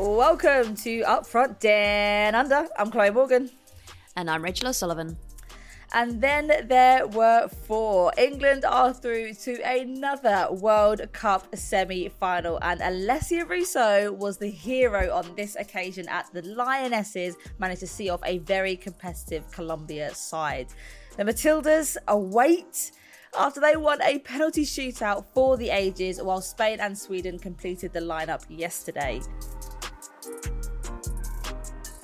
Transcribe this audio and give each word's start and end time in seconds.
Welcome 0.00 0.76
to 0.76 1.00
Upfront 1.00 1.58
Down 1.58 2.36
Under. 2.36 2.68
I'm 2.78 2.88
Chloe 2.88 3.10
Morgan. 3.10 3.50
And 4.14 4.30
I'm 4.30 4.44
Rachel 4.44 4.68
O'Sullivan. 4.68 5.16
And 5.92 6.20
then 6.20 6.52
there 6.68 7.04
were 7.08 7.48
four. 7.48 8.12
England 8.16 8.64
are 8.64 8.94
through 8.94 9.34
to 9.34 9.60
another 9.62 10.52
World 10.52 11.12
Cup 11.12 11.48
semi 11.56 12.08
final, 12.10 12.60
and 12.62 12.80
Alessia 12.80 13.48
Russo 13.48 14.12
was 14.12 14.38
the 14.38 14.48
hero 14.48 15.12
on 15.12 15.34
this 15.34 15.56
occasion 15.56 16.08
at 16.08 16.32
the 16.32 16.42
Lionesses, 16.42 17.34
managed 17.58 17.80
to 17.80 17.88
see 17.88 18.08
off 18.08 18.20
a 18.24 18.38
very 18.38 18.76
competitive 18.76 19.50
Colombia 19.50 20.14
side. 20.14 20.68
The 21.16 21.24
Matildas 21.24 21.96
await 22.06 22.92
after 23.36 23.60
they 23.60 23.74
won 23.76 24.00
a 24.02 24.20
penalty 24.20 24.64
shootout 24.64 25.24
for 25.34 25.56
the 25.56 25.70
ages, 25.70 26.22
while 26.22 26.40
Spain 26.40 26.78
and 26.78 26.96
Sweden 26.96 27.36
completed 27.36 27.92
the 27.92 28.00
lineup 28.00 28.44
yesterday 28.48 29.20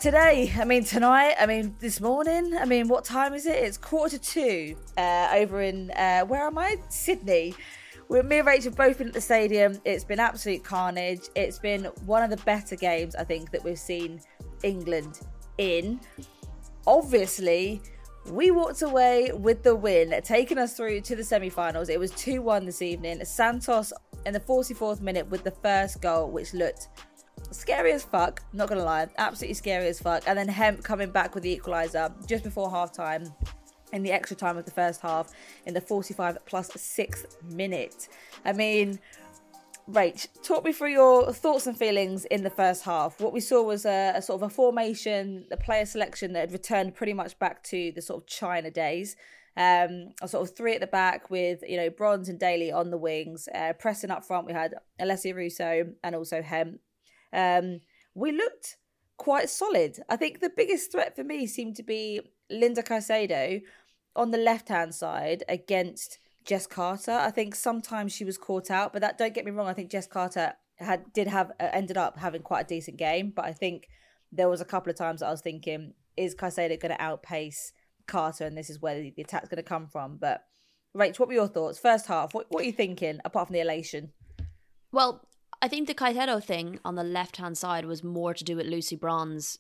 today. 0.05 0.53
I 0.61 0.67
mean, 0.67 0.85
tonight. 0.85 1.35
I 1.41 1.47
mean, 1.47 1.77
this 1.79 1.99
morning. 1.99 2.55
I 2.55 2.67
mean, 2.67 2.89
what 2.89 3.07
time 3.07 3.33
is 3.33 3.47
it? 3.47 3.57
It's 3.57 3.79
quarter 3.79 4.19
to 4.19 4.23
two 4.23 4.77
uh, 4.99 5.31
over 5.33 5.63
in, 5.63 5.91
uh, 5.93 6.27
where 6.27 6.43
am 6.47 6.59
I? 6.59 6.77
Sydney. 6.91 7.55
We're, 8.11 8.23
me 8.23 8.41
and 8.41 8.47
Rachel 8.47 8.71
both 8.71 8.99
been 8.99 9.07
at 9.09 9.15
the 9.15 9.23
stadium. 9.23 9.81
It's 9.87 10.05
been 10.05 10.21
absolute 10.21 10.63
carnage. 10.63 11.23
It's 11.35 11.59
been 11.59 11.85
one 12.05 12.23
of 12.23 12.29
the 12.29 12.37
better 12.45 12.77
games, 12.77 13.15
I 13.15 13.25
think, 13.25 13.51
that 13.53 13.65
we've 13.65 13.79
seen 13.79 14.21
England 14.63 15.21
in. 15.57 15.99
Obviously, 16.87 17.81
we 18.27 18.51
walked 18.51 18.83
away 18.83 19.33
with 19.33 19.63
the 19.63 19.75
win, 19.75 20.21
taking 20.23 20.59
us 20.59 20.77
through 20.77 21.01
to 21.01 21.17
the 21.17 21.25
semi 21.25 21.49
finals. 21.49 21.89
It 21.89 21.99
was 21.99 22.11
2 22.11 22.43
1 22.43 22.67
this 22.67 22.83
evening. 22.83 23.25
Santos 23.25 23.91
in 24.27 24.35
the 24.35 24.41
44th 24.41 25.01
minute 25.01 25.31
with 25.31 25.45
the 25.45 25.51
first 25.51 26.03
goal, 26.03 26.31
which 26.31 26.53
looked 26.53 26.89
scary 27.55 27.93
as 27.93 28.03
fuck, 28.03 28.43
not 28.53 28.69
gonna 28.69 28.85
lie, 28.85 29.09
absolutely 29.19 29.55
scary 29.55 29.89
as 29.89 30.01
fuck. 30.01 30.23
And 30.27 30.39
then 30.39 30.49
Hemp 30.49 30.83
coming 30.83 31.11
back 31.11 31.35
with 31.35 31.45
the 31.45 31.59
equaliser 31.59 32.13
just 32.27 32.45
before 32.45 32.71
half 32.71 32.93
time 32.93 33.33
in 33.93 34.03
the 34.03 34.13
extra 34.13 34.37
time 34.37 34.57
of 34.57 34.65
the 34.65 34.71
first 34.71 35.01
half 35.01 35.33
in 35.67 35.75
the 35.75 35.81
45 35.81 36.39
plus 36.47 36.71
sixth 36.75 37.37
minute. 37.43 38.09
I 38.45 38.53
mean, 38.53 38.99
Rach, 39.89 40.29
talk 40.43 40.65
me 40.65 40.73
through 40.73 40.93
your 40.93 41.33
thoughts 41.33 41.67
and 41.67 41.77
feelings 41.77 42.25
in 42.27 42.43
the 42.43 42.51
first 42.51 42.85
half. 42.85 43.21
What 43.21 43.33
we 43.33 43.41
saw 43.41 43.63
was 43.63 43.85
a, 43.85 44.15
a, 44.17 44.23
sort 44.23 44.43
of 44.43 44.51
a 44.51 44.55
formation, 44.55 45.45
the 45.51 45.59
player 45.59 45.85
selection 45.85 46.33
that 46.33 46.41
had 46.41 46.53
returned 46.53 46.95
pretty 46.95 47.13
much 47.13 47.39
back 47.39 47.63
to 47.65 47.93
the 47.95 48.01
sort 48.01 48.23
of 48.23 48.27
China 48.27 48.71
days. 48.71 49.15
Um, 49.57 50.15
a 50.21 50.27
sort 50.27 50.49
of 50.49 50.57
three 50.57 50.75
at 50.75 50.81
the 50.81 50.89
back 50.89 51.31
with 51.31 51.63
you 51.69 51.77
know 51.77 51.89
Bronze 51.89 52.29
and 52.29 52.41
Daly 52.41 52.73
on 52.73 52.91
the 52.91 52.99
wings, 52.99 53.49
uh, 53.55 53.75
pressing 53.79 54.11
up 54.11 54.25
front. 54.25 54.47
We 54.47 54.53
had 54.53 54.75
Alessia 54.99 55.33
Russo 55.33 55.93
and 56.03 56.15
also 56.17 56.43
Hemp 56.43 56.81
um, 57.35 57.81
we 58.15 58.33
looked 58.33 58.77
quite 59.17 59.51
solid. 59.51 59.99
I 60.09 60.17
think 60.17 60.41
the 60.41 60.53
biggest 60.57 60.93
threat 60.93 61.15
for 61.17 61.25
me 61.25 61.47
seemed 61.47 61.77
to 61.77 61.83
be 61.83 62.21
Linda 62.51 62.83
Caicedo 62.83 63.63
on 64.17 64.31
the 64.31 64.39
left 64.39 64.69
hand 64.69 64.95
side 64.95 65.45
against 65.49 66.19
Jess 66.45 66.67
Carter. 66.67 67.13
I 67.13 67.31
think 67.31 67.55
sometimes 67.55 68.13
she 68.13 68.25
was 68.25 68.39
caught 68.39 68.71
out, 68.71 68.93
but 68.93 69.03
that 69.03 69.19
don't 69.19 69.35
get 69.35 69.45
me 69.45 69.51
wrong. 69.51 69.67
I 69.67 69.73
think 69.73 69.91
Jess 69.91 70.07
Carter 70.07 70.55
had 70.77 71.13
did 71.13 71.27
have 71.27 71.51
uh, 71.61 71.69
ended 71.73 71.97
up 71.97 72.19
having 72.19 72.43
quite 72.43 72.67
a 72.67 72.69
decent 72.69 72.97
game, 72.97 73.33
but 73.35 73.45
I 73.45 73.53
think 73.53 73.89
there 74.33 74.49
was 74.49 74.61
a 74.61 74.65
couple 74.65 74.91
of 74.91 74.97
times 74.97 75.23
I 75.23 75.31
was 75.31 75.41
thinking, 75.41 75.95
is 76.17 76.35
Caicedo 76.35 76.81
going 76.81 76.95
to 76.95 77.03
outpace 77.03 77.73
Carter, 78.07 78.45
and 78.45 78.57
this 78.57 78.71
is 78.71 78.81
where 78.81 79.01
the, 79.01 79.13
the 79.17 79.23
attack's 79.23 79.49
going 79.49 79.57
to 79.57 79.63
come 79.63 79.87
from. 79.87 80.19
But 80.21 80.45
Rach, 80.97 81.19
what 81.19 81.29
were 81.29 81.35
your 81.35 81.49
thoughts? 81.49 81.79
First 81.79 82.07
half, 82.07 82.35
what, 82.35 82.47
what 82.51 82.63
are 82.63 82.67
you 82.67 82.73
thinking 82.73 83.21
apart 83.25 83.49
from 83.49 83.55
the 83.55 83.61
elation? 83.61 84.13
Well, 84.93 85.27
I 85.63 85.69
think 85.69 85.89
the 85.89 85.95
Caicedo 85.95 86.43
thing 86.43 86.79
on 86.85 86.95
the 86.95 87.05
left 87.05 87.37
hand 87.39 87.57
side 87.57 87.85
was 87.85 88.05
more 88.05 88.35
to 88.35 88.45
do 88.45 88.57
with 88.57 88.67
Lucy 88.67 88.97
Bronze 88.97 89.59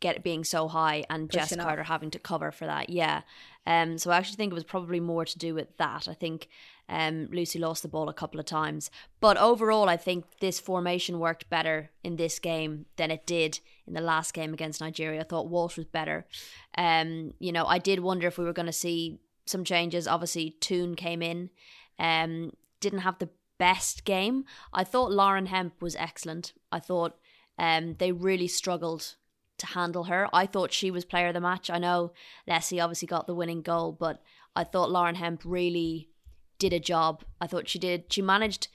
get 0.00 0.24
being 0.24 0.44
so 0.44 0.66
high 0.66 1.04
and 1.10 1.28
Pushing 1.28 1.58
Jess 1.58 1.64
Carter 1.64 1.82
having 1.84 2.10
to 2.10 2.18
cover 2.18 2.50
for 2.50 2.66
that. 2.66 2.90
Yeah. 2.90 3.20
Um, 3.66 3.98
so 3.98 4.10
I 4.10 4.16
actually 4.16 4.36
think 4.36 4.50
it 4.50 4.54
was 4.54 4.64
probably 4.64 4.98
more 4.98 5.24
to 5.24 5.38
do 5.38 5.54
with 5.54 5.76
that. 5.76 6.08
I 6.08 6.14
think 6.14 6.48
um, 6.88 7.28
Lucy 7.30 7.58
lost 7.58 7.82
the 7.82 7.88
ball 7.88 8.08
a 8.08 8.14
couple 8.14 8.40
of 8.40 8.46
times. 8.46 8.90
But 9.20 9.36
overall, 9.36 9.88
I 9.88 9.96
think 9.96 10.24
this 10.40 10.58
formation 10.58 11.18
worked 11.18 11.50
better 11.50 11.90
in 12.02 12.16
this 12.16 12.38
game 12.38 12.86
than 12.96 13.10
it 13.10 13.26
did 13.26 13.60
in 13.86 13.92
the 13.92 14.00
last 14.00 14.32
game 14.32 14.54
against 14.54 14.80
Nigeria. 14.80 15.20
I 15.20 15.24
thought 15.24 15.48
Walsh 15.48 15.76
was 15.76 15.86
better. 15.86 16.26
Um, 16.76 17.34
you 17.38 17.52
know, 17.52 17.66
I 17.66 17.78
did 17.78 18.00
wonder 18.00 18.26
if 18.26 18.38
we 18.38 18.44
were 18.44 18.54
going 18.54 18.66
to 18.66 18.72
see 18.72 19.20
some 19.44 19.64
changes. 19.64 20.08
Obviously, 20.08 20.56
Toone 20.60 20.94
came 20.94 21.22
in. 21.22 21.50
Um, 21.98 22.52
didn't 22.80 23.00
have 23.00 23.18
the 23.18 23.28
best 23.60 24.06
game. 24.06 24.46
I 24.72 24.84
thought 24.84 25.12
Lauren 25.12 25.46
Hemp 25.46 25.82
was 25.82 25.94
excellent. 25.96 26.54
I 26.72 26.80
thought 26.80 27.18
um, 27.58 27.96
they 27.98 28.10
really 28.10 28.48
struggled 28.48 29.16
to 29.58 29.66
handle 29.66 30.04
her. 30.04 30.28
I 30.32 30.46
thought 30.46 30.72
she 30.72 30.90
was 30.90 31.04
player 31.04 31.28
of 31.28 31.34
the 31.34 31.42
match. 31.42 31.68
I 31.68 31.78
know 31.78 32.12
Leslie 32.48 32.80
obviously 32.80 33.06
got 33.06 33.26
the 33.26 33.34
winning 33.34 33.60
goal, 33.60 33.92
but 33.92 34.22
I 34.56 34.64
thought 34.64 34.90
Lauren 34.90 35.16
Hemp 35.16 35.42
really 35.44 36.08
did 36.58 36.72
a 36.72 36.80
job. 36.80 37.22
I 37.38 37.46
thought 37.46 37.68
she 37.68 37.78
did. 37.78 38.10
She 38.10 38.22
managed 38.22 38.68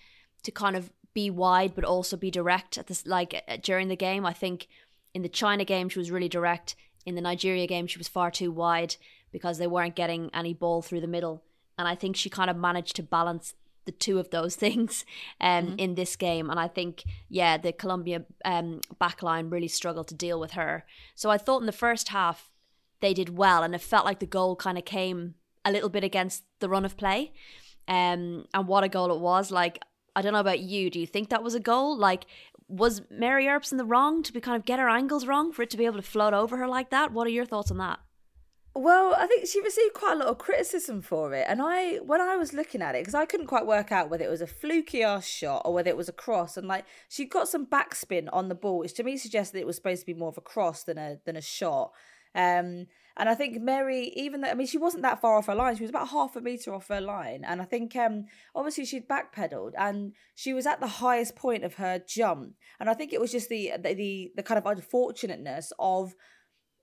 to 0.44 0.52
kind 0.52 0.76
of 0.76 0.92
be 1.16 1.32
wide, 1.32 1.74
but 1.74 1.84
also 1.84 2.16
be 2.16 2.30
direct 2.30 2.78
at 2.78 2.86
this 2.86 3.08
like 3.08 3.44
uh, 3.48 3.58
during 3.64 3.88
the 3.88 3.96
game. 3.96 4.24
I 4.24 4.34
think 4.34 4.68
in 5.16 5.24
the 5.24 5.30
China 5.30 5.66
game 5.66 5.90
she 5.90 5.98
was 5.98 6.12
really 6.12 6.30
direct. 6.30 6.76
In 7.08 7.16
the 7.16 7.22
Nigeria 7.22 7.66
game 7.66 7.88
she 7.88 7.98
was 7.98 8.08
far 8.08 8.30
too 8.30 8.52
wide 8.52 8.98
because 9.32 9.58
they 9.58 9.68
weren't 9.68 9.96
getting 9.96 10.30
any 10.32 10.54
ball 10.54 10.84
through 10.84 11.02
the 11.02 11.08
middle. 11.08 11.44
And 11.78 11.88
I 11.88 11.96
think 11.96 12.16
she 12.16 12.30
kind 12.30 12.52
of 12.52 12.56
managed 12.56 12.96
to 12.98 13.04
balance 13.04 13.56
the 13.86 13.92
two 13.92 14.20
of 14.20 14.30
those 14.30 14.56
things 14.66 15.06
um, 15.42 15.68
mm-hmm. 15.68 15.80
in 15.80 15.96
this 15.96 16.16
game. 16.16 16.50
And 16.50 16.60
I 16.60 16.68
think, 16.68 17.04
yeah, 17.30 17.58
the 17.58 17.72
Colombia 17.72 18.26
um, 18.44 18.82
backline 19.00 19.52
really 19.52 19.68
struggled 19.68 20.08
to 20.10 20.16
deal 20.16 20.40
with 20.40 20.52
her. 20.52 20.86
So 21.16 21.30
I 21.30 21.38
thought 21.38 21.62
in 21.62 21.66
the 21.66 21.72
first 21.72 22.10
half 22.10 22.52
they 23.02 23.14
did 23.14 23.38
well, 23.38 23.64
and 23.64 23.76
it 23.76 23.82
felt 23.82 24.06
like 24.06 24.20
the 24.20 24.26
goal 24.26 24.56
kind 24.56 24.78
of 24.78 24.86
came 24.86 25.36
a 25.64 25.72
little 25.72 25.90
bit 25.90 26.04
against 26.04 26.44
the 26.60 26.70
run 26.70 26.86
of 26.86 26.98
play. 26.98 27.34
Um, 27.88 28.46
and 28.54 28.68
what 28.68 28.84
a 28.84 28.90
goal 28.90 29.14
it 29.14 29.20
was! 29.20 29.52
Like 29.52 29.84
I 30.16 30.22
don't 30.22 30.34
know 30.34 30.40
about 30.40 30.62
you, 30.62 30.90
do 30.90 31.00
you 31.00 31.06
think 31.06 31.30
that 31.30 31.44
was 31.44 31.54
a 31.54 31.60
goal? 31.60 31.96
Like 31.98 32.26
was 32.68 33.02
Mary 33.12 33.48
Earps 33.48 33.72
in 33.72 33.78
the 33.78 33.86
wrong 33.86 34.24
to 34.24 34.34
be 34.34 34.42
kind 34.42 34.58
of 34.58 34.66
get 34.66 34.80
her 34.80 34.90
angles 34.90 35.28
wrong 35.28 35.52
for 35.52 35.62
it 35.62 35.70
to 35.70 35.78
be 35.78 35.86
able 35.86 35.98
to 35.98 36.02
float 36.02 36.34
over 36.34 36.58
her 36.58 36.68
like 36.68 36.90
that? 36.90 37.12
What 37.12 37.28
are 37.28 37.32
your 37.32 37.46
thoughts 37.46 37.70
on 37.70 37.78
that? 37.78 38.00
Well, 38.78 39.16
I 39.18 39.26
think 39.26 39.48
she 39.48 39.62
received 39.62 39.94
quite 39.94 40.16
a 40.16 40.20
lot 40.20 40.28
of 40.28 40.38
criticism 40.38 41.02
for 41.02 41.34
it, 41.34 41.46
and 41.48 41.62
I, 41.62 41.96
when 42.00 42.20
I 42.20 42.36
was 42.36 42.52
looking 42.52 42.82
at 42.82 42.94
it, 42.94 43.04
because 43.04 43.16
I 43.16 43.26
couldn't 43.26 43.48
quite 43.48 43.66
work 43.66 43.90
out 43.90 44.10
whether 44.10 44.26
it 44.26 44.30
was 44.30 44.42
a 44.42 44.48
fluky 44.48 45.02
ass 45.02 45.26
shot 45.26 45.62
or 45.64 45.74
whether 45.74 45.90
it 45.90 45.96
was 45.96 46.10
a 46.10 46.14
cross, 46.14 46.58
and 46.58 46.68
like 46.68 46.86
she 47.08 47.24
got 47.24 47.48
some 47.48 47.66
backspin 47.66 48.28
on 48.34 48.50
the 48.50 48.56
ball, 48.56 48.80
which 48.80 48.94
to 48.96 49.04
me 49.04 49.16
suggested 49.16 49.60
it 49.60 49.66
was 49.66 49.78
supposed 49.78 50.02
to 50.02 50.06
be 50.06 50.14
more 50.14 50.28
of 50.28 50.38
a 50.38 50.42
cross 50.42 50.84
than 50.84 50.98
a 50.98 51.20
than 51.26 51.38
a 51.38 51.42
shot. 51.42 51.94
Um, 52.36 52.88
and 53.18 53.30
I 53.30 53.34
think 53.34 53.62
Mary, 53.62 54.12
even 54.14 54.42
though 54.42 54.50
I 54.50 54.56
mean 54.56 54.68
she 54.68 54.78
wasn't 54.78 55.04
that 55.04 55.22
far 55.22 55.38
off 55.38 55.46
her 55.46 55.56
line, 55.56 55.78
she 55.78 55.84
was 55.84 55.90
about 55.90 56.10
half 56.10 56.36
a 56.36 56.42
meter 56.42 56.74
off 56.74 56.90
her 56.90 57.00
line, 57.00 57.46
and 57.46 57.62
I 57.62 57.66
think 57.66 57.96
um, 57.96 58.26
obviously 58.54 58.84
she'd 58.84 59.08
backpedaled 59.08 59.72
and 59.78 60.12
she 60.36 60.54
was 60.54 60.66
at 60.66 60.82
the 60.82 60.88
highest 60.88 61.38
point 61.38 61.64
of 61.64 61.76
her 61.76 62.02
jump, 62.06 62.56
and 62.82 62.90
I 62.90 62.94
think 62.94 63.14
it 63.14 63.22
was 63.22 63.32
just 63.32 63.48
the 63.48 63.72
the 63.80 63.94
the, 63.94 64.32
the 64.36 64.44
kind 64.44 64.58
of 64.58 64.66
unfortunateness 64.66 65.72
of 65.80 66.14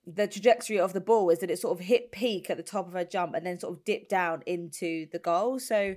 the 0.05 0.27
trajectory 0.27 0.79
of 0.79 0.93
the 0.93 1.01
ball 1.01 1.29
is 1.29 1.39
that 1.39 1.51
it 1.51 1.59
sort 1.59 1.79
of 1.79 1.85
hit 1.85 2.11
peak 2.11 2.49
at 2.49 2.57
the 2.57 2.63
top 2.63 2.87
of 2.87 2.93
her 2.93 3.05
jump 3.05 3.35
and 3.35 3.45
then 3.45 3.59
sort 3.59 3.77
of 3.77 3.85
dipped 3.85 4.09
down 4.09 4.43
into 4.45 5.07
the 5.11 5.19
goal. 5.19 5.59
So 5.59 5.95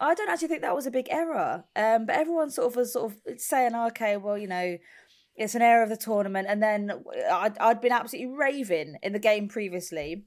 I 0.00 0.14
don't 0.14 0.28
actually 0.28 0.48
think 0.48 0.62
that 0.62 0.74
was 0.74 0.86
a 0.86 0.90
big 0.90 1.08
error. 1.10 1.64
Um, 1.74 2.06
but 2.06 2.16
everyone 2.16 2.50
sort 2.50 2.68
of 2.68 2.76
was 2.76 2.92
sort 2.92 3.12
of 3.12 3.40
saying, 3.40 3.74
okay, 3.74 4.16
well, 4.16 4.38
you 4.38 4.46
know, 4.46 4.78
it's 5.36 5.54
an 5.54 5.62
error 5.62 5.82
of 5.82 5.88
the 5.88 5.96
tournament. 5.96 6.46
And 6.48 6.62
then 6.62 6.92
I'd, 7.30 7.58
I'd 7.58 7.80
been 7.80 7.92
absolutely 7.92 8.34
raving 8.36 8.96
in 9.02 9.12
the 9.12 9.18
game 9.18 9.48
previously 9.48 10.26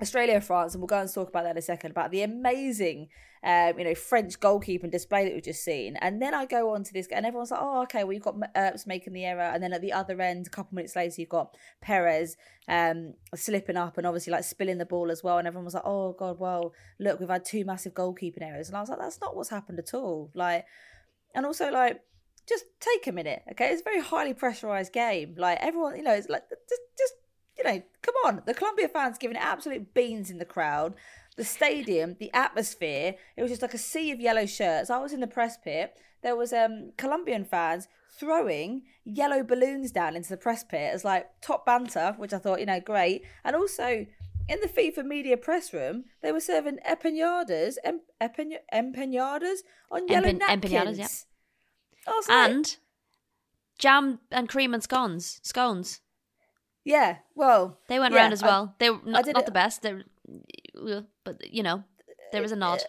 Australia 0.00 0.40
France, 0.40 0.74
and 0.74 0.80
we'll 0.80 0.88
go 0.88 1.00
and 1.00 1.12
talk 1.12 1.28
about 1.28 1.44
that 1.44 1.52
in 1.52 1.58
a 1.58 1.62
second, 1.62 1.92
about 1.92 2.10
the 2.10 2.22
amazing, 2.22 3.08
um, 3.44 3.78
you 3.78 3.84
know, 3.84 3.94
French 3.94 4.38
goalkeeping 4.38 4.90
display 4.90 5.24
that 5.24 5.34
we've 5.34 5.42
just 5.42 5.64
seen. 5.64 5.96
And 5.96 6.22
then 6.22 6.32
I 6.32 6.46
go 6.46 6.74
on 6.74 6.84
to 6.84 6.92
this, 6.92 7.08
and 7.08 7.26
everyone's 7.26 7.50
like, 7.50 7.60
oh, 7.60 7.82
okay, 7.82 8.04
well, 8.04 8.12
you've 8.12 8.22
got 8.22 8.36
Earps 8.54 8.86
making 8.86 9.12
the 9.12 9.24
error. 9.24 9.42
And 9.42 9.62
then 9.62 9.72
at 9.72 9.80
the 9.80 9.92
other 9.92 10.20
end, 10.20 10.46
a 10.46 10.50
couple 10.50 10.76
minutes 10.76 10.94
later, 10.94 11.20
you've 11.20 11.28
got 11.28 11.56
Perez 11.80 12.36
um, 12.68 13.14
slipping 13.34 13.76
up 13.76 13.98
and 13.98 14.06
obviously 14.06 14.30
like 14.30 14.44
spilling 14.44 14.78
the 14.78 14.86
ball 14.86 15.10
as 15.10 15.22
well. 15.24 15.38
And 15.38 15.46
everyone 15.46 15.64
was 15.64 15.74
like, 15.74 15.82
oh, 15.86 16.12
God, 16.12 16.38
well, 16.38 16.72
look, 17.00 17.18
we've 17.18 17.28
had 17.28 17.44
two 17.44 17.64
massive 17.64 17.94
goalkeeping 17.94 18.42
errors. 18.42 18.68
And 18.68 18.76
I 18.76 18.80
was 18.80 18.90
like, 18.90 19.00
that's 19.00 19.20
not 19.20 19.34
what's 19.34 19.50
happened 19.50 19.80
at 19.80 19.92
all. 19.94 20.30
Like, 20.34 20.64
and 21.34 21.44
also, 21.44 21.70
like, 21.70 22.00
just 22.48 22.64
take 22.80 23.06
a 23.06 23.12
minute, 23.12 23.42
okay? 23.52 23.70
It's 23.70 23.80
a 23.80 23.84
very 23.84 24.00
highly 24.00 24.34
pressurized 24.34 24.92
game. 24.92 25.34
Like, 25.36 25.58
everyone, 25.60 25.96
you 25.96 26.02
know, 26.02 26.14
it's 26.14 26.28
like, 26.28 26.42
just, 26.48 26.82
just 26.98 27.14
you 27.58 27.64
know, 27.64 27.82
come 28.02 28.14
on. 28.24 28.42
The 28.46 28.54
Colombia 28.54 28.88
fans 28.88 29.18
giving 29.18 29.36
it 29.36 29.42
absolute 29.42 29.94
beans 29.94 30.30
in 30.30 30.38
the 30.38 30.44
crowd. 30.44 30.94
The 31.36 31.44
stadium, 31.44 32.16
the 32.18 32.32
atmosphere, 32.34 33.14
it 33.36 33.42
was 33.42 33.50
just 33.50 33.62
like 33.62 33.74
a 33.74 33.78
sea 33.78 34.10
of 34.10 34.20
yellow 34.20 34.46
shirts. 34.46 34.90
I 34.90 34.98
was 34.98 35.12
in 35.12 35.20
the 35.20 35.26
press 35.26 35.56
pit. 35.56 35.94
There 36.22 36.36
was 36.36 36.52
um 36.52 36.92
Colombian 36.96 37.44
fans 37.44 37.88
throwing 38.18 38.82
yellow 39.04 39.42
balloons 39.42 39.90
down 39.90 40.14
into 40.14 40.28
the 40.28 40.36
press 40.36 40.62
pit 40.62 40.92
as 40.92 41.04
like 41.04 41.28
top 41.40 41.64
banter, 41.64 42.14
which 42.18 42.32
I 42.32 42.38
thought, 42.38 42.60
you 42.60 42.66
know, 42.66 42.80
great. 42.80 43.22
And 43.44 43.56
also 43.56 44.06
in 44.48 44.60
the 44.60 44.68
FIFA 44.68 45.04
media 45.06 45.36
press 45.36 45.72
room, 45.72 46.04
they 46.20 46.32
were 46.32 46.40
serving 46.40 46.78
empanadas, 46.88 47.76
em, 47.84 48.00
empanadas 48.20 49.58
on 49.90 50.08
yellow 50.08 50.28
Empan- 50.28 50.38
napkins. 50.38 50.64
Empanadas, 50.72 51.24
yeah. 52.06 52.46
and 52.46 52.76
jam 53.78 54.20
and 54.30 54.48
cream 54.48 54.74
and 54.74 54.82
scones. 54.82 55.40
Scones. 55.42 56.00
Yeah, 56.84 57.18
well, 57.34 57.78
they 57.88 58.00
went 58.00 58.12
yeah, 58.12 58.20
around 58.20 58.32
as 58.32 58.42
well. 58.42 58.70
I, 58.72 58.74
they 58.78 58.90
were 58.90 58.98
not, 59.04 59.26
not 59.26 59.46
the 59.46 59.52
best. 59.52 59.82
They, 59.82 60.02
but 61.24 61.52
you 61.52 61.62
know, 61.62 61.84
there 62.32 62.42
was 62.42 62.52
a 62.52 62.56
nod. 62.56 62.82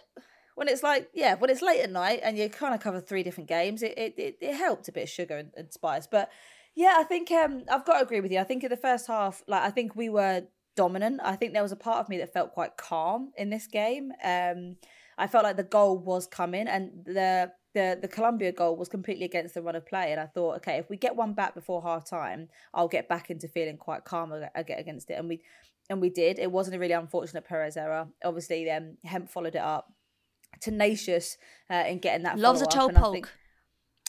when 0.54 0.68
it's 0.68 0.82
like 0.82 1.08
yeah, 1.14 1.34
when 1.34 1.50
it's 1.50 1.62
late 1.62 1.80
at 1.80 1.90
night 1.90 2.20
and 2.22 2.38
you 2.38 2.48
kind 2.48 2.74
of 2.74 2.80
cover 2.80 3.00
three 3.00 3.22
different 3.22 3.48
games, 3.48 3.82
it 3.82 3.94
it, 3.96 4.14
it, 4.18 4.38
it 4.40 4.54
helped 4.54 4.88
a 4.88 4.92
bit 4.92 5.04
of 5.04 5.10
sugar 5.10 5.36
and, 5.36 5.50
and 5.56 5.72
spice. 5.72 6.06
But 6.06 6.30
yeah, 6.74 6.96
I 6.98 7.04
think 7.04 7.30
um 7.30 7.64
I've 7.70 7.84
got 7.84 7.98
to 7.98 8.04
agree 8.04 8.20
with 8.20 8.32
you. 8.32 8.38
I 8.38 8.44
think 8.44 8.64
in 8.64 8.70
the 8.70 8.76
first 8.76 9.06
half, 9.06 9.42
like 9.46 9.62
I 9.62 9.70
think 9.70 9.94
we 9.94 10.08
were 10.08 10.44
dominant. 10.76 11.20
I 11.22 11.36
think 11.36 11.52
there 11.52 11.62
was 11.62 11.72
a 11.72 11.76
part 11.76 11.98
of 11.98 12.08
me 12.08 12.18
that 12.18 12.32
felt 12.32 12.52
quite 12.52 12.76
calm 12.76 13.32
in 13.36 13.50
this 13.50 13.66
game. 13.66 14.12
Um, 14.22 14.76
I 15.16 15.26
felt 15.26 15.44
like 15.44 15.56
the 15.56 15.62
goal 15.62 15.98
was 15.98 16.26
coming, 16.26 16.66
and 16.66 17.04
the 17.04 17.52
the 17.74 17.98
the 18.00 18.08
Colombia 18.08 18.52
goal 18.52 18.76
was 18.76 18.88
completely 18.88 19.24
against 19.24 19.54
the 19.54 19.62
run 19.62 19.76
of 19.76 19.86
play. 19.86 20.12
And 20.12 20.20
I 20.20 20.26
thought, 20.26 20.56
okay, 20.56 20.78
if 20.78 20.90
we 20.90 20.96
get 20.96 21.16
one 21.16 21.34
back 21.34 21.54
before 21.54 21.82
half 21.82 22.08
time, 22.08 22.48
I'll 22.72 22.88
get 22.88 23.08
back 23.08 23.30
into 23.30 23.48
feeling 23.48 23.76
quite 23.76 24.04
calm 24.04 24.32
against 24.54 25.10
it. 25.10 25.14
And 25.14 25.28
we 25.28 25.42
and 25.90 26.00
we 26.00 26.10
did. 26.10 26.38
It 26.38 26.50
wasn't 26.50 26.76
a 26.76 26.78
really 26.78 26.92
unfortunate 26.92 27.44
Perez 27.44 27.76
error. 27.76 28.08
Obviously, 28.24 28.64
then 28.64 28.96
Hemp 29.04 29.30
followed 29.30 29.54
it 29.54 29.62
up, 29.62 29.92
tenacious 30.60 31.36
uh, 31.70 31.84
in 31.86 31.98
getting 31.98 32.24
that. 32.24 32.38
Loves 32.38 32.62
a 32.62 32.66
toe 32.66 32.88
poke. 32.88 33.12
Think, 33.12 33.28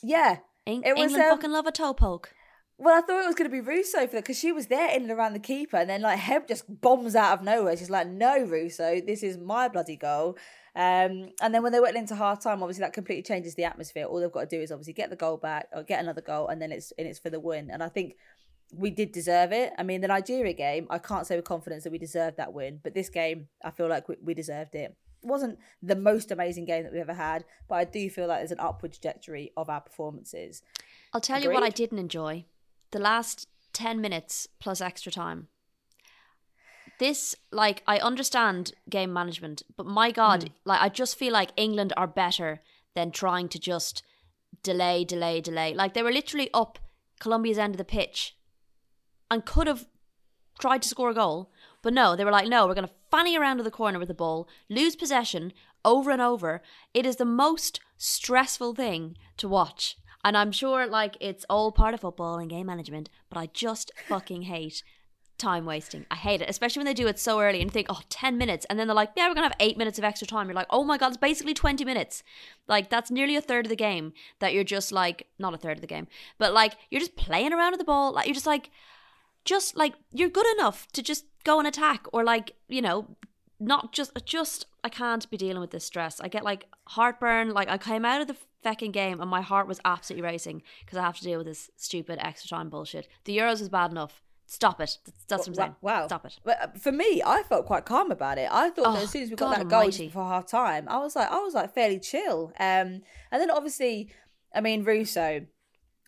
yeah, 0.03 0.37
it 0.65 0.71
England 0.71 0.97
was, 0.97 1.13
um, 1.13 1.29
fucking 1.29 1.51
love 1.51 1.67
a 1.67 1.71
toe 1.71 1.93
poke. 1.93 2.33
Well, 2.77 2.97
I 2.97 3.01
thought 3.01 3.23
it 3.23 3.27
was 3.27 3.35
going 3.35 3.49
to 3.49 3.55
be 3.55 3.61
Russo 3.61 4.05
for 4.05 4.15
that 4.15 4.23
because 4.23 4.37
she 4.37 4.51
was 4.51 4.67
there 4.67 4.93
in 4.93 5.03
and 5.03 5.11
around 5.11 5.33
the 5.33 5.39
keeper, 5.39 5.77
and 5.77 5.89
then 5.89 6.01
like 6.01 6.19
Hemp 6.19 6.47
just 6.47 6.81
bombs 6.81 7.15
out 7.15 7.39
of 7.39 7.45
nowhere. 7.45 7.77
She's 7.77 7.89
like, 7.89 8.07
"No, 8.07 8.43
Russo, 8.43 8.99
this 8.99 9.23
is 9.23 9.37
my 9.37 9.69
bloody 9.69 9.95
goal." 9.95 10.37
Um, 10.75 11.29
and 11.41 11.53
then 11.53 11.63
when 11.63 11.71
they 11.71 11.79
went 11.79 11.95
into 11.95 12.15
half 12.15 12.43
time, 12.43 12.61
obviously 12.61 12.81
that 12.81 12.91
completely 12.91 13.23
changes 13.23 13.55
the 13.55 13.63
atmosphere. 13.63 14.03
All 14.05 14.19
they've 14.19 14.31
got 14.31 14.49
to 14.49 14.57
do 14.57 14.61
is 14.61 14.73
obviously 14.73 14.91
get 14.91 15.09
the 15.09 15.15
goal 15.15 15.37
back 15.37 15.69
or 15.73 15.83
get 15.83 16.01
another 16.01 16.19
goal, 16.19 16.49
and 16.49 16.61
then 16.61 16.73
it's 16.73 16.91
and 16.97 17.07
it's 17.07 17.19
for 17.19 17.29
the 17.29 17.39
win. 17.39 17.69
And 17.71 17.81
I 17.81 17.87
think 17.87 18.17
we 18.77 18.89
did 18.89 19.11
deserve 19.11 19.51
it. 19.51 19.73
I 19.77 19.83
mean, 19.83 20.01
the 20.01 20.07
Nigeria 20.07 20.53
game, 20.53 20.87
I 20.89 20.97
can't 20.97 21.25
say 21.25 21.35
with 21.35 21.45
confidence 21.45 21.83
that 21.83 21.91
we 21.91 21.97
deserved 21.97 22.37
that 22.37 22.53
win, 22.53 22.79
but 22.83 22.93
this 22.93 23.09
game, 23.09 23.47
I 23.63 23.71
feel 23.71 23.87
like 23.87 24.07
we, 24.07 24.15
we 24.21 24.33
deserved 24.33 24.75
it. 24.75 24.95
It 25.23 25.27
wasn't 25.27 25.59
the 25.81 25.95
most 25.95 26.31
amazing 26.31 26.65
game 26.65 26.83
that 26.83 26.93
we 26.93 26.99
ever 26.99 27.13
had, 27.13 27.45
but 27.67 27.75
I 27.75 27.85
do 27.85 28.09
feel 28.09 28.27
like 28.27 28.39
there's 28.39 28.51
an 28.51 28.59
upward 28.59 28.93
trajectory 28.93 29.51
of 29.57 29.69
our 29.69 29.81
performances. 29.81 30.61
I'll 31.13 31.21
tell 31.21 31.37
Agreed? 31.37 31.49
you 31.49 31.53
what 31.53 31.63
I 31.63 31.69
didn't 31.69 31.99
enjoy 31.99 32.45
the 32.91 32.99
last 32.99 33.47
10 33.73 33.99
minutes 34.01 34.47
plus 34.59 34.81
extra 34.81 35.11
time. 35.11 35.47
This, 36.99 37.35
like, 37.51 37.83
I 37.85 37.97
understand 37.97 38.73
game 38.89 39.11
management, 39.11 39.63
but 39.75 39.85
my 39.85 40.11
God, 40.11 40.45
mm. 40.45 40.49
like, 40.63 40.81
I 40.81 40.89
just 40.89 41.17
feel 41.17 41.33
like 41.33 41.51
England 41.57 41.91
are 41.97 42.07
better 42.07 42.61
than 42.93 43.11
trying 43.11 43.49
to 43.49 43.59
just 43.59 44.01
delay, 44.63 45.03
delay, 45.03 45.41
delay. 45.41 45.73
Like, 45.73 45.93
they 45.93 46.03
were 46.03 46.11
literally 46.11 46.49
up 46.53 46.79
Colombia's 47.19 47.57
end 47.57 47.73
of 47.73 47.77
the 47.77 47.83
pitch 47.83 48.34
and 49.29 49.45
could 49.45 49.67
have 49.67 49.87
tried 50.59 50.81
to 50.81 50.87
score 50.89 51.09
a 51.09 51.13
goal. 51.13 51.51
But 51.81 51.93
no, 51.93 52.15
they 52.15 52.25
were 52.25 52.31
like, 52.31 52.47
no, 52.47 52.65
we're 52.65 52.73
going 52.73 52.87
to 52.87 52.93
fanny 53.11 53.37
around 53.37 53.57
to 53.57 53.63
the 53.63 53.71
corner 53.71 53.99
with 53.99 54.07
the 54.07 54.13
ball, 54.13 54.47
lose 54.69 54.95
possession 54.95 55.53
over 55.83 56.11
and 56.11 56.21
over. 56.21 56.61
It 56.93 57.05
is 57.05 57.17
the 57.17 57.25
most 57.25 57.79
stressful 57.97 58.73
thing 58.73 59.17
to 59.37 59.47
watch. 59.47 59.97
And 60.23 60.35
I'm 60.35 60.51
sure 60.51 60.87
like 60.87 61.15
it's 61.21 61.45
all 61.49 61.71
part 61.71 61.93
of 61.93 62.01
football 62.01 62.39
and 62.39 62.49
game 62.49 62.65
management, 62.65 63.09
but 63.29 63.37
I 63.37 63.47
just 63.53 63.91
fucking 64.07 64.43
hate 64.43 64.81
time 65.37 65.65
wasting. 65.65 66.05
I 66.09 66.15
hate 66.15 66.41
it, 66.41 66.49
especially 66.49 66.79
when 66.79 66.85
they 66.85 66.93
do 66.93 67.07
it 67.07 67.19
so 67.19 67.39
early 67.39 67.61
and 67.61 67.71
think, 67.71 67.87
oh, 67.89 68.01
10 68.09 68.37
minutes. 68.37 68.65
And 68.69 68.79
then 68.79 68.87
they're 68.87 68.95
like, 68.95 69.11
yeah, 69.15 69.27
we're 69.27 69.35
going 69.35 69.43
to 69.43 69.49
have 69.49 69.57
eight 69.59 69.77
minutes 69.77 69.97
of 69.97 70.03
extra 70.03 70.25
time. 70.25 70.47
You're 70.47 70.55
like, 70.55 70.67
oh 70.69 70.83
my 70.83 70.97
God, 70.97 71.09
it's 71.09 71.17
basically 71.17 71.53
20 71.53 71.85
minutes. 71.85 72.23
Like, 72.67 72.89
that's 72.89 73.11
nearly 73.11 73.35
a 73.35 73.41
third 73.41 73.65
of 73.65 73.69
the 73.69 73.75
game 73.75 74.13
that 74.39 74.53
you're 74.53 74.63
just 74.63 74.91
like, 74.91 75.27
not 75.37 75.53
a 75.53 75.57
third 75.57 75.77
of 75.77 75.81
the 75.81 75.87
game, 75.87 76.07
but 76.37 76.53
like, 76.53 76.77
you're 76.89 77.01
just 77.01 77.15
playing 77.15 77.53
around 77.53 77.71
with 77.71 77.79
the 77.79 77.85
ball. 77.85 78.13
Like, 78.13 78.25
you're 78.27 78.33
just 78.33 78.47
like, 78.47 78.71
just 79.45 79.77
like, 79.77 79.93
you're 80.11 80.29
good 80.29 80.47
enough 80.57 80.87
to 80.93 81.01
just 81.01 81.25
go 81.43 81.59
and 81.59 81.67
attack 81.67 82.07
or 82.11 82.23
like, 82.23 82.55
you 82.67 82.81
know, 82.81 83.15
not 83.59 83.93
just, 83.93 84.11
just, 84.25 84.65
I 84.83 84.89
can't 84.89 85.29
be 85.29 85.37
dealing 85.37 85.61
with 85.61 85.71
this 85.71 85.85
stress. 85.85 86.19
I 86.19 86.27
get 86.27 86.43
like 86.43 86.65
heartburn. 86.87 87.51
Like, 87.51 87.69
I 87.69 87.77
came 87.77 88.03
out 88.03 88.21
of 88.21 88.27
the 88.27 88.35
fucking 88.63 88.91
game 88.91 89.21
and 89.21 89.29
my 89.29 89.41
heart 89.41 89.67
was 89.67 89.79
absolutely 89.85 90.27
racing 90.27 90.63
because 90.81 90.97
I 90.97 91.03
have 91.03 91.17
to 91.17 91.23
deal 91.23 91.37
with 91.37 91.47
this 91.47 91.69
stupid 91.77 92.19
extra 92.21 92.49
time 92.49 92.69
bullshit. 92.69 93.07
The 93.23 93.37
Euros 93.37 93.59
was 93.59 93.69
bad 93.69 93.91
enough. 93.91 94.21
Stop 94.47 94.79
it. 94.81 94.97
That's, 95.27 95.41
what 95.41 95.47
I'm 95.47 95.55
saying. 95.55 95.75
Wow. 95.81 96.07
Stop 96.07 96.25
it. 96.25 96.37
But 96.43 96.61
uh, 96.61 96.67
for 96.79 96.91
me, 96.91 97.21
I 97.25 97.43
felt 97.43 97.65
quite 97.65 97.85
calm 97.85 98.11
about 98.11 98.37
it. 98.37 98.47
I 98.51 98.69
thought 98.69 98.87
oh, 98.87 98.93
that 98.93 99.03
as 99.03 99.09
soon 99.09 99.23
as 99.23 99.29
we 99.29 99.35
got 99.35 99.55
God 99.55 99.69
that 99.69 99.69
goal 99.69 100.09
for 100.09 100.23
half 100.23 100.45
time, 100.45 100.87
I 100.87 100.97
was 100.99 101.15
like, 101.15 101.31
I 101.31 101.37
was 101.37 101.53
like 101.53 101.73
fairly 101.73 101.99
chill. 101.99 102.51
Um, 102.59 103.01
and 103.31 103.41
then 103.41 103.49
obviously, 103.49 104.11
I 104.53 104.61
mean, 104.61 104.83
Russo, 104.83 105.45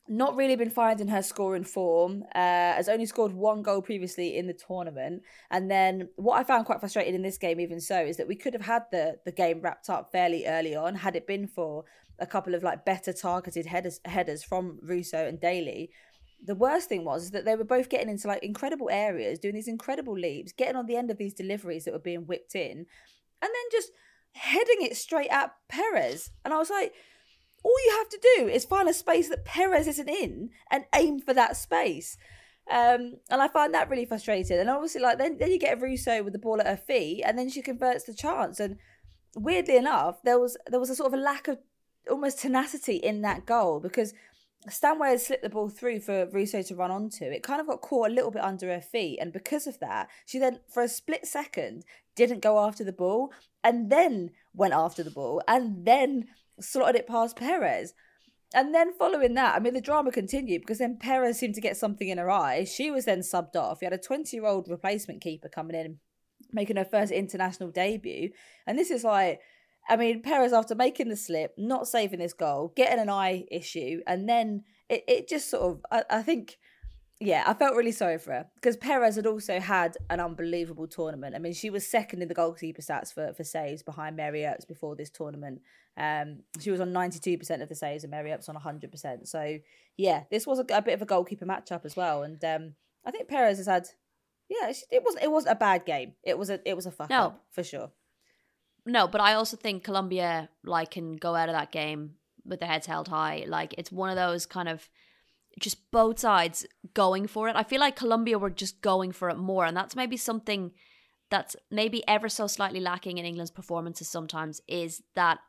not 0.10 0.36
really 0.36 0.56
been 0.56 0.70
finding 0.70 1.08
her 1.10 1.22
scoring 1.22 1.64
form. 1.64 2.24
Uh, 2.34 2.74
has 2.76 2.90
only 2.90 3.06
scored 3.06 3.32
one 3.32 3.62
goal 3.62 3.82
previously 3.82 4.38
in 4.38 4.48
the 4.48 4.54
tournament, 4.54 5.24
and 5.52 5.70
then 5.70 6.10
what 6.16 6.40
I 6.40 6.44
found 6.44 6.66
quite 6.66 6.80
frustrating 6.80 7.16
in 7.16 7.22
this 7.22 7.38
game, 7.38 7.60
even 7.60 7.80
so, 7.80 8.00
is 8.00 8.18
that 8.18 8.28
we 8.28 8.36
could 8.36 8.54
have 8.54 8.66
had 8.66 8.84
the 8.92 9.18
the 9.26 9.32
game 9.32 9.62
wrapped 9.62 9.90
up 9.90 10.12
fairly 10.12 10.46
early 10.46 10.76
on 10.76 10.96
had 10.96 11.16
it 11.16 11.28
been 11.28 11.48
for 11.48 11.86
a 12.20 12.26
couple 12.26 12.56
of 12.56 12.64
like 12.64 12.86
better 12.86 13.14
targeted 13.14 13.66
headers 13.66 14.00
headers 14.06 14.44
from 14.44 14.80
Russo 14.82 15.28
and 15.28 15.40
Daly. 15.40 15.92
The 16.44 16.56
worst 16.56 16.90
thing 16.90 17.04
was 17.04 17.32
that 17.32 17.46
they 17.46 17.56
were 17.56 17.64
both 17.64 17.90
getting 17.90 18.10
into 18.10 18.28
like 18.28 18.44
incredible 18.44 18.90
areas, 18.92 19.40
doing 19.40 19.56
these 19.56 19.68
incredible 19.68 20.18
leaps, 20.18 20.52
getting 20.52 20.76
on 20.76 20.86
the 20.86 20.96
end 20.96 21.10
of 21.10 21.18
these 21.18 21.34
deliveries 21.34 21.86
that 21.86 21.94
were 21.94 22.00
being 22.00 22.28
whipped 22.28 22.56
in, 22.56 22.72
and 22.78 22.86
then 23.42 23.52
just 23.72 23.92
heading 24.34 24.82
it 24.82 24.96
straight 24.96 25.30
at 25.30 25.52
Perez. 25.68 26.32
And 26.46 26.54
I 26.54 26.58
was 26.58 26.70
like, 26.70 26.94
all 27.68 27.86
you 27.86 27.98
have 27.98 28.10
to 28.10 28.30
do 28.38 28.48
is 28.48 28.64
find 28.64 28.88
a 28.88 28.94
space 28.94 29.28
that 29.28 29.44
Perez 29.44 29.88
isn't 29.88 30.10
in 30.10 30.52
and 30.72 30.86
aim 30.96 31.20
for 31.20 31.34
that 31.34 31.58
space. 31.58 32.18
Um, 32.72 33.16
and 33.30 33.42
I 33.42 33.50
find 33.50 33.74
that 33.74 33.90
really 33.90 34.06
frustrating. 34.06 34.58
And 34.58 34.70
obviously, 34.70 35.02
like 35.02 35.18
then, 35.18 35.38
then 35.38 35.52
you 35.52 35.60
get 35.60 35.82
Russo 35.82 36.24
with 36.24 36.32
the 36.32 36.40
ball 36.40 36.62
at 36.62 36.68
her 36.68 36.78
feet, 36.78 37.24
and 37.26 37.38
then 37.38 37.50
she 37.50 37.62
converts 37.62 38.06
the 38.06 38.14
chance. 38.14 38.62
And 38.62 38.78
weirdly 39.36 39.76
enough, 39.76 40.24
there 40.24 40.40
was 40.40 40.58
there 40.68 40.80
was 40.80 40.90
a 40.90 40.96
sort 40.96 41.14
of 41.14 41.20
a 41.20 41.22
lack 41.22 41.50
of 41.50 41.60
almost 42.10 42.40
tenacity 42.40 42.96
in 42.96 43.22
that 43.24 43.46
goal 43.46 43.82
because 43.82 44.14
Stanway 44.70 45.10
had 45.10 45.22
slipped 45.22 45.44
the 45.44 45.50
ball 45.50 45.68
through 45.68 46.00
for 46.00 46.28
Russo 46.28 46.62
to 46.62 46.76
run 46.76 46.92
onto. 46.92 47.26
It 47.26 47.44
kind 47.44 47.60
of 47.60 47.68
got 47.68 47.82
caught 47.82 48.10
a 48.10 48.14
little 48.14 48.32
bit 48.32 48.44
under 48.44 48.68
her 48.68 48.82
feet, 48.82 49.20
and 49.20 49.34
because 49.34 49.68
of 49.68 49.80
that, 49.80 50.08
she 50.26 50.40
then, 50.40 50.62
for 50.70 50.84
a 50.84 50.88
split 50.88 51.26
second, 51.26 51.84
didn't 52.16 52.42
go 52.42 52.60
after 52.60 52.86
the 52.86 52.94
ball, 52.94 53.34
and 53.62 53.90
then 53.90 54.32
went 54.54 54.74
after 54.74 55.04
the 55.04 55.12
ball, 55.12 55.42
and 55.50 55.86
then 55.86 56.28
slotted 56.60 56.96
it 56.96 57.08
past 57.08 57.36
Perez. 57.36 57.94
And 58.54 58.74
then 58.74 58.94
following 58.98 59.34
that, 59.34 59.56
I 59.56 59.60
mean, 59.60 59.74
the 59.74 59.82
drama 59.82 60.12
continued 60.12 60.62
because 60.62 60.78
then 60.78 60.98
Perez 60.98 61.38
seemed 61.38 61.56
to 61.56 61.62
get 61.62 61.76
something 61.76 62.08
in 62.08 62.18
her 62.18 62.32
eye. 62.32 62.64
She 62.64 62.90
was 62.90 63.06
then 63.06 63.20
subbed 63.20 63.56
off. 63.56 63.80
You 63.82 63.88
had 63.88 63.94
a 63.94 64.02
20 64.02 64.36
year 64.36 64.46
old 64.46 64.70
replacement 64.70 65.22
keeper 65.22 65.50
coming 65.50 65.76
in, 65.76 65.98
making 66.54 66.78
her 66.78 66.86
first 66.86 67.12
international 67.12 67.72
debut. 67.72 68.30
And 68.66 68.80
this 68.80 68.90
is 68.90 69.04
like, 69.04 69.42
I 69.90 69.98
mean, 69.98 70.22
Perez, 70.22 70.54
after 70.54 70.76
making 70.76 71.10
the 71.10 71.18
slip, 71.18 71.54
not 71.58 71.88
saving 71.88 72.20
this 72.20 72.34
goal, 72.34 72.74
getting 72.76 73.00
an 73.00 73.10
eye 73.10 73.46
issue, 73.52 74.02
and 74.08 74.28
then 74.28 74.64
it, 74.90 75.04
it 75.08 75.30
just 75.30 75.50
sort 75.50 75.64
of, 75.64 75.86
I, 75.92 76.18
I 76.18 76.22
think, 76.22 76.58
yeah, 77.20 77.44
I 77.46 77.54
felt 77.54 77.76
really 77.76 77.92
sorry 77.92 78.18
for 78.20 78.32
her 78.32 78.48
because 78.56 78.78
Perez 78.78 79.16
had 79.16 79.26
also 79.26 79.60
had 79.60 79.98
an 80.10 80.20
unbelievable 80.20 80.88
tournament. 80.88 81.36
I 81.36 81.40
mean, 81.40 81.54
she 81.54 81.70
was 81.70 81.86
second 81.86 82.22
in 82.22 82.28
the 82.28 82.34
goalkeeper 82.34 82.82
stats 82.82 83.14
for, 83.14 83.34
for 83.34 83.44
saves 83.44 83.84
behind 83.84 84.16
Mary 84.16 84.46
Earps 84.46 84.66
before 84.66 84.96
this 84.96 85.10
tournament. 85.10 85.62
Um, 85.98 86.44
she 86.60 86.70
was 86.70 86.80
on 86.80 86.94
92% 86.94 87.62
of 87.62 87.70
the 87.70 87.76
saves 87.76 88.04
and 88.04 88.12
Mary 88.12 88.32
Earps 88.32 88.50
on 88.50 88.56
100%. 88.56 89.28
So, 89.28 89.58
yeah, 89.98 90.24
this 90.30 90.46
was 90.46 90.60
a, 90.60 90.66
a, 90.74 90.82
bit 90.82 90.94
of 90.94 91.02
a 91.02 91.06
goalkeeper 91.06 91.46
matchup 91.46 91.86
as 91.86 91.96
well. 91.96 92.22
And 92.24 92.44
um, 92.44 92.74
I 93.06 93.12
think 93.12 93.28
Perez 93.28 93.58
has 93.58 93.68
had, 93.68 93.88
yeah, 94.48 94.72
it 94.92 95.04
wasn't 95.04 95.24
it 95.24 95.32
wasn't 95.32 95.54
a 95.54 95.60
bad 95.60 95.86
game. 95.86 96.14
It 96.24 96.38
was 96.38 96.50
a 96.50 96.60
it 96.66 96.76
was 96.76 96.86
a 96.86 96.92
fuck 96.92 97.10
no. 97.10 97.24
up 97.24 97.44
for 97.52 97.64
sure 97.64 97.92
no, 98.88 99.08
but 99.08 99.22
I 99.22 99.34
also 99.34 99.58
think 99.58 99.84
Colombia 99.84 100.50
like 100.64 100.92
can 100.92 101.18
go 101.18 101.36
out 101.36 101.50
of 101.50 101.56
that 101.56 101.72
game 101.72 102.16
with 102.46 102.62
their 102.62 102.70
heads 102.70 102.88
held 102.88 103.10
high. 103.10 103.44
Like 103.48 103.76
it's 103.78 103.92
one 103.92 104.10
of 104.10 104.16
those 104.16 104.46
kind 104.46 104.70
of 104.70 104.90
just 105.60 105.90
both 105.92 106.20
sides 106.20 106.66
going 106.94 107.28
for 107.28 107.48
it. 107.50 107.56
I 107.56 107.64
feel 107.64 107.80
like 107.80 107.96
Colombia 107.96 108.38
were 108.38 108.50
just 108.50 108.82
going 108.82 109.12
for 109.12 109.30
it 109.30 109.38
more, 109.38 109.66
and 109.66 109.76
that's 109.76 109.96
maybe 109.96 110.18
something 110.18 110.72
that's 111.30 111.56
maybe 111.70 112.08
ever 112.08 112.30
so 112.30 112.48
slightly 112.48 112.80
lacking 112.80 113.18
in 113.18 113.26
England's 113.26 113.52
performances 113.52 114.08
sometimes 114.08 114.62
is 114.68 115.04
that 115.16 115.40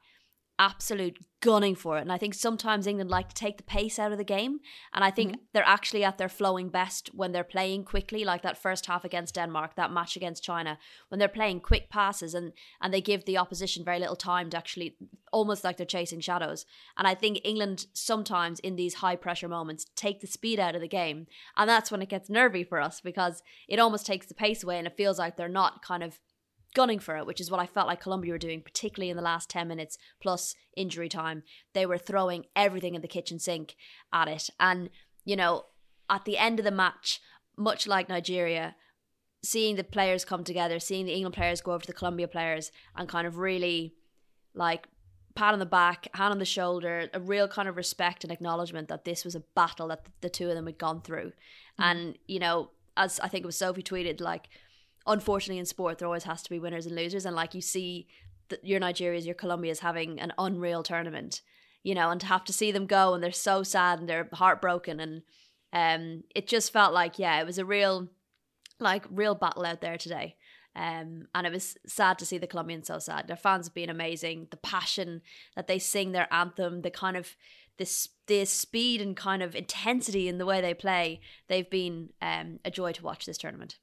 absolute 0.59 1.19
gunning 1.41 1.77
for 1.77 1.99
it. 1.99 2.01
And 2.01 2.11
I 2.11 2.19
think 2.19 2.35
sometimes 2.35 2.87
England 2.87 3.11
like 3.11 3.29
to 3.29 3.35
take 3.35 3.59
the 3.59 3.63
pace 3.63 3.99
out 3.99 4.11
of 4.11 4.19
the 4.19 4.25
game. 4.25 4.59
And 4.93 5.05
I 5.05 5.11
think 5.11 5.33
mm-hmm. 5.33 5.41
they're 5.53 5.63
actually 5.65 6.03
at 6.03 6.19
their 6.19 6.29
flowing 6.29 6.69
best 6.69 7.11
when 7.15 7.31
they're 7.31 7.45
playing 7.45 7.85
quickly, 7.85 8.25
like 8.25 8.43
that 8.43 8.61
first 8.61 8.87
half 8.87 9.05
against 9.05 9.37
Denmark, 9.37 9.77
that 9.77 9.93
match 9.93 10.17
against 10.17 10.43
China, 10.43 10.79
when 11.09 11.19
they're 11.19 11.29
playing 11.29 11.61
quick 11.61 11.91
passes 11.91 12.35
and 12.35 12.53
and 12.81 12.93
they 12.93 13.01
give 13.01 13.25
the 13.25 13.39
opposition 13.39 13.85
very 13.85 14.01
little 14.01 14.17
time 14.17 14.51
to 14.51 14.57
actually 14.57 14.97
almost 15.33 15.63
like 15.63 15.77
they're 15.77 15.87
chasing 15.87 16.21
shadows. 16.21 16.67
And 16.97 17.07
I 17.07 17.15
think 17.15 17.41
England 17.45 17.87
sometimes 17.93 18.59
in 18.61 18.77
these 18.77 18.95
high 18.95 19.17
pressure 19.17 19.49
moments 19.49 19.87
take 19.95 20.21
the 20.21 20.27
speed 20.27 20.59
out 20.59 20.75
of 20.75 20.81
the 20.81 20.89
game. 20.89 21.27
And 21.57 21.69
that's 21.69 21.91
when 21.91 22.03
it 22.03 22.09
gets 22.09 22.29
nervy 22.29 22.65
for 22.65 22.81
us 22.81 23.01
because 23.01 23.43
it 23.69 23.79
almost 23.79 24.07
takes 24.07 24.27
the 24.27 24.35
pace 24.35 24.65
away 24.65 24.79
and 24.79 24.87
it 24.87 24.97
feels 24.97 25.19
like 25.19 25.37
they're 25.37 25.49
not 25.49 25.83
kind 25.83 26.03
of 26.03 26.19
gunning 26.79 27.01
for 27.01 27.17
it, 27.17 27.27
which 27.27 27.41
is 27.41 27.51
what 27.51 27.61
I 27.61 27.67
felt 27.67 27.89
like 27.89 28.01
Colombia 28.01 28.33
were 28.33 28.39
doing, 28.39 28.63
particularly 28.63 29.11
in 29.11 29.17
the 29.17 29.23
last 29.23 29.51
10 29.51 29.67
minutes 29.67 29.99
plus 30.21 30.55
injury 30.77 31.09
time. 31.09 31.43
They 31.75 31.87
were 31.87 31.99
throwing 31.99 32.47
everything 32.55 32.95
in 32.95 33.03
the 33.03 33.09
kitchen 33.09 33.41
sink 33.41 33.75
at 34.13 34.29
it. 34.29 34.49
And 34.61 34.91
you 35.25 35.35
know, 35.35 35.65
at 36.09 36.25
the 36.25 36.39
end 36.39 36.61
of 36.61 36.65
the 36.65 36.71
match, 36.71 37.21
much 37.57 37.87
like 37.89 38.09
Nigeria, 38.09 38.77
seeing 39.43 39.75
the 39.75 39.85
players 39.85 40.25
come 40.25 40.45
together, 40.45 40.79
seeing 40.79 41.05
the 41.05 41.15
England 41.15 41.35
players 41.35 41.61
go 41.61 41.73
over 41.73 41.83
to 41.83 41.87
the 41.89 41.99
Colombia 41.99 42.29
players 42.29 42.71
and 42.97 43.09
kind 43.09 43.27
of 43.27 43.39
really 43.39 43.95
like 44.55 44.87
pat 45.35 45.53
on 45.53 45.59
the 45.59 45.67
back, 45.67 46.09
hand 46.15 46.33
on 46.33 46.39
the 46.39 46.45
shoulder, 46.45 47.11
a 47.13 47.21
real 47.21 47.49
kind 47.49 47.69
of 47.69 47.77
respect 47.77 48.25
and 48.25 48.33
acknowledgement 48.33 48.89
that 48.89 49.05
this 49.05 49.25
was 49.25 49.35
a 49.35 49.43
battle 49.55 49.89
that 49.89 50.05
the 50.21 50.31
two 50.31 50.49
of 50.49 50.55
them 50.55 50.67
had 50.67 50.79
gone 50.79 51.01
through. 51.03 51.33
Mm. 51.79 51.91
And, 51.91 52.19
you 52.27 52.39
know, 52.39 52.71
as 52.97 53.21
I 53.21 53.29
think 53.29 53.43
it 53.45 53.47
was 53.47 53.57
Sophie 53.57 53.83
tweeted, 53.83 54.21
like, 54.21 54.49
unfortunately 55.09 55.59
in 55.59 55.67
sport, 55.67 55.99
there 55.99 56.07
always 56.07 56.25
has 56.25 56.43
to 56.43 56.51
be 56.51 56.61
winners 56.61 56.87
and 56.87 56.95
losers. 56.95 57.27
And 57.27 57.35
like 57.35 57.55
you 57.55 57.61
see 57.61 58.07
that 58.51 58.65
your 58.65 58.79
Nigeria's, 58.79 59.27
your 59.27 59.35
Colombia's 59.35 59.81
having 59.81 60.21
an 60.21 60.33
unreal 60.39 60.83
tournament, 60.83 61.41
you 61.83 61.95
know, 61.95 62.11
and 62.11 62.21
to 62.21 62.27
have 62.27 62.45
to 62.45 62.53
see 62.53 62.71
them 62.71 62.87
go 62.87 63.15
and 63.15 63.23
they're 63.23 63.33
so 63.33 63.63
sad 63.63 63.99
and 63.99 64.09
they're 64.09 64.29
heartbroken. 64.33 65.01
And 65.01 65.23
um, 65.73 66.23
it 66.35 66.47
just 66.47 66.73
felt 66.73 66.95
like, 66.95 67.19
yeah, 67.19 67.41
it 67.41 67.47
was 67.47 67.59
a 67.59 67.65
real, 67.65 68.09
like, 68.79 69.05
real 69.11 69.35
battle 69.35 69.67
out 69.67 69.81
there 69.81 69.99
today. 69.99 70.37
Um, 70.77 71.27
and 71.35 71.47
it 71.47 71.53
was 71.53 71.77
sad 71.87 72.19
to 72.19 72.27
see 72.27 72.39
the 72.39 72.47
Colombians 72.47 72.87
so 72.87 73.01
sad. 73.01 73.27
Their 73.27 73.37
fans 73.37 73.67
have 73.67 73.75
been 73.75 73.91
amazing. 73.91 74.49
The 74.51 74.59
passion 74.59 75.23
that 75.57 75.67
they 75.67 75.79
sing 75.79 76.13
their 76.13 76.33
anthem, 76.33 76.83
the 76.83 76.91
kind 76.91 77.17
of 77.17 77.37
this 77.79 78.09
the 78.27 78.45
speed 78.45 79.01
and 79.01 79.17
kind 79.17 79.43
of 79.43 79.57
intensity 79.57 80.29
in 80.29 80.39
the 80.39 80.47
way 80.47 80.61
they 80.61 80.75
play, 80.75 81.21
they've 81.49 81.71
been 81.71 82.11
um, 82.21 82.61
a 82.65 82.71
joy 82.71 82.93
to 82.93 83.03
watch 83.03 83.25
this 83.25 83.39
tournament. 83.39 83.79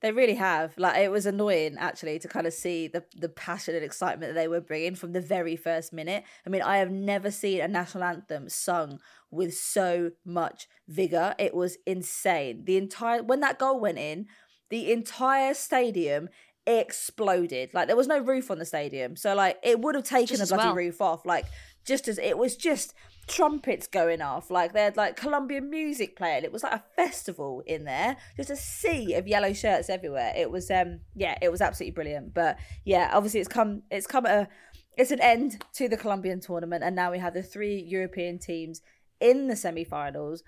They 0.00 0.12
really 0.12 0.34
have. 0.34 0.74
Like 0.76 0.98
it 0.98 1.10
was 1.10 1.26
annoying 1.26 1.76
actually 1.78 2.18
to 2.18 2.28
kind 2.28 2.46
of 2.46 2.52
see 2.52 2.88
the 2.88 3.04
the 3.16 3.28
passion 3.28 3.74
and 3.74 3.84
excitement 3.84 4.34
that 4.34 4.40
they 4.40 4.48
were 4.48 4.60
bringing 4.60 4.94
from 4.94 5.12
the 5.12 5.20
very 5.20 5.56
first 5.56 5.92
minute. 5.92 6.24
I 6.46 6.50
mean, 6.50 6.62
I 6.62 6.78
have 6.78 6.90
never 6.90 7.30
seen 7.30 7.60
a 7.60 7.68
national 7.68 8.04
anthem 8.04 8.48
sung 8.48 9.00
with 9.30 9.54
so 9.54 10.12
much 10.24 10.68
vigor. 10.88 11.34
It 11.38 11.54
was 11.54 11.78
insane. 11.86 12.64
The 12.64 12.76
entire 12.76 13.22
when 13.22 13.40
that 13.40 13.58
goal 13.58 13.80
went 13.80 13.98
in, 13.98 14.26
the 14.70 14.92
entire 14.92 15.54
stadium 15.54 16.28
exploded. 16.66 17.70
Like 17.74 17.86
there 17.86 17.96
was 17.96 18.06
no 18.06 18.18
roof 18.18 18.50
on 18.50 18.58
the 18.58 18.64
stadium. 18.64 19.16
So 19.16 19.34
like 19.34 19.58
it 19.62 19.80
would 19.80 19.94
have 19.94 20.04
taken 20.04 20.36
just 20.36 20.50
a 20.50 20.54
bloody 20.54 20.68
well. 20.68 20.76
roof 20.76 21.00
off. 21.00 21.26
Like 21.26 21.46
just 21.84 22.08
as 22.08 22.18
it 22.18 22.38
was 22.38 22.56
just 22.56 22.94
trumpets 23.26 23.86
going 23.86 24.20
off. 24.20 24.50
Like 24.50 24.72
they 24.72 24.82
had 24.82 24.96
like 24.96 25.16
Colombian 25.16 25.70
music 25.70 26.16
playing. 26.16 26.44
It 26.44 26.52
was 26.52 26.62
like 26.62 26.74
a 26.74 26.84
festival 26.96 27.62
in 27.66 27.84
there. 27.84 28.16
Just 28.36 28.50
a 28.50 28.56
sea 28.56 29.14
of 29.14 29.26
yellow 29.26 29.52
shirts 29.52 29.88
everywhere. 29.88 30.32
It 30.36 30.50
was 30.50 30.70
um 30.70 31.00
yeah, 31.14 31.36
it 31.40 31.50
was 31.50 31.60
absolutely 31.60 31.94
brilliant. 31.94 32.34
But 32.34 32.58
yeah, 32.84 33.10
obviously 33.12 33.40
it's 33.40 33.48
come 33.48 33.82
it's 33.90 34.06
come 34.06 34.26
a 34.26 34.48
it's 34.96 35.10
an 35.10 35.20
end 35.20 35.64
to 35.74 35.88
the 35.88 35.96
Colombian 35.96 36.40
tournament 36.40 36.84
and 36.84 36.94
now 36.94 37.10
we 37.10 37.18
have 37.18 37.34
the 37.34 37.42
three 37.42 37.80
European 37.80 38.38
teams 38.38 38.80
in 39.20 39.48
the 39.48 39.56
semi-finals 39.56 40.42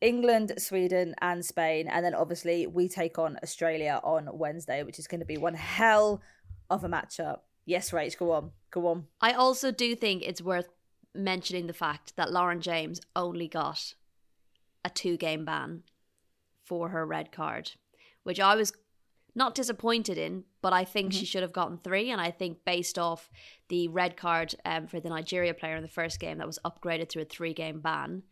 England, 0.00 0.52
Sweden, 0.58 1.14
and 1.20 1.44
Spain. 1.44 1.88
And 1.88 2.04
then 2.04 2.14
obviously 2.14 2.66
we 2.66 2.88
take 2.88 3.18
on 3.18 3.36
Australia 3.42 4.00
on 4.04 4.28
Wednesday, 4.32 4.82
which 4.82 4.98
is 4.98 5.06
going 5.06 5.20
to 5.20 5.26
be 5.26 5.36
one 5.38 5.54
hell 5.54 6.22
of 6.70 6.84
a 6.84 6.88
matchup. 6.88 7.40
Yes, 7.64 7.90
Rach, 7.90 8.16
go 8.16 8.32
on. 8.32 8.52
Go 8.70 8.86
on. 8.86 9.06
I 9.20 9.32
also 9.32 9.70
do 9.70 9.94
think 9.94 10.22
it's 10.24 10.40
worth 10.40 10.68
mentioning 11.14 11.66
the 11.66 11.72
fact 11.72 12.16
that 12.16 12.32
Lauren 12.32 12.60
James 12.60 13.00
only 13.16 13.48
got 13.48 13.94
a 14.84 14.90
two 14.90 15.16
game 15.16 15.44
ban 15.44 15.82
for 16.64 16.90
her 16.90 17.06
red 17.06 17.32
card, 17.32 17.72
which 18.22 18.40
I 18.40 18.54
was 18.54 18.72
not 19.34 19.54
disappointed 19.54 20.18
in, 20.18 20.44
but 20.60 20.72
I 20.72 20.84
think 20.84 21.10
mm-hmm. 21.10 21.20
she 21.20 21.26
should 21.26 21.42
have 21.42 21.52
gotten 21.52 21.78
three. 21.78 22.10
And 22.10 22.20
I 22.20 22.30
think 22.30 22.64
based 22.64 22.98
off 22.98 23.30
the 23.68 23.88
red 23.88 24.16
card 24.16 24.54
um, 24.64 24.86
for 24.86 25.00
the 25.00 25.08
Nigeria 25.08 25.54
player 25.54 25.76
in 25.76 25.82
the 25.82 25.88
first 25.88 26.20
game 26.20 26.38
that 26.38 26.46
was 26.46 26.58
upgraded 26.64 27.08
to 27.10 27.20
a 27.20 27.24
three 27.24 27.54
game 27.54 27.80
ban, 27.80 28.22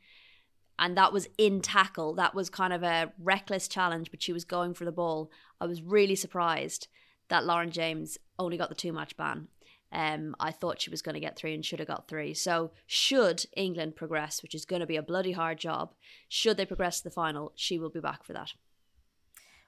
and 0.78 0.96
that 0.96 1.12
was 1.12 1.28
in 1.38 1.62
tackle. 1.62 2.14
That 2.14 2.34
was 2.34 2.50
kind 2.50 2.72
of 2.72 2.82
a 2.82 3.12
reckless 3.18 3.68
challenge, 3.68 4.10
but 4.10 4.22
she 4.22 4.32
was 4.32 4.44
going 4.44 4.74
for 4.74 4.84
the 4.84 4.92
ball. 4.92 5.30
I 5.60 5.66
was 5.66 5.80
really 5.80 6.16
surprised 6.16 6.88
that 7.28 7.44
Lauren 7.44 7.70
James 7.70 8.18
only 8.38 8.56
got 8.56 8.68
the 8.68 8.74
two 8.74 8.92
match 8.92 9.16
ban. 9.16 9.48
Um, 9.92 10.34
I 10.40 10.50
thought 10.50 10.80
she 10.80 10.90
was 10.90 11.02
going 11.02 11.14
to 11.14 11.20
get 11.20 11.36
three 11.36 11.54
and 11.54 11.64
should 11.64 11.78
have 11.78 11.88
got 11.88 12.08
three. 12.08 12.34
So, 12.34 12.72
should 12.86 13.44
England 13.56 13.96
progress, 13.96 14.42
which 14.42 14.54
is 14.54 14.64
going 14.64 14.80
to 14.80 14.86
be 14.86 14.96
a 14.96 15.02
bloody 15.02 15.32
hard 15.32 15.58
job, 15.58 15.94
should 16.28 16.56
they 16.56 16.66
progress 16.66 16.98
to 16.98 17.04
the 17.04 17.10
final, 17.10 17.52
she 17.54 17.78
will 17.78 17.90
be 17.90 18.00
back 18.00 18.24
for 18.24 18.32
that. 18.32 18.52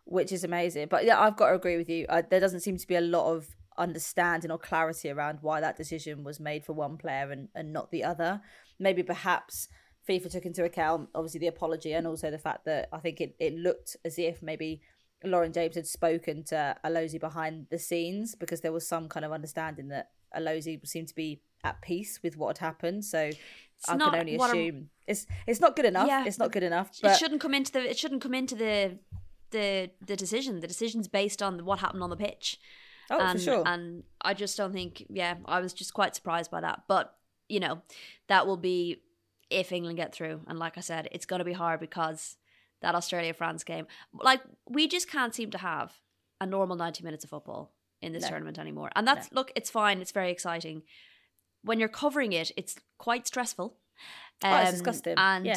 Which 0.05 0.33
is 0.33 0.43
amazing. 0.43 0.89
But 0.91 1.05
yeah, 1.05 1.21
I've 1.21 1.37
got 1.37 1.51
to 1.51 1.55
agree 1.55 1.77
with 1.77 1.89
you. 1.89 2.07
Uh, 2.09 2.23
there 2.29 2.41
doesn't 2.41 2.61
seem 2.61 2.77
to 2.79 2.87
be 2.87 2.97
a 2.97 3.01
lot 3.01 3.33
of 3.33 3.49
understanding 3.79 4.51
or 4.51 4.59
clarity 4.59 5.09
around 5.09 5.39
why 5.41 5.61
that 5.61 5.77
decision 5.77 6.25
was 6.25 6.41
made 6.41 6.65
for 6.65 6.73
one 6.73 6.97
player 6.97 7.31
and, 7.31 7.49
and 7.55 7.73
not 7.73 7.91
the 7.91 8.03
other. 8.03 8.41
Maybe 8.79 9.03
perhaps 9.03 9.69
FIFA 10.09 10.33
took 10.33 10.47
into 10.47 10.65
account 10.65 11.11
obviously 11.15 11.41
the 11.41 11.47
apology 11.47 11.93
and 11.93 12.07
also 12.07 12.31
the 12.31 12.39
fact 12.39 12.65
that 12.65 12.89
I 12.93 12.99
think 12.99 13.21
it, 13.21 13.37
it 13.39 13.55
looked 13.55 13.97
as 14.05 14.19
if 14.19 14.43
maybe 14.43 14.81
Lauren 15.25 15.53
James 15.53 15.75
had 15.75 15.87
spoken 15.87 16.45
to 16.45 16.77
Alozie 16.85 17.21
behind 17.21 17.67
the 17.71 17.79
scenes 17.79 18.35
because 18.35 18.61
there 18.61 18.73
was 18.73 18.87
some 18.87 19.09
kind 19.09 19.25
of 19.25 19.33
understanding 19.33 19.89
that 19.89 20.11
Alozie 20.37 20.87
seemed 20.87 21.09
to 21.09 21.15
be 21.15 21.41
at 21.65 21.81
peace 21.83 22.21
with 22.23 22.37
what 22.37 22.59
had 22.59 22.65
happened. 22.65 23.05
So 23.05 23.19
it's 23.19 23.89
I 23.89 23.97
can 23.97 24.15
only 24.15 24.37
assume 24.37 24.91
it's 25.07 25.27
it's 25.47 25.61
not 25.61 25.77
good 25.77 25.85
enough. 25.85 26.09
Yeah, 26.09 26.25
it's 26.25 26.39
not 26.39 26.53
good 26.53 26.63
enough. 26.63 26.91
But... 27.03 27.13
It 27.13 27.19
shouldn't 27.19 27.41
come 27.41 27.55
into 27.55 27.73
the 27.73 27.91
it 27.91 27.99
shouldn't 27.99 28.23
come 28.23 28.35
into 28.35 28.55
the 28.55 28.99
the 29.51 29.91
the 30.05 30.17
decision. 30.17 30.61
The 30.61 30.69
decision's 30.69 31.09
based 31.09 31.43
on 31.43 31.65
what 31.65 31.81
happened 31.81 32.03
on 32.03 32.11
the 32.11 32.17
pitch. 32.17 32.59
Oh, 33.11 33.19
and, 33.19 33.39
for 33.39 33.45
sure. 33.45 33.63
And 33.67 34.05
I 34.21 34.35
just 34.35 34.57
don't 34.57 34.73
think. 34.73 35.05
Yeah, 35.09 35.37
I 35.47 35.61
was 35.61 35.73
just 35.73 35.95
quite 35.95 36.15
surprised 36.15 36.51
by 36.51 36.61
that. 36.61 36.83
But 36.89 37.15
you 37.49 37.61
know, 37.61 37.83
that 38.29 38.47
will 38.47 38.57
be 38.57 39.03
if 39.51 39.73
England 39.73 39.97
get 39.97 40.15
through. 40.15 40.43
And 40.47 40.59
like 40.59 40.77
I 40.77 40.83
said, 40.83 41.09
it's 41.13 41.27
going 41.27 41.39
to 41.39 41.45
be 41.45 41.55
hard 41.55 41.81
because 41.81 42.37
that 42.83 42.95
Australia 42.95 43.35
France 43.35 43.65
game, 43.65 43.87
like 44.13 44.41
we 44.69 44.89
just 44.89 45.11
can't 45.11 45.35
seem 45.35 45.51
to 45.51 45.59
have 45.59 45.93
a 46.41 46.47
normal 46.47 46.77
90 46.77 47.03
minutes 47.05 47.25
of 47.25 47.31
football 47.31 47.73
in 48.01 48.13
this 48.13 48.23
no. 48.23 48.31
tournament 48.31 48.59
anymore. 48.59 48.91
And 48.95 49.07
that's, 49.07 49.31
no. 49.33 49.41
look, 49.41 49.53
it's 49.57 49.71
fine. 49.71 50.01
It's 50.01 50.13
very 50.13 50.31
exciting. 50.31 50.83
When 51.63 51.81
you're 51.81 51.89
covering 51.89 52.33
it, 52.33 52.53
it's 52.57 52.77
quite 52.99 53.27
stressful. 53.27 53.77
Um, 54.43 54.53
oh, 54.53 54.57
it's 54.63 54.71
disgusting. 54.73 55.15
And 55.17 55.47
yeah 55.47 55.57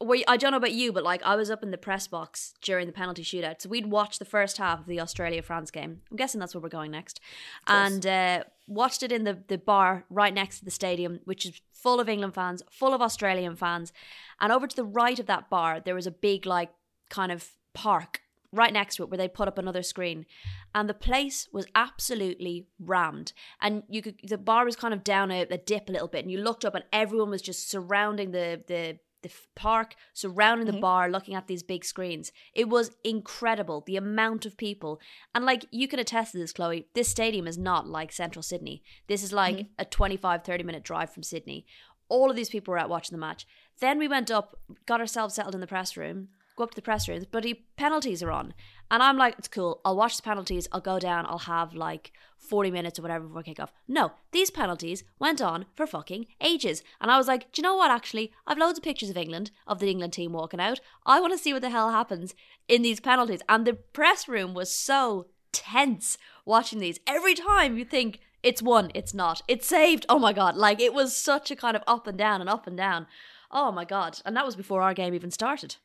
we 0.00 0.24
I 0.26 0.36
don't 0.36 0.52
know 0.52 0.58
about 0.58 0.72
you, 0.72 0.92
but 0.92 1.02
like 1.02 1.22
I 1.22 1.36
was 1.36 1.50
up 1.50 1.62
in 1.62 1.70
the 1.70 1.78
press 1.78 2.06
box 2.06 2.54
during 2.62 2.86
the 2.86 2.92
penalty 2.92 3.22
shootout, 3.22 3.62
so 3.62 3.68
we'd 3.68 3.86
watch 3.86 4.18
the 4.18 4.24
first 4.24 4.58
half 4.58 4.80
of 4.80 4.86
the 4.86 5.00
Australia 5.00 5.42
France 5.42 5.70
game. 5.70 6.02
I'm 6.10 6.16
guessing 6.16 6.38
that's 6.38 6.54
where 6.54 6.62
we're 6.62 6.68
going 6.68 6.90
next, 6.90 7.20
and 7.66 8.06
uh, 8.06 8.44
watched 8.66 9.02
it 9.02 9.10
in 9.10 9.24
the 9.24 9.38
the 9.48 9.58
bar 9.58 10.04
right 10.08 10.32
next 10.32 10.60
to 10.60 10.64
the 10.64 10.70
stadium, 10.70 11.20
which 11.24 11.44
is 11.46 11.60
full 11.72 12.00
of 12.00 12.08
England 12.08 12.34
fans, 12.34 12.62
full 12.70 12.94
of 12.94 13.02
Australian 13.02 13.56
fans, 13.56 13.92
and 14.40 14.52
over 14.52 14.66
to 14.66 14.76
the 14.76 14.84
right 14.84 15.18
of 15.18 15.26
that 15.26 15.50
bar 15.50 15.80
there 15.80 15.94
was 15.94 16.06
a 16.06 16.12
big 16.12 16.46
like 16.46 16.70
kind 17.08 17.32
of 17.32 17.50
park 17.72 18.22
right 18.52 18.72
next 18.72 18.96
to 18.96 19.02
it 19.02 19.10
where 19.10 19.18
they 19.18 19.28
put 19.28 19.48
up 19.48 19.58
another 19.58 19.82
screen. 19.82 20.26
And 20.74 20.88
the 20.88 20.94
place 20.94 21.48
was 21.52 21.66
absolutely 21.74 22.66
rammed. 22.78 23.32
And 23.60 23.82
you 23.88 24.02
could 24.02 24.20
the 24.22 24.38
bar 24.38 24.64
was 24.64 24.76
kind 24.76 24.94
of 24.94 25.04
down 25.04 25.30
a, 25.30 25.42
a 25.42 25.58
dip 25.58 25.88
a 25.88 25.92
little 25.92 26.08
bit 26.08 26.24
and 26.24 26.30
you 26.30 26.38
looked 26.38 26.64
up 26.64 26.74
and 26.74 26.84
everyone 26.92 27.30
was 27.30 27.42
just 27.42 27.68
surrounding 27.68 28.30
the 28.30 28.62
the 28.66 28.98
the 29.22 29.30
park, 29.54 29.94
surrounding 30.12 30.66
mm-hmm. 30.66 30.76
the 30.76 30.80
bar, 30.80 31.10
looking 31.10 31.34
at 31.34 31.46
these 31.46 31.62
big 31.62 31.84
screens. 31.84 32.32
It 32.54 32.68
was 32.68 32.90
incredible, 33.04 33.82
the 33.86 33.96
amount 33.96 34.46
of 34.46 34.56
people. 34.56 35.00
And 35.34 35.44
like 35.44 35.66
you 35.70 35.88
can 35.88 35.98
attest 35.98 36.32
to 36.32 36.38
this, 36.38 36.52
Chloe, 36.52 36.86
this 36.94 37.08
stadium 37.08 37.46
is 37.46 37.58
not 37.58 37.86
like 37.86 38.12
central 38.12 38.42
Sydney. 38.42 38.82
This 39.06 39.22
is 39.22 39.32
like 39.32 39.56
mm-hmm. 39.56 39.72
a 39.78 39.84
25, 39.84 40.44
30 40.44 40.64
minute 40.64 40.84
drive 40.84 41.12
from 41.12 41.22
Sydney. 41.22 41.66
All 42.08 42.30
of 42.30 42.36
these 42.36 42.50
people 42.50 42.72
were 42.72 42.78
out 42.78 42.88
watching 42.88 43.14
the 43.14 43.20
match. 43.20 43.46
Then 43.80 43.98
we 43.98 44.08
went 44.08 44.30
up, 44.30 44.58
got 44.86 45.00
ourselves 45.00 45.34
settled 45.34 45.54
in 45.54 45.60
the 45.60 45.66
press 45.66 45.96
room, 45.96 46.28
go 46.58 46.64
up 46.64 46.70
to 46.72 46.76
the 46.76 46.82
press 46.82 47.08
room, 47.08 47.24
bloody 47.30 47.66
penalties 47.76 48.22
are 48.22 48.30
on. 48.30 48.52
And 48.90 49.02
I'm 49.02 49.16
like, 49.16 49.36
it's 49.38 49.48
cool. 49.48 49.80
I'll 49.84 49.96
watch 49.96 50.16
the 50.16 50.22
penalties. 50.22 50.68
I'll 50.72 50.80
go 50.80 50.98
down. 50.98 51.26
I'll 51.26 51.38
have 51.38 51.74
like 51.74 52.12
40 52.38 52.70
minutes 52.70 52.98
or 52.98 53.02
whatever 53.02 53.26
before 53.26 53.42
kickoff. 53.42 53.70
No, 53.86 54.12
these 54.32 54.50
penalties 54.50 55.04
went 55.18 55.40
on 55.40 55.66
for 55.74 55.86
fucking 55.86 56.26
ages. 56.40 56.82
And 57.00 57.10
I 57.10 57.18
was 57.18 57.28
like, 57.28 57.52
do 57.52 57.60
you 57.60 57.62
know 57.62 57.76
what, 57.76 57.90
actually? 57.90 58.32
I've 58.46 58.58
loads 58.58 58.78
of 58.78 58.84
pictures 58.84 59.10
of 59.10 59.16
England, 59.16 59.50
of 59.66 59.78
the 59.78 59.90
England 59.90 60.12
team 60.14 60.32
walking 60.32 60.60
out. 60.60 60.80
I 61.04 61.20
want 61.20 61.32
to 61.32 61.38
see 61.38 61.52
what 61.52 61.62
the 61.62 61.70
hell 61.70 61.90
happens 61.90 62.34
in 62.66 62.82
these 62.82 63.00
penalties. 63.00 63.40
And 63.48 63.66
the 63.66 63.74
press 63.74 64.28
room 64.28 64.54
was 64.54 64.72
so 64.72 65.26
tense 65.52 66.18
watching 66.44 66.78
these. 66.78 66.98
Every 67.06 67.34
time 67.34 67.76
you 67.78 67.84
think, 67.84 68.20
it's 68.42 68.62
won, 68.62 68.90
it's 68.94 69.12
not. 69.12 69.42
It's 69.48 69.66
saved. 69.66 70.06
Oh 70.08 70.18
my 70.18 70.32
God. 70.32 70.56
Like 70.56 70.80
it 70.80 70.94
was 70.94 71.14
such 71.14 71.50
a 71.50 71.56
kind 71.56 71.76
of 71.76 71.82
up 71.86 72.06
and 72.06 72.16
down 72.16 72.40
and 72.40 72.48
up 72.48 72.66
and 72.66 72.76
down. 72.76 73.06
Oh 73.50 73.72
my 73.72 73.84
God. 73.84 74.20
And 74.24 74.36
that 74.36 74.46
was 74.46 74.56
before 74.56 74.82
our 74.82 74.94
game 74.94 75.14
even 75.14 75.30
started. 75.30 75.76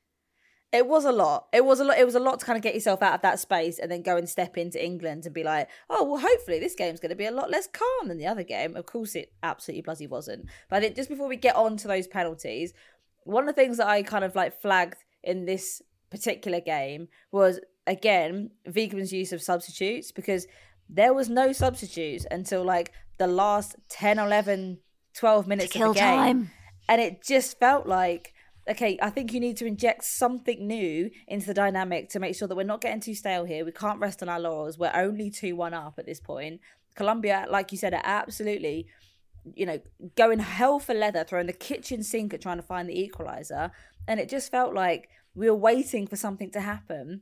It 0.73 0.87
was 0.87 1.05
a 1.05 1.11
lot. 1.11 1.47
It 1.53 1.63
was 1.63 1.79
a 1.79 1.83
lot. 1.83 1.99
It 1.99 2.05
was 2.05 2.15
a 2.15 2.19
lot 2.19 2.39
to 2.39 2.45
kind 2.45 2.57
of 2.57 2.63
get 2.63 2.73
yourself 2.73 3.03
out 3.03 3.13
of 3.13 3.21
that 3.21 3.39
space 3.39 3.77
and 3.77 3.91
then 3.91 4.01
go 4.01 4.17
and 4.17 4.27
step 4.27 4.57
into 4.57 4.83
England 4.83 5.25
and 5.25 5.33
be 5.33 5.43
like, 5.43 5.69
oh 5.87 6.03
well, 6.03 6.19
hopefully 6.19 6.59
this 6.59 6.73
game's 6.73 6.99
going 6.99 7.11
to 7.11 7.15
be 7.15 7.27
a 7.27 7.31
lot 7.31 7.51
less 7.51 7.67
calm 7.67 8.07
than 8.07 8.17
the 8.17 8.25
other 8.25 8.41
game. 8.41 8.75
Of 8.75 8.87
course, 8.87 9.13
it 9.13 9.31
absolutely 9.43 9.83
bloody 9.83 10.07
wasn't. 10.07 10.47
But 10.69 10.77
I 10.77 10.79
think 10.79 10.95
just 10.95 11.09
before 11.09 11.27
we 11.27 11.37
get 11.37 11.55
on 11.55 11.77
to 11.77 11.87
those 11.87 12.07
penalties, 12.07 12.73
one 13.23 13.47
of 13.47 13.55
the 13.55 13.61
things 13.61 13.77
that 13.77 13.87
I 13.87 14.01
kind 14.01 14.25
of 14.25 14.35
like 14.35 14.59
flagged 14.59 14.97
in 15.21 15.45
this 15.45 15.83
particular 16.09 16.59
game 16.59 17.07
was 17.31 17.59
again 17.85 18.49
Wiegman's 18.67 19.13
use 19.13 19.31
of 19.31 19.43
substitutes 19.43 20.11
because 20.11 20.47
there 20.89 21.13
was 21.13 21.29
no 21.29 21.53
substitutes 21.53 22.25
until 22.31 22.63
like 22.63 22.91
the 23.19 23.27
last 23.27 23.75
10, 23.89 24.17
11, 24.17 24.79
12 25.13 25.47
minutes 25.47 25.75
of 25.75 25.81
the 25.81 25.93
game. 25.93 25.95
Time. 25.95 26.51
And 26.89 26.99
it 26.99 27.23
just 27.23 27.59
felt 27.59 27.87
like 27.87 28.32
okay, 28.67 28.97
I 29.01 29.09
think 29.09 29.33
you 29.33 29.39
need 29.39 29.57
to 29.57 29.65
inject 29.65 30.03
something 30.03 30.65
new 30.65 31.09
into 31.27 31.47
the 31.47 31.53
dynamic 31.53 32.09
to 32.09 32.19
make 32.19 32.35
sure 32.35 32.47
that 32.47 32.55
we're 32.55 32.63
not 32.63 32.81
getting 32.81 33.01
too 33.01 33.15
stale 33.15 33.45
here. 33.45 33.65
We 33.65 33.71
can't 33.71 33.99
rest 33.99 34.21
on 34.21 34.29
our 34.29 34.39
laurels. 34.39 34.77
We're 34.77 34.91
only 34.93 35.29
2 35.29 35.55
1 35.55 35.73
up 35.73 35.95
at 35.97 36.05
this 36.05 36.19
point. 36.19 36.61
Colombia, 36.95 37.45
like 37.49 37.71
you 37.71 37.77
said, 37.77 37.93
are 37.93 38.01
absolutely, 38.03 38.87
you 39.55 39.65
know, 39.65 39.79
going 40.15 40.39
hell 40.39 40.79
for 40.79 40.93
leather, 40.93 41.23
throwing 41.23 41.47
the 41.47 41.53
kitchen 41.53 42.03
sink 42.03 42.33
at 42.33 42.41
trying 42.41 42.57
to 42.57 42.63
find 42.63 42.87
the 42.87 43.09
equaliser. 43.09 43.71
And 44.07 44.19
it 44.19 44.29
just 44.29 44.51
felt 44.51 44.73
like 44.73 45.09
we 45.35 45.49
were 45.49 45.55
waiting 45.55 46.07
for 46.07 46.15
something 46.15 46.51
to 46.51 46.61
happen. 46.61 47.21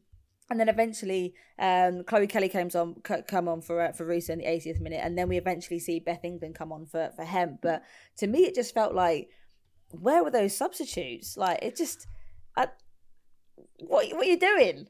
And 0.50 0.60
then 0.60 0.68
eventually, 0.68 1.34
um, 1.58 2.04
Chloe 2.04 2.28
Kelly 2.28 2.50
comes 2.50 2.76
on, 2.76 2.96
come 3.28 3.48
on 3.48 3.62
for 3.62 3.80
uh, 3.80 3.94
for 3.94 4.06
Russo 4.06 4.34
in 4.34 4.40
the 4.40 4.46
80th 4.46 4.82
minute, 4.82 5.00
and 5.02 5.18
then 5.18 5.30
we 5.30 5.38
eventually 5.38 5.80
see 5.80 6.02
Beth 6.02 6.26
England 6.26 6.56
come 6.56 6.74
on 6.74 6.86
for 6.88 7.10
for 7.16 7.24
Hemp. 7.24 7.62
But 7.62 7.84
to 8.18 8.28
me, 8.28 8.40
it 8.40 8.54
just 8.54 8.74
felt 8.74 8.94
like 8.94 9.30
where 9.92 10.24
were 10.24 10.32
those 10.32 10.56
substitutes? 10.56 11.38
Like 11.38 11.60
it 11.62 11.76
just, 11.76 12.08
I, 12.56 12.68
what 13.80 14.08
what 14.14 14.28
are 14.28 14.30
you 14.30 14.40
doing? 14.40 14.88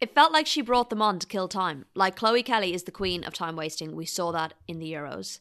It 0.00 0.14
felt 0.14 0.32
like 0.32 0.46
she 0.46 0.62
brought 0.62 0.88
them 0.88 1.02
on 1.02 1.18
to 1.18 1.26
kill 1.26 1.48
time. 1.48 1.84
Like 1.94 2.16
Chloe 2.16 2.42
Kelly 2.42 2.72
is 2.72 2.84
the 2.84 2.90
queen 2.90 3.22
of 3.24 3.34
time 3.34 3.56
wasting. 3.56 3.94
We 3.94 4.06
saw 4.06 4.32
that 4.32 4.54
in 4.66 4.78
the 4.78 4.90
Euros, 4.92 5.40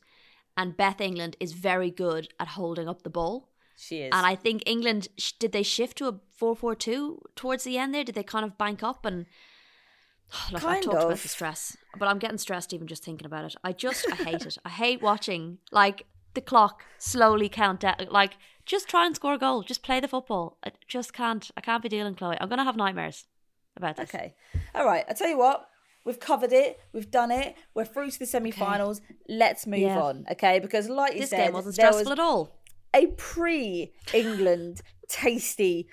and 0.58 0.76
Beth 0.76 1.00
England 1.00 1.38
is 1.40 1.54
very 1.54 1.92
good 1.92 2.30
at 2.40 2.50
holding 2.50 2.90
up 2.90 3.04
the 3.04 3.10
ball. 3.10 3.50
She 3.78 4.02
is, 4.02 4.10
and 4.14 4.26
I 4.26 4.36
think 4.36 4.64
England 4.66 5.08
did 5.40 5.54
they 5.54 5.64
shift 5.64 5.98
to 6.00 6.10
a 6.10 6.20
four 6.36 6.56
four 6.56 6.76
two 6.76 7.22
towards 7.36 7.64
the 7.64 7.78
end 7.78 7.94
there? 7.96 8.04
Did 8.04 8.16
they 8.16 8.24
kind 8.24 8.46
of 8.46 8.58
bank 8.58 8.84
up 8.84 9.06
and? 9.06 9.26
Look, 10.52 10.62
kind 10.62 10.78
I 10.78 10.82
talked 10.82 10.98
of. 10.98 11.04
about 11.06 11.20
the 11.20 11.30
stress, 11.30 11.78
but 11.98 12.08
I'm 12.08 12.20
getting 12.20 12.38
stressed 12.38 12.74
even 12.74 12.88
just 12.88 13.04
thinking 13.04 13.26
about 13.26 13.46
it. 13.46 13.56
I 13.64 13.72
just 13.72 14.06
I 14.12 14.16
hate 14.16 14.46
it. 14.46 14.58
I 14.66 14.70
hate 14.70 15.02
watching 15.02 15.60
like 15.72 16.06
the 16.34 16.42
clock 16.42 16.84
slowly 16.98 17.50
count 17.50 17.80
down. 17.80 17.96
Like 18.10 18.38
just 18.70 18.88
try 18.88 19.06
and 19.08 19.16
score 19.16 19.34
a 19.34 19.38
goal. 19.38 19.64
Just 19.64 19.82
play 19.82 20.00
the 20.00 20.08
football. 20.08 20.58
I 20.64 20.72
just 20.88 21.12
can't. 21.12 21.50
I 21.58 21.62
can't 21.62 21.82
be 21.82 21.90
dealing, 21.90 22.14
Chloe. 22.14 22.38
I'm 22.40 22.50
gonna 22.50 22.64
have 22.64 22.78
nightmares 22.78 23.26
about 23.76 23.98
this. 23.98 24.14
Okay. 24.14 24.36
All 24.76 24.86
right. 24.86 25.04
I 25.10 25.14
tell 25.14 25.28
you 25.28 25.38
what. 25.38 25.68
We've 26.06 26.20
covered 26.20 26.54
it. 26.54 26.80
We've 26.94 27.12
done 27.12 27.32
it. 27.32 27.56
We're 27.74 27.86
through 27.86 28.12
to 28.12 28.20
the 28.20 28.26
semi-finals. 28.26 29.00
Okay. 29.00 29.16
Let's 29.28 29.68
move 29.68 29.80
yeah. 29.80 30.00
on, 30.00 30.26
okay? 30.32 30.60
Because, 30.60 30.88
like 30.88 31.14
you 31.14 31.22
this 31.22 31.32
said, 31.32 31.46
game 31.46 31.54
wasn't 31.54 31.76
stressful 31.76 32.06
was 32.06 32.12
at 32.12 32.20
all. 32.20 32.58
A 32.96 33.08
pre-England 33.08 34.82
tasty 35.10 35.88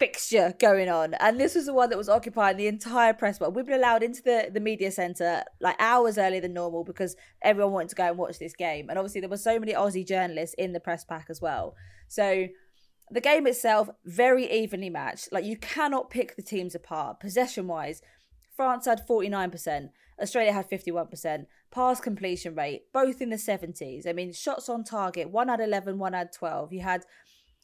fixture 0.00 0.54
going 0.58 0.88
on. 0.88 1.14
And 1.14 1.38
this 1.38 1.54
was 1.54 1.66
the 1.66 1.74
one 1.74 1.90
that 1.90 1.98
was 1.98 2.08
occupying 2.08 2.56
the 2.56 2.66
entire 2.66 3.12
press 3.12 3.38
box. 3.38 3.52
We've 3.54 3.66
been 3.66 3.78
allowed 3.78 4.02
into 4.02 4.22
the, 4.22 4.50
the 4.52 4.58
media 4.58 4.90
centre 4.90 5.44
like 5.60 5.76
hours 5.78 6.16
earlier 6.16 6.40
than 6.40 6.54
normal 6.54 6.84
because 6.84 7.14
everyone 7.42 7.74
wanted 7.74 7.90
to 7.90 7.96
go 7.96 8.08
and 8.08 8.18
watch 8.18 8.38
this 8.38 8.54
game. 8.54 8.88
And 8.88 8.98
obviously 8.98 9.20
there 9.20 9.30
were 9.30 9.36
so 9.36 9.60
many 9.60 9.74
Aussie 9.74 10.06
journalists 10.06 10.54
in 10.58 10.72
the 10.72 10.80
press 10.80 11.04
pack 11.04 11.26
as 11.28 11.42
well. 11.42 11.76
So 12.08 12.48
the 13.10 13.20
game 13.20 13.46
itself, 13.46 13.90
very 14.06 14.50
evenly 14.50 14.88
matched. 14.88 15.30
Like 15.32 15.44
you 15.44 15.58
cannot 15.58 16.08
pick 16.08 16.34
the 16.34 16.42
teams 16.42 16.74
apart. 16.74 17.20
Possession 17.20 17.66
wise, 17.66 18.00
France 18.56 18.86
had 18.86 19.06
49%, 19.06 19.90
Australia 20.20 20.52
had 20.52 20.70
51%, 20.70 21.46
pass 21.70 22.00
completion 22.00 22.54
rate, 22.54 22.84
both 22.92 23.20
in 23.20 23.28
the 23.28 23.36
70s. 23.36 24.06
I 24.08 24.12
mean, 24.12 24.32
shots 24.32 24.68
on 24.70 24.82
target, 24.82 25.30
one 25.30 25.48
had 25.48 25.60
11, 25.60 25.98
one 25.98 26.14
had 26.14 26.32
12. 26.32 26.72
You 26.72 26.80
had 26.80 27.04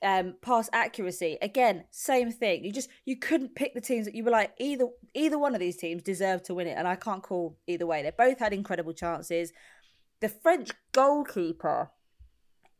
um 0.02 0.34
pass 0.42 0.68
accuracy. 0.72 1.38
Again 1.40 1.84
same 1.90 2.30
thing. 2.30 2.64
You 2.64 2.72
just 2.72 2.90
you 3.04 3.16
couldn't 3.16 3.54
pick 3.54 3.74
the 3.74 3.80
teams 3.80 4.06
that 4.06 4.14
you 4.14 4.24
were 4.24 4.30
like 4.30 4.52
either 4.58 4.88
either 5.14 5.38
one 5.38 5.54
of 5.54 5.60
these 5.60 5.76
teams 5.76 6.02
deserved 6.02 6.44
to 6.46 6.54
win 6.54 6.66
it 6.66 6.76
and 6.76 6.86
i 6.86 6.96
can't 6.96 7.22
call 7.22 7.56
either 7.66 7.86
way. 7.86 8.02
They 8.02 8.12
both 8.16 8.38
had 8.38 8.52
incredible 8.52 8.92
chances. 8.92 9.52
The 10.20 10.28
french 10.28 10.70
goalkeeper 10.92 11.90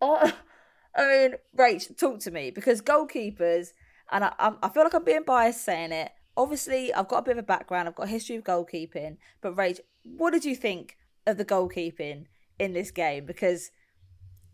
oh 0.00 0.32
i 0.96 1.06
mean 1.06 1.34
rach 1.56 1.96
talk 1.98 2.20
to 2.20 2.30
me 2.30 2.50
because 2.50 2.82
goalkeepers 2.82 3.68
and 4.10 4.24
I, 4.24 4.52
I 4.62 4.68
feel 4.68 4.84
like 4.84 4.94
i'm 4.94 5.04
being 5.04 5.24
biased 5.24 5.64
saying 5.64 5.92
it. 5.92 6.12
Obviously 6.36 6.92
i've 6.92 7.08
got 7.08 7.18
a 7.18 7.22
bit 7.22 7.32
of 7.32 7.38
a 7.38 7.42
background. 7.42 7.88
I've 7.88 7.94
got 7.94 8.08
a 8.08 8.10
history 8.10 8.36
of 8.36 8.44
goalkeeping. 8.44 9.16
But 9.40 9.56
rach 9.56 9.80
what 10.04 10.32
did 10.32 10.44
you 10.44 10.54
think 10.54 10.96
of 11.26 11.38
the 11.38 11.44
goalkeeping 11.44 12.26
in 12.58 12.72
this 12.72 12.90
game? 12.90 13.24
Because 13.26 13.70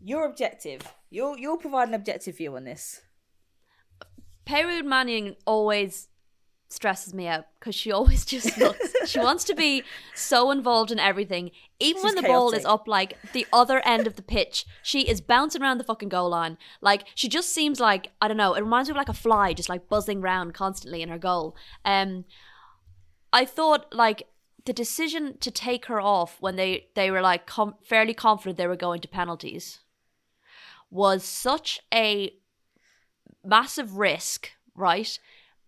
you're 0.03 0.25
objective. 0.25 0.81
You'll 1.09 1.37
you'll 1.37 1.57
provide 1.57 1.87
an 1.87 1.93
objective 1.93 2.37
view 2.37 2.55
on 2.55 2.63
this. 2.65 3.01
Peyraud-Magnin 4.45 5.35
always 5.45 6.09
stresses 6.69 7.13
me 7.13 7.27
out 7.27 7.45
because 7.59 7.75
she 7.75 7.91
always 7.91 8.25
just 8.33 8.57
looks. 8.57 8.93
she 9.05 9.19
wants 9.19 9.43
to 9.45 9.55
be 9.55 9.83
so 10.13 10.51
involved 10.51 10.91
in 10.91 10.99
everything, 10.99 11.51
even 11.79 11.99
She's 11.99 12.03
when 12.03 12.15
the 12.15 12.21
chaotic. 12.21 12.35
ball 12.35 12.51
is 12.51 12.65
up 12.65 12.87
like 12.87 13.17
the 13.31 13.47
other 13.53 13.79
end 13.85 14.07
of 14.07 14.15
the 14.15 14.21
pitch. 14.21 14.65
She 14.81 15.07
is 15.07 15.21
bouncing 15.21 15.61
around 15.61 15.77
the 15.77 15.83
fucking 15.83 16.09
goal 16.09 16.29
line. 16.29 16.57
Like 16.81 17.05
she 17.15 17.29
just 17.29 17.49
seems 17.49 17.79
like 17.79 18.11
I 18.21 18.27
don't 18.27 18.37
know. 18.37 18.53
It 18.53 18.61
reminds 18.61 18.89
me 18.89 18.93
of 18.93 18.97
like 18.97 19.09
a 19.09 19.13
fly, 19.13 19.53
just 19.53 19.69
like 19.69 19.87
buzzing 19.87 20.21
around 20.21 20.53
constantly 20.53 21.01
in 21.01 21.09
her 21.09 21.19
goal. 21.19 21.55
Um, 21.85 22.25
I 23.31 23.45
thought 23.45 23.93
like 23.93 24.23
the 24.65 24.73
decision 24.73 25.37
to 25.39 25.51
take 25.51 25.85
her 25.85 26.01
off 26.01 26.37
when 26.41 26.55
they 26.57 26.87
they 26.95 27.11
were 27.11 27.21
like 27.21 27.45
com- 27.45 27.75
fairly 27.83 28.13
confident 28.13 28.57
they 28.57 28.67
were 28.67 28.75
going 28.75 28.99
to 29.01 29.07
penalties 29.07 29.79
was 30.93 31.23
such 31.23 31.81
a 31.91 32.31
massive 33.43 33.97
risk, 33.97 34.51
right? 34.75 35.19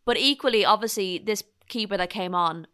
But 0.05 0.17
equally, 0.17 0.63
obviously, 0.63 1.17
this 1.17 1.43
keeper 1.67 1.97
that 1.97 2.11
came 2.11 2.35
on 2.35 2.67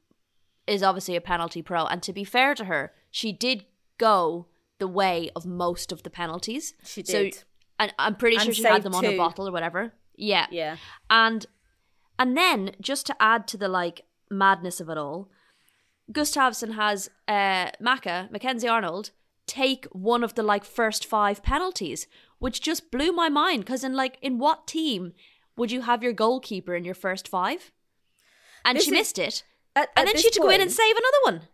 is 0.67 0.83
obviously 0.83 1.15
a 1.15 1.21
penalty 1.21 1.61
pro. 1.61 1.85
And 1.85 2.03
to 2.03 2.11
be 2.11 2.25
fair 2.25 2.53
to 2.55 2.65
her, 2.65 2.91
she 3.09 3.31
did 3.31 3.65
go 3.97 4.47
the 4.79 4.87
way 4.87 5.29
of 5.33 5.45
most 5.45 5.93
of 5.93 6.03
the 6.03 6.09
penalties. 6.09 6.73
She 6.83 7.01
did. 7.01 7.35
So, 7.35 7.41
and 7.79 7.93
I'm 7.97 8.15
pretty 8.15 8.35
and 8.35 8.45
sure 8.45 8.53
she 8.53 8.63
had 8.63 8.83
them 8.83 8.95
on 8.95 9.05
her 9.05 9.15
bottle 9.15 9.47
or 9.47 9.51
whatever. 9.51 9.93
Yeah. 10.15 10.47
Yeah. 10.51 10.75
And 11.09 11.45
and 12.19 12.35
then 12.35 12.71
just 12.81 13.07
to 13.07 13.15
add 13.21 13.47
to 13.47 13.57
the 13.57 13.69
like 13.69 14.01
madness 14.29 14.81
of 14.81 14.89
it 14.89 14.97
all, 14.97 15.29
Gustavsson 16.11 16.75
has 16.75 17.09
uh 17.29 17.71
Maka, 17.79 18.27
Mackenzie 18.29 18.67
Arnold, 18.67 19.11
take 19.47 19.85
one 19.91 20.23
of 20.23 20.35
the 20.35 20.43
like 20.43 20.65
first 20.65 21.05
five 21.05 21.41
penalties, 21.43 22.07
which 22.41 22.60
just 22.60 22.89
blew 22.89 23.12
my 23.12 23.30
mind 23.30 23.63
because 23.63 23.84
in 23.84 23.93
like 23.93 24.17
in 24.19 24.39
what 24.39 24.65
team 24.65 25.13
would 25.56 25.71
you 25.71 25.82
have 25.82 26.01
your 26.01 26.12
goalkeeper 26.12 26.73
in 26.73 26.84
your 26.84 26.95
first 26.95 27.27
five? 27.27 27.71
And 28.65 28.75
this 28.75 28.86
she 28.86 28.91
is, 28.91 28.97
missed 28.97 29.19
it. 29.19 29.43
At, 29.75 29.89
and 29.95 30.08
then 30.08 30.17
she 30.17 30.23
had 30.23 30.34
to 30.34 30.39
go 30.39 30.49
in 30.49 30.60
and 30.60 30.71
save 30.71 30.95
another 30.95 31.38
one. 31.38 31.47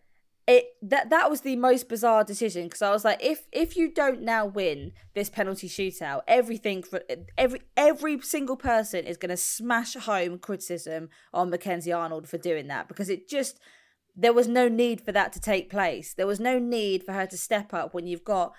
It 0.47 0.65
that 0.81 1.09
that 1.09 1.29
was 1.29 1.41
the 1.41 1.57
most 1.57 1.89
bizarre 1.89 2.23
decision 2.23 2.63
because 2.63 2.81
I 2.81 2.91
was 2.91 3.03
like, 3.03 3.21
if 3.21 3.47
if 3.51 3.75
you 3.75 3.93
don't 3.93 4.21
now 4.21 4.45
win 4.45 4.93
this 5.13 5.29
penalty 5.29 5.67
shootout, 5.67 6.21
everything 6.25 6.83
for 6.83 7.01
every 7.37 7.63
every 7.75 8.21
single 8.21 8.55
person 8.55 9.05
is 9.05 9.17
going 9.17 9.29
to 9.29 9.37
smash 9.37 9.95
home 9.95 10.39
criticism 10.39 11.09
on 11.33 11.49
Mackenzie 11.49 11.91
Arnold 11.91 12.29
for 12.29 12.37
doing 12.37 12.67
that 12.67 12.87
because 12.87 13.09
it 13.09 13.27
just 13.27 13.59
there 14.15 14.31
was 14.31 14.47
no 14.47 14.69
need 14.69 15.01
for 15.01 15.11
that 15.11 15.33
to 15.33 15.41
take 15.41 15.69
place. 15.69 16.13
There 16.13 16.25
was 16.25 16.39
no 16.39 16.59
need 16.59 17.03
for 17.03 17.11
her 17.11 17.27
to 17.27 17.37
step 17.37 17.73
up 17.73 17.93
when 17.93 18.07
you've 18.07 18.23
got 18.23 18.53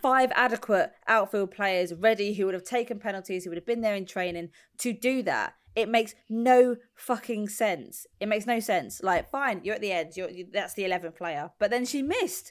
five 0.00 0.32
adequate 0.34 0.92
outfield 1.06 1.50
players 1.50 1.94
ready 1.94 2.34
who 2.34 2.46
would 2.46 2.54
have 2.54 2.64
taken 2.64 2.98
penalties, 2.98 3.44
who 3.44 3.50
would 3.50 3.58
have 3.58 3.66
been 3.66 3.80
there 3.80 3.94
in 3.94 4.06
training 4.06 4.50
to 4.78 4.92
do 4.92 5.22
that. 5.22 5.54
It 5.74 5.88
makes 5.88 6.14
no 6.28 6.76
fucking 6.94 7.48
sense. 7.48 8.06
It 8.18 8.28
makes 8.28 8.46
no 8.46 8.60
sense. 8.60 9.02
Like, 9.02 9.30
fine, 9.30 9.60
you're 9.62 9.74
at 9.74 9.82
the 9.82 9.92
edge. 9.92 10.16
You're, 10.16 10.30
you, 10.30 10.46
that's 10.50 10.74
the 10.74 10.84
11th 10.84 11.16
player. 11.16 11.50
But 11.58 11.70
then 11.70 11.84
she 11.84 12.02
missed. 12.02 12.50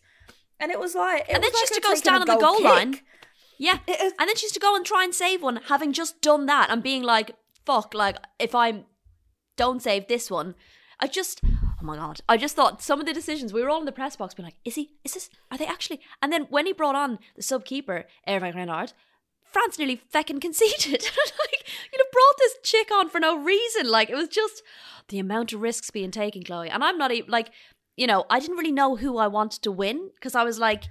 And 0.60 0.72
it 0.72 0.80
was 0.80 0.94
like. 0.94 1.22
It 1.22 1.34
and 1.34 1.44
then 1.44 1.52
she 1.52 1.60
used 1.60 1.74
to 1.74 1.82
go 1.82 1.96
stand 1.96 2.22
on 2.22 2.28
the 2.28 2.38
goal 2.38 2.58
kick. 2.58 2.66
line. 2.66 3.00
Yeah. 3.58 3.80
and 3.88 4.14
then 4.28 4.36
she 4.36 4.46
used 4.46 4.54
to 4.54 4.60
go 4.60 4.76
and 4.76 4.86
try 4.86 5.04
and 5.04 5.14
save 5.14 5.42
one, 5.42 5.60
having 5.68 5.92
just 5.92 6.22
done 6.22 6.46
that 6.46 6.70
and 6.70 6.84
being 6.84 7.04
like, 7.04 7.36
fuck, 7.66 7.94
like, 7.94 8.18
if 8.40 8.54
I 8.54 8.84
don't 9.58 9.82
save 9.82 10.08
this 10.08 10.30
one, 10.30 10.56
I 11.00 11.08
just 11.08 11.42
my 11.86 11.96
god. 11.96 12.22
I 12.28 12.38
just 12.38 12.56
thought 12.56 12.82
some 12.82 13.00
of 13.00 13.06
the 13.06 13.14
decisions 13.14 13.54
we 13.54 13.62
were 13.62 13.70
all 13.70 13.80
in 13.80 13.86
the 13.86 13.92
press 13.92 14.16
box 14.16 14.34
being 14.34 14.46
like 14.46 14.58
is 14.66 14.76
he 14.76 14.92
is 15.04 15.14
this 15.14 15.30
are 15.52 15.58
they 15.58 15.66
actually 15.66 16.02
and 16.22 16.32
then 16.32 16.48
when 16.50 16.66
he 16.66 16.74
brought 16.74 16.96
on 16.96 17.20
the 17.36 17.44
sub 17.44 17.66
keeper 17.66 18.06
Hervé 18.28 18.54
Renard 18.54 18.94
France 19.44 19.80
nearly 19.80 20.02
feckin' 20.14 20.42
conceded. 20.42 21.10
Like 21.40 21.68
you 21.92 21.98
know 21.98 22.06
brought 22.12 22.38
this 22.38 22.58
chick 22.64 22.90
on 22.92 23.10
for 23.10 23.20
no 23.20 23.38
reason. 23.38 23.90
Like 23.90 24.10
it 24.10 24.16
was 24.16 24.28
just 24.28 24.62
the 25.10 25.20
amount 25.20 25.54
of 25.54 25.62
risks 25.62 25.90
being 25.92 26.12
taken 26.12 26.44
Chloe. 26.44 26.70
And 26.70 26.84
I'm 26.84 26.98
not 26.98 27.12
even 27.12 27.30
like 27.32 27.52
you 27.96 28.08
know 28.08 28.26
I 28.30 28.40
didn't 28.40 28.58
really 28.58 28.72
know 28.72 28.98
who 28.98 29.18
I 29.18 29.28
wanted 29.28 29.62
to 29.64 29.72
win 29.72 30.12
because 30.16 30.36
I 30.36 30.44
was 30.44 30.60
like 30.60 30.86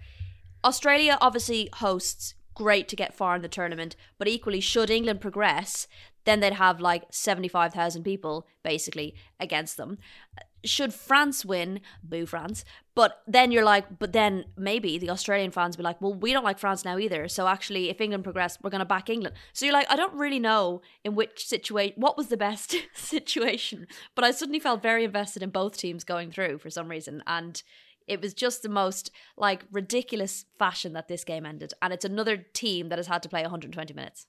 Australia 0.64 1.18
obviously 1.20 1.68
hosts 1.74 2.34
great 2.54 2.88
to 2.88 2.96
get 2.96 3.14
far 3.14 3.34
in 3.34 3.42
the 3.42 3.48
tournament 3.48 3.96
but 4.16 4.28
equally 4.28 4.60
should 4.60 4.88
England 4.88 5.20
progress 5.20 5.88
then 6.24 6.40
they'd 6.40 6.54
have 6.54 6.80
like 6.80 7.04
75,000 7.10 8.02
people 8.02 8.46
basically 8.62 9.14
against 9.38 9.76
them. 9.76 9.98
Should 10.64 10.94
France 10.94 11.44
win, 11.44 11.80
boo 12.02 12.26
France. 12.26 12.64
But 12.94 13.22
then 13.26 13.50
you're 13.50 13.64
like, 13.64 13.98
but 13.98 14.12
then 14.12 14.44
maybe 14.56 14.98
the 14.98 15.10
Australian 15.10 15.50
fans 15.50 15.76
be 15.76 15.82
like, 15.82 16.00
well, 16.00 16.14
we 16.14 16.32
don't 16.32 16.44
like 16.44 16.58
France 16.58 16.84
now 16.84 16.96
either. 16.96 17.26
So 17.28 17.48
actually, 17.48 17.90
if 17.90 18.00
England 18.00 18.24
progress, 18.24 18.58
we're 18.62 18.70
going 18.70 18.78
to 18.80 18.84
back 18.84 19.10
England. 19.10 19.34
So 19.52 19.66
you're 19.66 19.72
like, 19.72 19.90
I 19.90 19.96
don't 19.96 20.14
really 20.14 20.38
know 20.38 20.80
in 21.02 21.14
which 21.14 21.46
situation, 21.46 22.00
what 22.00 22.16
was 22.16 22.28
the 22.28 22.36
best 22.36 22.76
situation. 22.94 23.86
But 24.14 24.24
I 24.24 24.30
suddenly 24.30 24.60
felt 24.60 24.82
very 24.82 25.04
invested 25.04 25.42
in 25.42 25.50
both 25.50 25.76
teams 25.76 26.04
going 26.04 26.30
through 26.30 26.58
for 26.58 26.70
some 26.70 26.88
reason. 26.88 27.22
And 27.26 27.60
it 28.06 28.20
was 28.20 28.34
just 28.34 28.62
the 28.62 28.68
most 28.68 29.10
like 29.36 29.64
ridiculous 29.72 30.44
fashion 30.58 30.92
that 30.92 31.08
this 31.08 31.24
game 31.24 31.46
ended. 31.46 31.72
And 31.82 31.92
it's 31.92 32.04
another 32.04 32.36
team 32.36 32.88
that 32.90 32.98
has 32.98 33.06
had 33.06 33.22
to 33.24 33.28
play 33.28 33.42
120 33.42 33.92
minutes. 33.94 34.26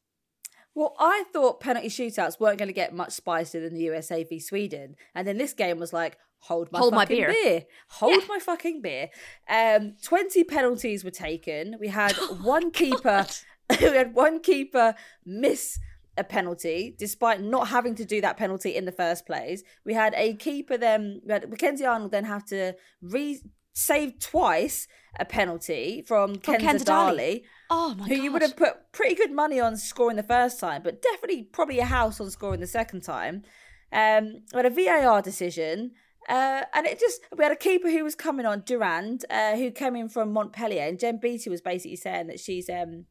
Well, 0.76 0.94
I 1.00 1.24
thought 1.32 1.60
penalty 1.62 1.88
shootouts 1.88 2.40
weren't 2.40 2.60
going 2.60 2.68
to 2.68 2.74
get 2.74 2.94
much 2.94 3.14
spicier 3.14 3.62
than 3.62 3.74
the 3.74 3.82
USA 3.84 4.24
v 4.24 4.40
Sweden, 4.40 4.96
and 5.16 5.28
then 5.28 5.38
this 5.38 5.54
game 5.54 5.80
was 5.80 5.94
like, 5.94 6.18
hold 6.40 6.72
my 6.72 6.80
Hold 6.80 6.94
my 6.94 7.06
fucking 7.06 7.18
beer. 7.18 7.28
beer. 7.32 7.64
hold 7.90 8.22
Yeah. 8.22 8.28
my 8.28 8.40
fucking 8.40 8.82
beer. 8.82 9.10
Um, 9.50 9.96
twenty 10.04 10.44
penalties 10.44 11.04
were 11.04 11.12
taken. 11.12 11.78
We 11.80 11.88
had 11.88 12.12
one 12.44 12.72
keeper. 12.72 13.26
we 13.70 13.86
had 13.88 14.14
one 14.14 14.42
keeper 14.42 14.94
miss 15.26 15.80
a 16.18 16.24
penalty 16.24 16.96
despite 16.98 17.42
not 17.42 17.68
having 17.70 17.94
to 17.96 18.06
do 18.06 18.22
that 18.22 18.38
penalty 18.38 18.76
in 18.76 18.86
the 18.86 18.92
first 18.92 19.26
place. 19.26 19.64
We 19.86 19.94
had 19.94 20.14
a 20.16 20.34
keeper 20.36 20.78
then. 20.78 21.22
We 21.26 21.34
had 21.34 21.50
Mackenzie 21.50 21.86
Arnold 21.86 22.12
then 22.12 22.26
have 22.26 22.46
to 22.46 22.74
re 23.02 23.42
save 23.74 24.20
twice 24.20 24.88
a 25.20 25.26
penalty 25.26 26.04
from, 26.08 26.36
From 26.36 26.56
Kenza 26.56 26.86
Dali. 26.86 27.44
Oh 27.70 27.96
my 27.96 28.08
who 28.08 28.16
god! 28.16 28.24
you 28.24 28.32
would 28.32 28.42
have 28.42 28.56
put 28.56 28.92
pretty 28.92 29.16
good 29.16 29.32
money 29.32 29.60
on 29.60 29.78
scoring 29.78 30.18
the 30.18 30.24
first 30.24 30.60
time, 30.60 30.82
but 30.84 31.02
definitely 31.02 31.44
probably 31.44 31.80
a 31.80 31.86
house 31.86 32.20
on 32.20 32.30
scoring 32.30 32.60
the 32.60 32.68
second 32.68 33.02
time. 33.02 33.44
Um, 33.92 34.42
we 34.54 34.58
had 34.58 34.66
a 34.66 34.70
VAR 34.70 35.22
decision, 35.22 35.92
uh, 36.30 36.64
and 36.74 36.86
it 36.86 37.00
just 37.00 37.22
we 37.36 37.44
had 37.44 37.52
a 37.52 37.58
keeper 37.58 37.90
who 37.90 38.04
was 38.04 38.16
coming 38.16 38.46
on 38.46 38.64
Durand, 38.66 39.26
uh, 39.30 39.56
who 39.56 39.72
came 39.72 39.96
in 39.96 40.10
from 40.10 40.34
Montpellier, 40.34 40.84
and 40.84 41.00
Jen 41.00 41.20
Beattie 41.20 41.50
was 41.50 41.62
basically 41.62 41.98
saying 41.98 42.28
that 42.28 42.40
she's 42.40 42.70
um 42.70 43.06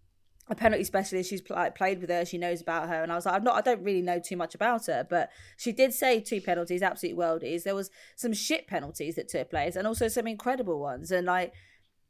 a 0.49 0.55
penalty 0.55 0.85
specialist. 0.85 1.31
She's 1.31 1.41
pl- 1.41 1.57
like, 1.57 1.75
played 1.75 2.01
with 2.01 2.11
her. 2.11 2.25
She 2.25 2.39
knows 2.39 2.61
about 2.61 2.89
her. 2.89 3.03
And 3.03 3.11
I 3.11 3.15
was 3.15 3.27
like, 3.27 3.35
I'm 3.35 3.45
not. 3.45 3.57
I 3.57 3.61
don't 3.63 3.83
really 3.83 4.03
know 4.03 4.21
too 4.21 4.37
much 4.37 4.55
about 4.55 4.87
her, 4.87 5.07
but 5.09 5.31
she 5.57 5.73
did 5.73 5.95
say 5.95 6.21
two 6.21 6.41
penalties, 6.41 6.83
absolute 6.83 7.17
worldies. 7.17 7.63
There 7.63 7.75
was 7.75 7.91
some 8.17 8.33
shit 8.35 8.67
penalties 8.67 9.15
that 9.17 9.29
took 9.29 9.51
place, 9.51 9.77
and 9.77 9.87
also 9.87 10.09
some 10.09 10.27
incredible 10.27 10.81
ones. 10.81 11.11
And 11.11 11.27
like, 11.27 11.53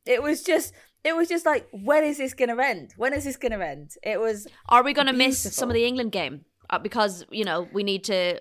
it 0.05 0.23
was 0.23 0.43
just, 0.43 0.75
it 1.05 1.15
was 1.15 1.29
just 1.29 1.45
like, 1.45 1.69
when 1.71 2.03
is 2.03 2.19
this 2.19 2.35
gonna 2.35 2.61
end? 2.61 2.95
When 2.97 3.13
is 3.13 3.25
this 3.25 3.37
gonna 3.37 3.59
end? 3.59 3.97
It 4.03 4.21
was. 4.21 4.47
Are 4.69 4.83
we 4.83 4.93
going 4.93 5.07
to 5.07 5.13
miss 5.13 5.41
some 5.55 5.69
of 5.69 5.75
the 5.75 5.85
England 5.85 6.13
game 6.13 6.45
uh, 6.71 6.79
because 6.79 7.25
you 7.31 7.45
know 7.45 7.69
we 7.73 7.83
need 7.83 8.05
to? 8.05 8.41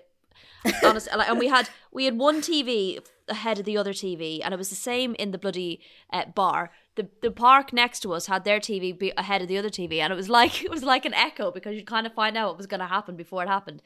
honestly, 0.84 1.12
like, 1.16 1.30
and 1.30 1.40
we 1.40 1.48
had 1.48 1.70
we 1.92 2.06
had 2.06 2.18
one 2.18 2.42
TV 2.42 3.00
ahead 3.28 3.60
of 3.60 3.66
the 3.66 3.78
other 3.78 3.94
TV, 3.94 4.40
and 4.44 4.54
it 4.54 4.58
was 4.58 4.70
the 4.70 4.76
same 4.76 5.16
in 5.16 5.32
the 5.32 5.38
bloody 5.38 5.82
uh, 6.12 6.26
bar. 6.34 6.72
The 6.96 7.10
the 7.22 7.32
park 7.32 7.74
next 7.74 8.00
to 8.02 8.14
us 8.14 8.28
had 8.28 8.44
their 8.44 8.60
TV 8.60 8.98
be 8.98 9.12
ahead 9.18 9.42
of 9.42 9.48
the 9.48 9.58
other 9.58 9.70
TV, 9.70 10.00
and 10.00 10.12
it 10.14 10.16
was 10.16 10.30
like 10.40 10.64
it 10.64 10.72
was 10.72 10.84
like 10.84 11.06
an 11.06 11.14
echo 11.14 11.52
because 11.52 11.76
you'd 11.76 11.86
kind 11.86 12.08
of 12.08 12.14
find 12.14 12.38
out 12.38 12.50
what 12.50 12.58
was 12.58 12.68
going 12.68 12.80
to 12.80 12.88
happen 12.88 13.16
before 13.16 13.44
it 13.44 13.50
happened. 13.50 13.82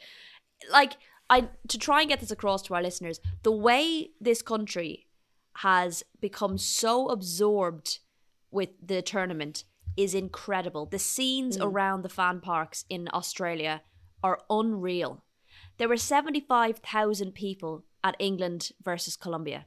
Like 0.72 0.98
I 1.30 1.50
to 1.68 1.78
try 1.78 2.02
and 2.02 2.10
get 2.10 2.20
this 2.20 2.32
across 2.32 2.62
to 2.64 2.76
our 2.76 2.82
listeners, 2.82 3.20
the 3.44 3.52
way 3.52 4.12
this 4.22 4.42
country 4.42 5.08
has 5.58 6.04
become 6.22 6.58
so 6.58 7.08
absorbed 7.08 8.00
with 8.52 8.70
the 8.82 9.02
tournament 9.02 9.64
is 9.96 10.14
incredible. 10.14 10.86
The 10.86 11.00
scenes 11.00 11.58
mm. 11.58 11.66
around 11.66 12.04
the 12.04 12.10
fan 12.10 12.40
parks 12.40 12.86
in 12.90 13.10
Australia 13.14 13.82
are 14.24 14.40
unreal. 14.50 15.24
There 15.78 15.90
were 15.90 15.98
75,000 15.98 17.34
people 17.34 17.84
at 18.04 18.16
England 18.20 18.72
versus 18.82 19.16
Colombia. 19.16 19.66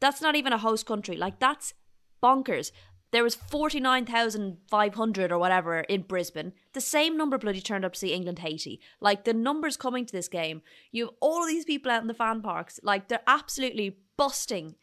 That's 0.00 0.20
not 0.20 0.36
even 0.36 0.52
a 0.52 0.58
host 0.58 0.86
country. 0.86 1.16
Like 1.16 1.38
that's 1.38 1.74
bonkers. 2.22 2.72
There 3.10 3.24
was 3.24 3.34
49,500 3.34 5.32
or 5.32 5.38
whatever 5.38 5.80
in 5.80 6.02
Brisbane. 6.02 6.52
The 6.74 6.80
same 6.80 7.16
number 7.16 7.38
bloody 7.38 7.62
turned 7.62 7.84
up 7.84 7.94
to 7.94 7.98
see 7.98 8.12
England 8.12 8.40
Haiti. 8.40 8.80
Like 9.00 9.24
the 9.24 9.32
numbers 9.32 9.78
coming 9.78 10.04
to 10.04 10.12
this 10.12 10.28
game, 10.28 10.60
you 10.92 11.06
have 11.06 11.14
all 11.20 11.42
of 11.42 11.48
these 11.48 11.64
people 11.64 11.90
out 11.90 12.02
in 12.02 12.08
the 12.08 12.14
fan 12.14 12.42
parks. 12.42 12.78
Like 12.82 13.08
they're 13.08 13.20
absolutely 13.26 13.98
busting 14.18 14.74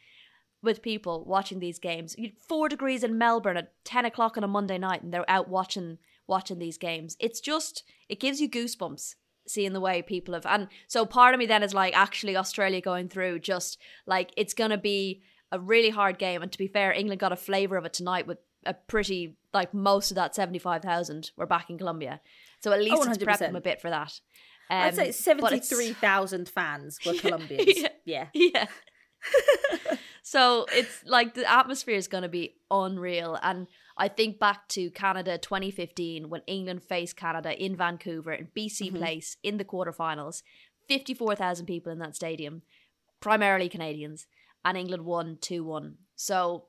with 0.66 0.82
people 0.82 1.24
watching 1.26 1.60
these 1.60 1.80
games. 1.80 2.16
Four 2.48 2.68
degrees 2.68 3.04
in 3.04 3.18
Melbourne 3.18 3.58
at 3.58 3.72
ten 3.86 4.06
o'clock 4.06 4.38
on 4.38 4.44
a 4.44 4.48
Monday 4.48 4.78
night, 4.78 5.04
and 5.04 5.14
they're 5.14 5.30
out 5.30 5.48
watching 5.48 6.00
watching 6.28 6.60
these 6.60 6.78
games. 6.78 7.16
It's 7.20 7.40
just 7.40 7.84
it 8.10 8.20
gives 8.20 8.42
you 8.42 8.50
goosebumps 8.50 9.16
seeing 9.48 9.74
the 9.74 9.80
way 9.80 10.02
people 10.02 10.34
have. 10.34 10.46
And 10.46 10.68
so 10.88 11.06
part 11.06 11.34
of 11.36 11.40
me 11.40 11.46
then 11.46 11.64
is 11.64 11.74
like, 11.74 11.96
actually, 11.96 12.36
Australia 12.36 12.82
going 12.82 13.10
through 13.10 13.40
just 13.40 13.78
like 14.06 14.32
it's 14.36 14.54
gonna 14.54 14.78
be 14.78 15.22
a 15.52 15.60
really 15.60 15.92
hard 15.92 16.18
game. 16.18 16.42
And 16.42 16.52
to 16.52 16.58
be 16.58 16.68
fair, 16.68 16.92
England 16.92 17.20
got 17.22 17.32
a 17.32 17.38
flavour 17.38 17.78
of 17.78 17.86
it 17.86 17.94
tonight 17.94 18.28
with 18.28 18.40
a 18.66 18.74
pretty 18.74 19.38
like 19.54 19.74
most 19.74 20.12
of 20.12 20.16
that 20.16 20.36
seventy 20.36 20.60
five 20.60 20.82
thousand 20.82 21.32
were 21.38 21.46
back 21.46 21.70
in 21.70 21.78
Colombia. 21.78 22.20
So 22.62 22.72
at 22.74 22.80
least 22.82 22.96
Oh, 22.98 23.04
it's 23.04 23.18
prepped 23.20 23.40
them 23.40 23.56
a 23.56 23.62
bit 23.62 23.80
for 23.80 23.90
that. 23.90 24.20
I'd 24.70 24.96
say 24.96 25.02
Um, 25.04 25.08
but 25.08 25.16
seventy-three 25.16 25.94
thousand 25.94 26.50
fans 26.50 26.98
were 27.06 27.14
Colombians. 27.20 27.66
Yeah. 27.68 27.88
yeah. 28.06 28.28
yeah. 28.34 28.66
so 30.28 30.66
it's 30.74 31.04
like 31.06 31.36
the 31.36 31.48
atmosphere 31.50 31.94
is 31.94 32.08
going 32.08 32.24
to 32.24 32.28
be 32.28 32.56
unreal. 32.72 33.38
And 33.44 33.68
I 33.96 34.08
think 34.08 34.40
back 34.40 34.68
to 34.70 34.90
Canada 34.90 35.38
2015 35.38 36.30
when 36.32 36.42
England 36.48 36.82
faced 36.82 37.16
Canada 37.16 37.54
in 37.64 37.76
Vancouver 37.76 38.34
in 38.34 38.48
BC 38.58 38.88
Mm-hmm. 38.88 38.98
Place 38.98 39.38
in 39.44 39.58
the 39.58 39.64
quarterfinals. 39.64 40.42
54,000 40.88 41.68
people 41.68 41.92
in 41.92 42.00
that 42.00 42.16
stadium, 42.16 42.64
primarily 43.20 43.70
Canadians, 43.70 44.26
and 44.64 44.76
England 44.76 45.06
won 45.06 45.38
2 45.42 45.64
1. 45.64 45.96
So 46.16 46.66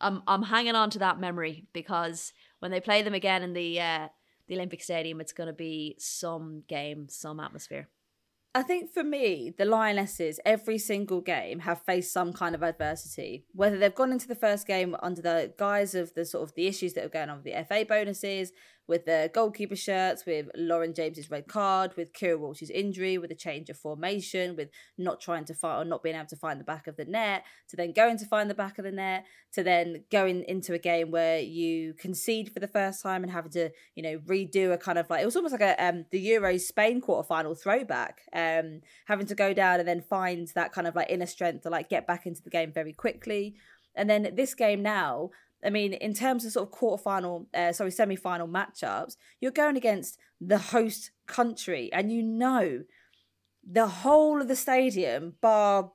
I'm, 0.00 0.22
I'm 0.26 0.44
hanging 0.44 0.74
on 0.74 0.88
to 0.90 0.98
that 1.00 1.20
memory 1.20 1.66
because 1.74 2.32
when 2.60 2.70
they 2.70 2.80
play 2.80 3.02
them 3.02 3.12
again 3.12 3.42
in 3.42 3.52
the, 3.52 3.82
uh, 3.82 4.08
the 4.48 4.54
Olympic 4.54 4.82
Stadium, 4.82 5.20
it's 5.20 5.34
going 5.34 5.48
to 5.48 5.52
be 5.52 5.96
some 5.98 6.62
game, 6.68 7.10
some 7.10 7.38
atmosphere. 7.38 7.90
I 8.54 8.62
think 8.62 8.92
for 8.92 9.02
me, 9.02 9.54
the 9.56 9.64
Lionesses, 9.64 10.38
every 10.44 10.76
single 10.76 11.22
game, 11.22 11.60
have 11.60 11.80
faced 11.82 12.12
some 12.12 12.34
kind 12.34 12.54
of 12.54 12.62
adversity. 12.62 13.46
Whether 13.52 13.78
they've 13.78 13.94
gone 13.94 14.12
into 14.12 14.28
the 14.28 14.34
first 14.34 14.66
game 14.66 14.94
under 15.02 15.22
the 15.22 15.54
guise 15.56 15.94
of 15.94 16.12
the 16.12 16.26
sort 16.26 16.46
of 16.46 16.54
the 16.54 16.66
issues 16.66 16.92
that 16.92 17.04
are 17.04 17.08
going 17.08 17.30
on 17.30 17.36
with 17.36 17.44
the 17.44 17.64
FA 17.64 17.86
bonuses, 17.88 18.52
with 18.86 19.04
the 19.04 19.30
goalkeeper 19.32 19.76
shirts, 19.76 20.26
with 20.26 20.48
Lauren 20.56 20.94
James's 20.94 21.30
red 21.30 21.46
card, 21.46 21.96
with 21.96 22.12
Keira 22.12 22.38
Walsh's 22.38 22.70
injury, 22.70 23.18
with 23.18 23.30
a 23.30 23.36
change 23.36 23.70
of 23.70 23.78
formation, 23.78 24.56
with 24.56 24.70
not 24.98 25.20
trying 25.20 25.44
to 25.46 25.54
find 25.54 25.82
or 25.82 25.84
not 25.88 26.02
being 26.02 26.16
able 26.16 26.26
to 26.26 26.36
find 26.36 26.60
the 26.60 26.64
back 26.64 26.86
of 26.86 26.96
the 26.96 27.04
net, 27.04 27.44
to 27.68 27.76
then 27.76 27.92
going 27.92 28.18
to 28.18 28.26
find 28.26 28.50
the 28.50 28.54
back 28.54 28.78
of 28.78 28.84
the 28.84 28.92
net, 28.92 29.24
to 29.52 29.62
then 29.62 30.04
going 30.10 30.44
into 30.48 30.74
a 30.74 30.78
game 30.78 31.10
where 31.10 31.38
you 31.38 31.94
concede 31.94 32.52
for 32.52 32.60
the 32.60 32.68
first 32.68 33.02
time 33.02 33.22
and 33.22 33.32
having 33.32 33.52
to, 33.52 33.70
you 33.94 34.02
know, 34.02 34.18
redo 34.26 34.72
a 34.72 34.78
kind 34.78 34.98
of 34.98 35.08
like 35.08 35.22
it 35.22 35.26
was 35.26 35.36
almost 35.36 35.52
like 35.52 35.60
a 35.60 35.84
um 35.84 36.04
the 36.10 36.20
Euro 36.20 36.58
Spain 36.58 37.00
quarterfinal 37.00 37.60
throwback. 37.60 38.22
Um 38.32 38.80
having 39.06 39.26
to 39.26 39.34
go 39.34 39.52
down 39.54 39.78
and 39.78 39.88
then 39.88 40.00
find 40.00 40.48
that 40.54 40.72
kind 40.72 40.86
of 40.86 40.94
like 40.96 41.10
inner 41.10 41.26
strength 41.26 41.62
to 41.62 41.70
like 41.70 41.88
get 41.88 42.06
back 42.06 42.26
into 42.26 42.42
the 42.42 42.50
game 42.50 42.72
very 42.72 42.92
quickly. 42.92 43.54
And 43.94 44.08
then 44.08 44.34
this 44.34 44.54
game 44.54 44.82
now, 44.82 45.30
I 45.64 45.70
mean, 45.70 45.92
in 45.92 46.14
terms 46.14 46.44
of 46.44 46.52
sort 46.52 46.68
of 46.68 46.74
quarterfinal, 46.78 47.46
uh, 47.54 47.72
sorry, 47.72 47.90
semi-final 47.90 48.48
matchups, 48.48 49.16
you're 49.40 49.52
going 49.52 49.76
against 49.76 50.18
the 50.40 50.58
host 50.58 51.10
country, 51.26 51.90
and 51.92 52.10
you 52.10 52.22
know 52.22 52.82
the 53.68 53.86
whole 53.86 54.40
of 54.40 54.48
the 54.48 54.56
stadium, 54.56 55.34
bar 55.40 55.92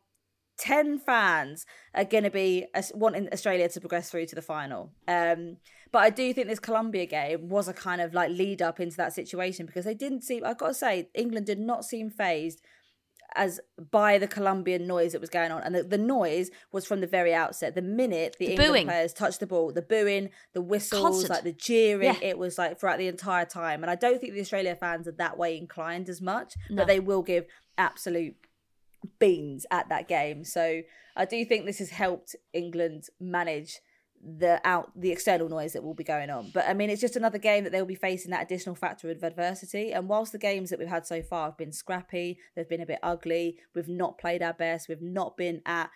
ten 0.58 0.98
fans, 0.98 1.66
are 1.94 2.06
going 2.06 2.24
to 2.24 2.32
be 2.32 2.66
wanting 2.94 3.32
Australia 3.32 3.70
to 3.70 3.80
progress 3.80 4.10
through 4.10 4.26
to 4.28 4.36
the 4.36 4.42
final. 4.42 4.92
Um, 5.08 5.58
but 5.92 6.00
I 6.00 6.10
do 6.10 6.34
think 6.34 6.48
this 6.48 6.60
Colombia 6.60 7.06
game 7.06 7.50
was 7.50 7.68
a 7.68 7.74
kind 7.74 8.02
of 8.02 8.14
like 8.14 8.32
lead 8.32 8.62
up 8.62 8.80
into 8.80 8.98
that 8.98 9.14
situation 9.14 9.66
because 9.66 9.86
they 9.86 9.94
didn't 9.94 10.24
seem. 10.24 10.44
I've 10.46 10.58
got 10.58 10.68
to 10.70 10.74
say, 10.74 11.10
England 11.14 11.46
did 11.46 11.60
not 11.60 11.86
seem 11.86 12.10
phased 12.10 12.62
as 13.36 13.60
by 13.92 14.18
the 14.18 14.28
Colombian 14.28 14.88
noise 14.88 15.12
that 15.12 15.22
was 15.22 15.30
going 15.30 15.52
on, 15.52 15.62
and 15.64 15.76
the, 15.76 15.84
the 15.84 15.98
noise 15.98 16.50
was 16.72 16.86
from 16.86 17.02
the 17.02 17.08
very 17.08 17.34
outset. 17.34 17.76
The 17.76 17.82
minute 17.82 18.36
the, 18.40 18.46
The 18.48 18.52
England 18.54 18.72
booing. 18.72 18.88
players 18.88 19.14
touched 19.14 19.40
the 19.42 19.48
ball, 19.48 19.72
the 19.72 19.82
booing, 19.82 20.30
the 20.54 20.62
whistles, 20.62 21.02
Constant. 21.02 21.30
like 21.32 21.44
the 21.44 21.52
jeering, 21.54 22.04
Yeah. 22.06 22.20
it 22.22 22.38
was 22.38 22.58
like 22.58 22.80
throughout 22.80 22.98
the 23.00 23.08
entire 23.08 23.46
time. 23.46 23.84
And 23.84 23.92
I 23.92 23.96
don't 23.96 24.20
think 24.20 24.34
the 24.34 24.42
Australia 24.42 24.76
fans 24.76 25.08
are 25.08 25.12
that 25.14 25.38
way 25.38 25.58
inclined 25.58 26.10
as 26.10 26.22
much, 26.22 26.56
No. 26.70 26.78
but 26.78 26.88
they 26.88 27.00
will 27.00 27.22
give 27.22 27.46
absolute 27.78 28.36
beans 29.20 29.66
at 29.72 29.90
that 29.90 30.08
game. 30.08 30.44
So 30.44 30.82
I 31.16 31.26
do 31.26 31.44
think 31.46 31.66
this 31.66 31.80
has 31.80 31.90
helped 31.90 32.36
England 32.54 33.06
manage 33.20 33.80
the 34.24 34.60
out 34.64 34.92
the 34.96 35.12
external 35.12 35.48
noise 35.48 35.74
that 35.74 35.84
will 35.84 35.94
be 35.94 36.04
going 36.04 36.30
on. 36.30 36.52
But 36.54 36.68
I 36.68 36.74
mean, 36.74 36.90
it's 36.90 37.02
just 37.02 37.16
another 37.16 37.38
game 37.38 37.64
that 37.64 37.72
they'll 37.72 37.86
be 37.86 37.96
facing 37.96 38.32
that 38.32 38.44
additional 38.44 38.76
factor 38.76 39.10
of 39.10 39.24
adversity. 39.24 39.92
And 39.92 40.10
whilst 40.10 40.32
the 40.32 40.38
games 40.38 40.70
that 40.70 40.80
we've 40.80 40.88
had 40.88 41.06
so 41.06 41.22
far 41.22 41.46
have 41.46 41.58
been 41.58 41.72
scrappy, 41.72 42.40
they've 42.56 42.70
been 42.70 42.82
a 42.82 42.86
bit 42.86 43.00
ugly. 43.04 43.58
We've 43.76 43.88
not 43.88 44.18
played 44.18 44.42
our 44.42 44.54
best. 44.54 44.90
We've 44.90 45.02
not 45.02 45.38
been 45.38 45.62
at 45.66 45.90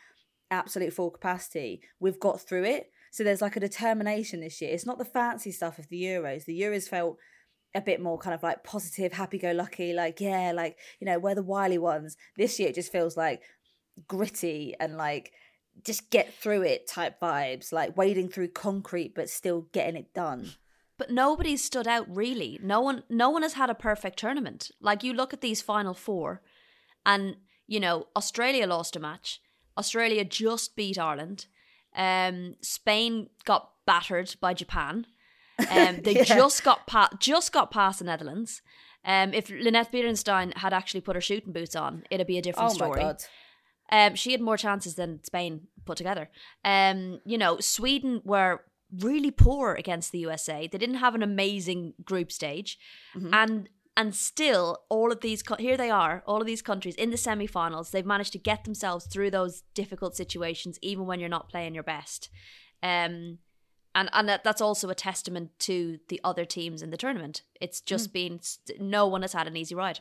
absolute 0.50 0.94
full 0.94 1.10
capacity. 1.10 1.82
We've 2.00 2.20
got 2.20 2.42
through 2.42 2.66
it. 2.66 2.92
So 3.12 3.24
there's 3.24 3.42
like 3.42 3.56
a 3.56 3.62
determination 3.62 4.40
this 4.40 4.62
year. 4.62 4.72
It's 4.72 4.86
not 4.86 4.98
the 4.98 5.06
fancy 5.06 5.52
stuff 5.52 5.80
of 5.80 5.90
the 5.90 6.02
Euros. 6.02 6.46
The 6.46 6.60
Euros 6.62 6.88
felt 6.88 7.18
a 7.74 7.82
bit 7.82 8.02
more 8.02 8.18
kind 8.18 8.34
of 8.34 8.44
like 8.44 8.64
positive, 8.64 9.14
happy 9.14 9.38
go 9.38 9.52
lucky, 9.52 9.94
like, 9.94 10.20
yeah, 10.20 10.52
like, 10.54 10.78
you 11.00 11.06
know, 11.06 11.20
we're 11.20 11.36
the 11.36 11.44
wily 11.44 11.78
ones. 11.78 12.18
This 12.38 12.60
year 12.60 12.70
it 12.70 12.76
just 12.76 12.92
feels 12.92 13.18
like 13.18 13.42
gritty 14.08 14.76
and 14.80 14.98
like 14.98 15.32
just 15.84 16.10
get 16.10 16.34
through 16.34 16.64
it 16.64 16.88
type 16.88 17.20
vibes, 17.20 17.72
like 17.72 17.98
wading 17.98 18.30
through 18.30 18.50
concrete 18.50 19.14
but 19.16 19.30
still 19.30 19.68
getting 19.72 19.96
it 19.96 20.14
done. 20.14 20.52
But 20.98 21.12
nobody's 21.12 21.64
stood 21.64 21.88
out 21.88 22.06
really. 22.16 22.60
No 22.62 22.82
one 22.82 23.04
no 23.10 23.30
one 23.30 23.42
has 23.42 23.54
had 23.54 23.70
a 23.70 23.76
perfect 23.76 24.20
tournament. 24.20 24.72
Like 24.80 25.04
you 25.04 25.14
look 25.14 25.34
at 25.34 25.42
these 25.42 25.62
final 25.62 25.94
four 25.94 26.42
and 27.06 27.38
you 27.68 27.80
know, 27.80 28.08
Australia 28.16 28.68
lost 28.68 28.96
a 28.96 29.00
match. 29.00 29.42
Australia 29.78 30.26
just 30.26 30.76
beat 30.76 31.00
Ireland. 31.00 31.48
Um 31.96 32.56
Spain 32.62 33.30
got 33.46 33.72
battered 33.86 34.36
by 34.40 34.54
Japan. 34.54 35.06
Um, 35.70 36.00
they 36.04 36.16
yeah. 36.16 36.24
just 36.24 36.64
got 36.64 36.88
pa- 36.88 37.10
just 37.20 37.52
got 37.52 37.72
past 37.72 38.00
the 38.00 38.06
Netherlands. 38.06 38.62
Um, 39.04 39.34
if 39.34 39.48
Lineth 39.48 39.92
Beerensteyn 39.92 40.56
had 40.58 40.74
actually 40.74 41.02
put 41.02 41.16
her 41.16 41.22
shooting 41.22 41.54
boots 41.54 41.76
on, 41.76 42.04
it'd 42.12 42.28
be 42.28 42.38
a 42.38 42.42
different 42.42 42.72
oh 42.72 42.74
story. 42.74 43.04
Um, 43.92 44.16
she 44.16 44.32
had 44.32 44.42
more 44.42 44.58
chances 44.58 44.96
than 44.96 45.24
Spain 45.24 45.68
put 45.86 45.98
together. 45.98 46.30
Um, 46.64 47.20
you 47.26 47.38
know, 47.38 47.60
Sweden 47.60 48.22
were 48.24 48.62
really 49.00 49.32
poor 49.32 49.74
against 49.74 50.12
the 50.12 50.20
USA. 50.20 50.68
They 50.68 50.78
didn't 50.78 50.96
have 50.96 51.16
an 51.16 51.24
amazing 51.24 51.94
group 52.04 52.32
stage, 52.32 52.78
mm-hmm. 53.16 53.34
and 53.34 53.70
and 53.98 54.16
still 54.16 54.80
all 54.90 55.12
of 55.12 55.22
these 55.22 55.44
here 55.60 55.78
they 55.78 55.90
are, 55.90 56.24
all 56.26 56.40
of 56.40 56.48
these 56.48 56.62
countries 56.62 56.96
in 56.96 57.12
the 57.12 57.18
semi-finals. 57.18 57.92
They've 57.92 58.06
managed 58.06 58.32
to 58.34 58.40
get 58.40 58.64
themselves 58.64 59.06
through 59.06 59.32
those 59.32 59.64
difficult 59.74 60.16
situations, 60.16 60.80
even 60.82 61.06
when 61.06 61.20
you're 61.20 61.30
not 61.30 61.50
playing 61.50 61.74
your 61.74 61.84
best. 61.84 62.30
Um, 62.82 63.40
and 63.94 64.10
and 64.14 64.30
that, 64.30 64.44
that's 64.44 64.62
also 64.62 64.90
a 64.90 64.96
testament 64.96 65.52
to 65.60 66.00
the 66.08 66.22
other 66.24 66.46
teams 66.46 66.82
in 66.82 66.90
the 66.90 66.98
tournament. 66.98 67.44
It's 67.60 67.82
just 67.82 68.10
mm. 68.10 68.14
been 68.14 68.40
no 68.80 69.08
one 69.08 69.22
has 69.22 69.34
had 69.34 69.48
an 69.48 69.58
easy 69.58 69.76
ride. 69.76 70.00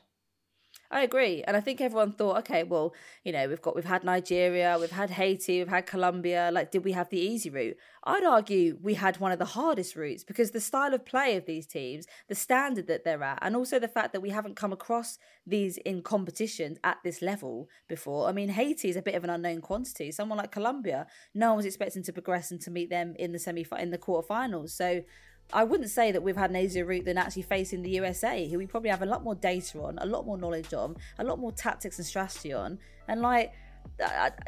I 0.93 1.03
agree, 1.03 1.45
and 1.45 1.57
I 1.57 1.61
think 1.61 1.81
everyone 1.81 2.11
thought, 2.15 2.39
okay, 2.39 2.65
well, 2.65 2.93
you 3.23 3.31
know, 3.31 3.47
we've 3.49 3.63
got 3.63 3.77
we've 3.77 3.85
had 3.85 4.03
Nigeria, 4.03 4.77
we've 4.81 4.91
had 4.91 5.11
Haiti, 5.11 5.59
we've 5.59 5.69
had 5.69 5.87
Colombia. 5.87 6.51
Like, 6.53 6.73
did 6.73 6.85
we 6.85 6.91
have 6.93 7.09
the 7.11 7.21
easy 7.21 7.49
route? 7.49 7.77
I'd 8.03 8.25
argue 8.25 8.77
we 8.83 8.95
had 8.95 9.21
one 9.21 9.31
of 9.31 9.39
the 9.39 9.45
hardest 9.45 9.95
routes 9.95 10.25
because 10.25 10.51
the 10.51 10.61
style 10.61 10.93
of 10.93 11.07
play 11.07 11.37
of 11.37 11.47
these 11.47 11.69
teams, 11.69 12.07
the 12.29 12.35
standard 12.35 12.89
that 12.89 13.05
they're 13.05 13.23
at, 13.23 13.39
and 13.41 13.55
also 13.55 13.79
the 13.79 13.87
fact 13.87 14.13
that 14.13 14.21
we 14.21 14.31
haven't 14.31 14.57
come 14.57 14.73
across 14.73 15.17
these 15.47 15.77
in 15.77 16.03
competitions 16.03 16.79
at 16.83 16.97
this 17.05 17.23
level 17.23 17.69
before. 17.89 18.29
I 18.29 18.33
mean, 18.33 18.49
Haiti 18.49 18.89
is 18.89 18.97
a 18.97 19.03
bit 19.03 19.15
of 19.15 19.23
an 19.23 19.31
unknown 19.31 19.61
quantity. 19.61 20.11
Someone 20.11 20.39
like 20.39 20.51
Colombia, 20.51 21.07
no 21.35 21.51
one 21.51 21.59
was 21.59 21.67
expecting 21.67 22.03
to 22.03 22.13
progress 22.13 22.51
and 22.51 22.61
to 22.63 22.71
meet 22.71 22.91
them 22.91 23.15
in 23.17 23.31
the 23.31 23.39
semi 23.39 23.65
in 23.79 23.91
the 23.91 23.99
quarterfinals. 23.99 24.71
So 24.71 25.03
I 25.53 25.65
wouldn't 25.65 25.91
say 25.91 26.13
that 26.13 26.23
we've 26.23 26.37
had 26.37 26.51
an 26.51 26.57
easier 26.57 26.85
route 26.85 27.05
than 27.05 27.19
actually 27.19 27.43
facing 27.43 27.83
the 27.83 27.91
USA, 27.91 28.49
who 28.49 28.59
we 28.59 28.67
probably 28.67 28.91
have 28.91 29.03
a 29.03 29.07
lot 29.07 29.23
more 29.25 29.35
data 29.35 29.81
on, 29.81 29.99
a 29.99 30.07
lot 30.07 30.27
more 30.27 30.39
knowledge 30.39 30.73
on, 30.75 30.97
a 31.19 31.25
lot 31.25 31.39
more 31.39 31.53
tactics 31.53 31.99
and 31.99 32.07
strategy 32.07 32.53
on, 32.53 32.79
and 33.09 33.21
like. 33.21 33.53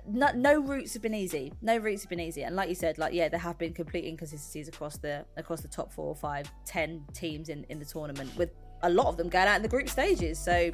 No, 0.06 0.30
no 0.34 0.60
routes 0.60 0.92
have 0.92 1.00
been 1.02 1.14
easy. 1.14 1.54
No 1.62 1.78
routes 1.78 2.02
have 2.02 2.10
been 2.10 2.20
easy, 2.20 2.42
and 2.42 2.54
like 2.54 2.68
you 2.68 2.74
said, 2.74 2.98
like 2.98 3.14
yeah, 3.14 3.28
there 3.28 3.40
have 3.40 3.58
been 3.58 3.72
complete 3.72 4.04
inconsistencies 4.04 4.68
across 4.68 4.98
the 4.98 5.24
across 5.38 5.62
the 5.62 5.68
top 5.68 5.90
four, 5.90 6.06
or 6.06 6.14
five, 6.14 6.50
ten 6.66 7.02
teams 7.14 7.48
in 7.48 7.64
in 7.70 7.78
the 7.78 7.84
tournament, 7.84 8.30
with 8.36 8.50
a 8.82 8.90
lot 8.90 9.06
of 9.06 9.16
them 9.16 9.30
going 9.30 9.48
out 9.48 9.56
in 9.56 9.62
the 9.62 9.68
group 9.68 9.88
stages. 9.88 10.38
So 10.38 10.70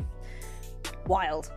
wild. 1.06 1.52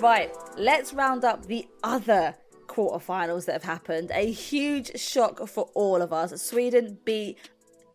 Right, 0.00 0.30
let's 0.56 0.94
round 0.94 1.24
up 1.24 1.46
the 1.46 1.66
other 1.82 2.34
quarterfinals 2.66 3.46
that 3.46 3.52
have 3.54 3.64
happened. 3.64 4.12
A 4.14 4.30
huge 4.30 4.98
shock 4.98 5.46
for 5.48 5.68
all 5.74 6.00
of 6.00 6.12
us. 6.12 6.40
Sweden 6.40 6.98
beat. 7.04 7.50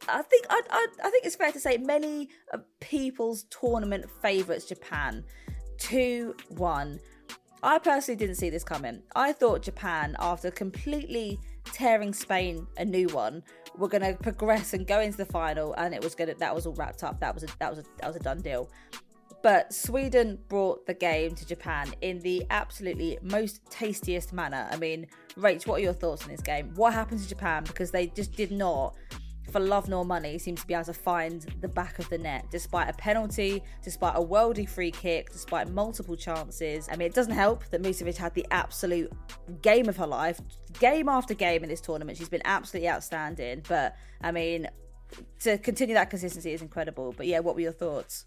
I 0.10 0.22
think 0.24 0.46
I, 0.50 0.62
I, 0.70 0.88
I 1.06 1.10
think 1.10 1.26
it's 1.26 1.38
fair 1.38 1.54
to 1.54 1.60
say 1.60 1.78
many 1.78 2.28
uh, 2.54 2.58
people's 2.82 3.44
tournament 3.44 4.06
favourites 4.22 4.66
Japan, 4.66 5.24
two 5.78 6.36
one. 6.50 7.00
I 7.62 7.80
personally 7.80 8.18
didn't 8.18 8.36
see 8.36 8.50
this 8.50 8.66
coming. 8.66 9.02
I 9.16 9.32
thought 9.32 9.62
Japan, 9.62 10.18
after 10.20 10.52
completely 10.52 11.40
tearing 11.64 12.14
Spain 12.14 12.68
a 12.76 12.84
new 12.84 13.08
one, 13.08 13.42
were 13.78 13.88
going 13.88 14.04
to 14.04 14.22
progress 14.22 14.74
and 14.74 14.86
go 14.86 15.00
into 15.00 15.16
the 15.16 15.26
final, 15.26 15.74
and 15.76 15.94
it 15.94 16.04
was 16.04 16.16
going 16.16 16.30
to 16.30 16.36
that 16.36 16.54
was 16.54 16.66
all 16.66 16.74
wrapped 16.74 17.04
up. 17.06 17.22
That 17.22 17.34
was 17.34 17.44
a, 17.44 17.48
that 17.60 17.70
was 17.70 17.80
a, 17.80 17.84
that 18.00 18.08
was 18.08 18.18
a 18.18 18.20
done 18.20 18.42
deal. 18.42 18.70
But 19.44 19.74
Sweden 19.74 20.40
brought 20.48 20.88
the 20.88 20.94
game 20.94 21.36
to 21.36 21.46
Japan 21.46 21.94
in 22.00 22.20
the 22.20 22.46
absolutely 22.50 23.20
most 23.22 23.60
tastiest 23.70 24.32
manner. 24.32 24.70
I 24.72 24.78
mean, 24.78 25.06
Rach, 25.38 25.68
what 25.68 25.82
are 25.82 25.84
your 25.84 25.92
thoughts 25.92 26.24
on 26.24 26.30
this 26.30 26.40
game? 26.40 26.72
What 26.76 26.94
happened 26.94 27.20
to 27.20 27.28
Japan? 27.28 27.66
Because 27.66 27.92
they 27.92 28.08
just 28.08 28.32
did 28.32 28.52
not, 28.52 28.96
for 29.52 29.60
love 29.60 29.90
nor 29.90 30.06
money, 30.06 30.40
seem 30.40 30.56
to 30.56 30.66
be 30.66 30.74
able 30.74 30.86
to 30.86 30.94
find 30.94 31.46
the 31.60 31.68
back 31.68 32.00
of 32.00 32.08
the 32.08 32.18
net, 32.18 32.46
despite 32.52 32.90
a 32.90 32.94
penalty, 32.94 33.62
despite 33.84 34.16
a 34.16 34.22
worldy 34.22 34.68
free 34.68 34.92
kick, 34.92 35.30
despite 35.30 35.70
multiple 35.70 36.16
chances. 36.16 36.88
I 36.90 36.96
mean, 36.96 37.08
it 37.08 37.14
doesn't 37.14 37.34
help 37.34 37.66
that 37.72 37.84
Musovic 37.84 38.16
had 38.16 38.34
the 38.36 38.48
absolute 38.50 39.12
game 39.62 39.90
of 39.90 39.98
her 39.98 40.08
life, 40.08 40.40
game 40.80 41.10
after 41.10 41.34
game 41.34 41.64
in 41.64 41.70
this 41.70 41.82
tournament. 41.82 42.18
She's 42.18 42.30
been 42.30 42.42
absolutely 42.46 42.88
outstanding. 42.88 43.64
But 43.68 43.98
I 44.22 44.32
mean, 44.32 44.70
to 45.42 45.58
continue 45.58 45.96
that 45.96 46.10
consistency 46.10 46.54
is 46.54 46.62
incredible. 46.62 47.14
But 47.18 47.28
yeah, 47.28 47.40
what 47.40 47.56
were 47.56 47.62
your 47.62 47.74
thoughts? 47.74 48.24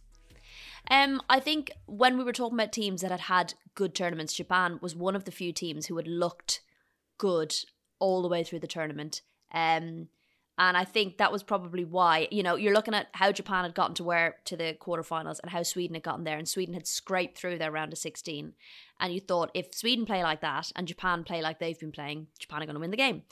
Um, 0.91 1.21
I 1.29 1.41
think 1.41 1.73
when 1.87 2.17
we 2.17 2.25
were 2.25 2.33
talking 2.33 2.59
about 2.59 2.73
teams 2.73 3.03
that 3.03 3.11
had 3.11 3.21
had 3.21 3.55
good 3.75 3.95
tournaments, 3.95 4.35
Japan 4.35 4.79
was 4.81 4.95
one 4.95 5.17
of 5.17 5.25
the 5.25 5.33
few 5.33 5.53
teams 5.53 5.87
who 5.87 5.97
had 5.97 6.07
looked 6.07 6.61
good 7.19 7.55
all 7.99 8.23
the 8.23 8.29
way 8.29 8.45
through 8.45 8.61
the 8.61 8.67
tournament. 8.67 9.23
Um, 9.53 10.09
and 10.59 10.77
I 10.77 10.85
think 10.85 11.19
that 11.19 11.33
was 11.33 11.43
probably 11.43 11.85
why, 11.85 12.29
you 12.31 12.43
know, 12.43 12.57
you're 12.57 12.73
looking 12.73 12.95
at 12.95 13.09
how 13.13 13.31
Japan 13.31 13.65
had 13.65 13.75
gotten 13.75 13.95
to 13.97 14.05
where 14.05 14.37
to 14.47 14.57
the 14.57 14.75
quarterfinals 14.81 15.39
and 15.43 15.51
how 15.51 15.63
Sweden 15.63 15.95
had 15.95 16.03
gotten 16.03 16.25
there, 16.25 16.39
and 16.39 16.49
Sweden 16.49 16.75
had 16.75 16.87
scraped 16.87 17.37
through 17.37 17.59
their 17.59 17.71
round 17.71 17.93
of 17.93 17.99
16. 17.99 18.55
And 18.99 19.13
you 19.13 19.21
thought 19.21 19.51
if 19.53 19.75
Sweden 19.75 20.07
play 20.07 20.23
like 20.23 20.41
that 20.41 20.73
and 20.75 20.89
Japan 20.89 21.25
play 21.25 21.43
like 21.43 21.59
they've 21.59 21.79
been 21.79 21.93
playing, 21.93 22.29
Japan 22.39 22.63
are 22.63 22.67
going 22.67 22.75
to 22.75 22.81
win 22.81 22.91
the 22.91 22.97
game. 22.97 23.23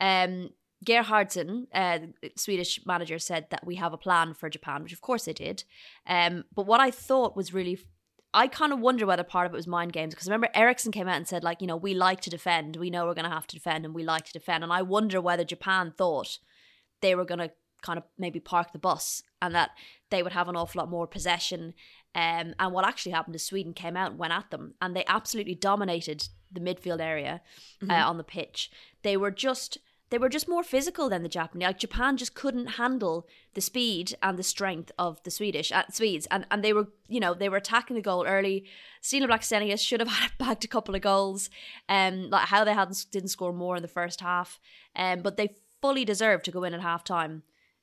Um, 0.00 0.50
Gerhardsson, 0.84 1.66
uh, 1.72 1.98
Swedish 2.36 2.80
manager, 2.86 3.18
said 3.18 3.46
that 3.50 3.66
we 3.66 3.76
have 3.76 3.92
a 3.92 3.98
plan 3.98 4.34
for 4.34 4.48
Japan, 4.48 4.82
which 4.82 4.92
of 4.92 5.00
course 5.00 5.24
they 5.24 5.32
did. 5.32 5.64
Um, 6.06 6.44
but 6.54 6.66
what 6.66 6.80
I 6.80 6.90
thought 6.90 7.36
was 7.36 7.54
really, 7.54 7.78
I 8.34 8.48
kind 8.48 8.72
of 8.72 8.80
wonder 8.80 9.06
whether 9.06 9.22
part 9.22 9.46
of 9.46 9.52
it 9.52 9.56
was 9.56 9.66
mind 9.66 9.92
games 9.92 10.14
because 10.14 10.26
remember 10.26 10.48
Eriksson 10.54 10.92
came 10.92 11.08
out 11.08 11.16
and 11.16 11.28
said 11.28 11.44
like, 11.44 11.60
you 11.60 11.66
know, 11.66 11.76
we 11.76 11.94
like 11.94 12.20
to 12.22 12.30
defend, 12.30 12.76
we 12.76 12.90
know 12.90 13.06
we're 13.06 13.14
going 13.14 13.28
to 13.28 13.30
have 13.30 13.46
to 13.48 13.56
defend, 13.56 13.84
and 13.84 13.94
we 13.94 14.04
like 14.04 14.24
to 14.26 14.32
defend. 14.32 14.64
And 14.64 14.72
I 14.72 14.82
wonder 14.82 15.20
whether 15.20 15.44
Japan 15.44 15.92
thought 15.96 16.38
they 17.00 17.14
were 17.14 17.24
going 17.24 17.40
to 17.40 17.50
kind 17.82 17.98
of 17.98 18.04
maybe 18.16 18.40
park 18.40 18.72
the 18.72 18.78
bus 18.78 19.22
and 19.40 19.54
that 19.54 19.70
they 20.10 20.22
would 20.22 20.32
have 20.32 20.48
an 20.48 20.56
awful 20.56 20.80
lot 20.80 20.88
more 20.88 21.06
possession. 21.06 21.74
Um, 22.14 22.54
and 22.58 22.72
what 22.72 22.86
actually 22.86 23.12
happened 23.12 23.34
is 23.34 23.44
Sweden 23.44 23.74
came 23.74 23.96
out 23.96 24.10
and 24.10 24.18
went 24.18 24.32
at 24.32 24.50
them, 24.50 24.74
and 24.80 24.94
they 24.94 25.04
absolutely 25.06 25.54
dominated 25.54 26.28
the 26.50 26.60
midfield 26.60 27.00
area 27.00 27.40
uh, 27.82 27.86
mm-hmm. 27.86 28.08
on 28.08 28.18
the 28.18 28.24
pitch. 28.24 28.70
They 29.02 29.16
were 29.16 29.30
just 29.30 29.78
they 30.12 30.18
were 30.18 30.28
just 30.28 30.46
more 30.46 30.62
physical 30.62 31.08
than 31.08 31.22
the 31.22 31.28
Japanese. 31.28 31.66
Like 31.66 31.78
Japan 31.78 32.18
just 32.18 32.34
couldn't 32.34 32.72
handle 32.72 33.26
the 33.54 33.62
speed 33.62 34.14
and 34.22 34.38
the 34.38 34.42
strength 34.42 34.92
of 34.98 35.22
the 35.22 35.30
Swedish 35.30 35.72
uh, 35.72 35.84
Swedes, 35.90 36.26
and 36.30 36.44
and 36.50 36.62
they 36.62 36.74
were 36.74 36.88
you 37.08 37.18
know 37.18 37.32
they 37.32 37.48
were 37.48 37.56
attacking 37.56 37.96
the 37.96 38.02
goal 38.02 38.26
early. 38.26 38.66
Stina 39.00 39.26
Blackstenius 39.26 39.80
should 39.80 40.00
have 40.00 40.08
had 40.20 40.32
bagged 40.38 40.66
a 40.66 40.68
couple 40.68 40.94
of 40.94 41.00
goals, 41.00 41.48
um, 41.88 42.28
like 42.28 42.48
how 42.48 42.62
they 42.62 42.74
hadn't 42.74 43.06
didn't 43.10 43.30
score 43.30 43.54
more 43.54 43.76
in 43.76 43.82
the 43.82 43.88
first 43.88 44.20
half, 44.20 44.60
um, 44.94 45.22
but 45.22 45.38
they 45.38 45.56
fully 45.80 46.04
deserved 46.04 46.44
to 46.44 46.50
go 46.50 46.62
in 46.62 46.74
at 46.74 46.82
halftime, 46.82 47.40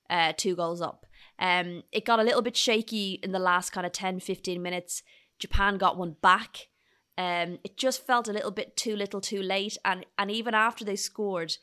uh, 0.07 0.31
two 0.37 0.55
goals 0.55 0.81
up. 0.81 1.07
Um, 1.39 1.81
it 1.91 2.05
got 2.05 2.19
a 2.19 2.23
little 2.23 2.43
bit 2.43 2.55
shaky 2.55 3.19
in 3.23 3.31
the 3.31 3.39
last 3.39 3.71
kind 3.71 3.87
of 3.87 3.91
10, 3.91 4.19
15 4.19 4.61
minutes. 4.61 5.01
Japan 5.39 5.77
got 5.77 5.97
one 5.97 6.15
back. 6.21 6.67
Um, 7.17 7.57
it 7.63 7.75
just 7.75 8.05
felt 8.05 8.27
a 8.27 8.33
little 8.33 8.51
bit 8.51 8.77
too 8.77 8.95
little, 8.95 9.19
too 9.19 9.41
late, 9.41 9.77
and 9.83 10.05
and 10.19 10.29
even 10.29 10.53
after 10.53 10.85
they 10.85 10.95
scored, 10.95 11.57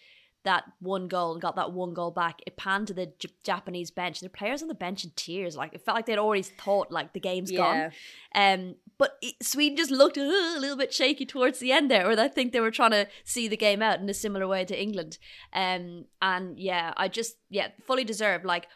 that 0.46 0.64
one 0.80 1.08
goal 1.08 1.32
and 1.32 1.42
got 1.42 1.56
that 1.56 1.72
one 1.72 1.92
goal 1.92 2.10
back, 2.10 2.40
it 2.46 2.56
panned 2.56 2.86
to 2.86 2.94
the 2.94 3.12
J- 3.18 3.28
Japanese 3.42 3.90
bench. 3.90 4.20
The 4.20 4.28
players 4.28 4.62
on 4.62 4.68
the 4.68 4.74
bench 4.74 5.04
in 5.04 5.10
tears. 5.16 5.56
Like 5.56 5.74
it 5.74 5.82
felt 5.82 5.96
like 5.96 6.06
they'd 6.06 6.18
already 6.18 6.42
thought 6.42 6.90
like 6.90 7.12
the 7.12 7.20
game's 7.20 7.50
yeah. 7.50 7.58
gone. 7.58 7.92
Um, 8.34 8.74
but 8.96 9.18
it, 9.20 9.34
Sweden 9.42 9.76
just 9.76 9.90
looked 9.90 10.16
uh, 10.16 10.22
a 10.22 10.58
little 10.58 10.76
bit 10.76 10.94
shaky 10.94 11.26
towards 11.26 11.58
the 11.58 11.72
end 11.72 11.90
there, 11.90 12.08
or 12.08 12.18
I 12.18 12.28
think 12.28 12.52
they 12.52 12.60
were 12.60 12.70
trying 12.70 12.92
to 12.92 13.08
see 13.24 13.48
the 13.48 13.56
game 13.56 13.82
out 13.82 14.00
in 14.00 14.08
a 14.08 14.14
similar 14.14 14.46
way 14.46 14.64
to 14.64 14.80
England. 14.80 15.18
Um, 15.52 16.06
and 16.22 16.58
yeah, 16.58 16.94
I 16.96 17.08
just 17.08 17.36
yeah 17.50 17.68
fully 17.84 18.04
deserved. 18.04 18.44
Like 18.44 18.68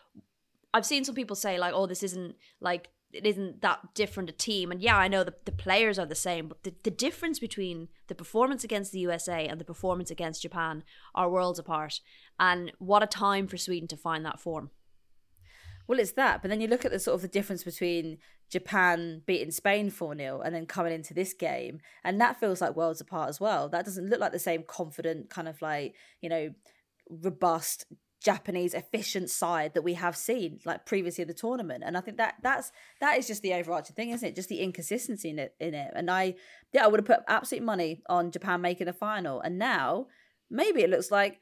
I've 0.74 0.86
seen 0.86 1.04
some 1.04 1.14
people 1.14 1.36
say 1.36 1.58
like, 1.58 1.72
oh, 1.74 1.86
this 1.86 2.02
isn't 2.02 2.34
like 2.60 2.88
it 3.12 3.26
isn't 3.26 3.62
that 3.62 3.94
different 3.94 4.30
a 4.30 4.32
team. 4.32 4.70
And 4.70 4.80
yeah, 4.80 4.96
I 4.96 5.08
know 5.08 5.24
the, 5.24 5.34
the 5.44 5.52
players 5.52 5.98
are 5.98 6.06
the 6.06 6.14
same, 6.14 6.48
but 6.48 6.62
the, 6.62 6.74
the 6.84 6.90
difference 6.90 7.38
between 7.38 7.88
the 8.06 8.14
performance 8.14 8.64
against 8.64 8.92
the 8.92 9.00
USA 9.00 9.46
and 9.46 9.60
the 9.60 9.64
performance 9.64 10.10
against 10.10 10.42
Japan 10.42 10.84
are 11.14 11.30
worlds 11.30 11.58
apart. 11.58 12.00
And 12.38 12.72
what 12.78 13.02
a 13.02 13.06
time 13.06 13.48
for 13.48 13.56
Sweden 13.56 13.88
to 13.88 13.96
find 13.96 14.24
that 14.24 14.40
form. 14.40 14.70
Well, 15.86 15.98
it's 15.98 16.12
that. 16.12 16.40
But 16.40 16.50
then 16.50 16.60
you 16.60 16.68
look 16.68 16.84
at 16.84 16.92
the 16.92 17.00
sort 17.00 17.16
of 17.16 17.22
the 17.22 17.28
difference 17.28 17.64
between 17.64 18.18
Japan 18.48 19.22
beating 19.26 19.50
Spain 19.50 19.90
4 19.90 20.16
0 20.16 20.40
and 20.40 20.54
then 20.54 20.66
coming 20.66 20.92
into 20.92 21.14
this 21.14 21.32
game. 21.32 21.80
And 22.04 22.20
that 22.20 22.38
feels 22.38 22.60
like 22.60 22.76
worlds 22.76 23.00
apart 23.00 23.28
as 23.28 23.40
well. 23.40 23.68
That 23.68 23.84
doesn't 23.84 24.08
look 24.08 24.20
like 24.20 24.32
the 24.32 24.38
same 24.38 24.62
confident, 24.62 25.30
kind 25.30 25.48
of 25.48 25.60
like, 25.60 25.96
you 26.20 26.28
know, 26.28 26.50
robust 27.08 27.86
Japanese 28.22 28.74
efficient 28.74 29.30
side 29.30 29.72
that 29.74 29.82
we 29.82 29.94
have 29.94 30.14
seen 30.14 30.60
like 30.64 30.84
previously 30.84 31.24
the 31.24 31.34
tournament. 31.34 31.82
And 31.84 31.96
I 31.96 32.00
think 32.00 32.18
that 32.18 32.34
that's 32.42 32.70
that 33.00 33.18
is 33.18 33.26
just 33.26 33.42
the 33.42 33.54
overarching 33.54 33.96
thing, 33.96 34.10
isn't 34.10 34.28
it? 34.28 34.34
Just 34.34 34.50
the 34.50 34.60
inconsistency 34.60 35.30
in 35.30 35.38
it 35.38 35.54
in 35.58 35.74
it. 35.74 35.92
And 35.94 36.10
I 36.10 36.34
yeah, 36.72 36.84
I 36.84 36.88
would 36.88 37.00
have 37.00 37.06
put 37.06 37.24
absolute 37.28 37.64
money 37.64 38.02
on 38.08 38.30
Japan 38.30 38.60
making 38.60 38.86
the 38.86 38.92
final. 38.92 39.40
And 39.40 39.58
now 39.58 40.06
maybe 40.50 40.82
it 40.82 40.90
looks 40.90 41.10
like 41.10 41.40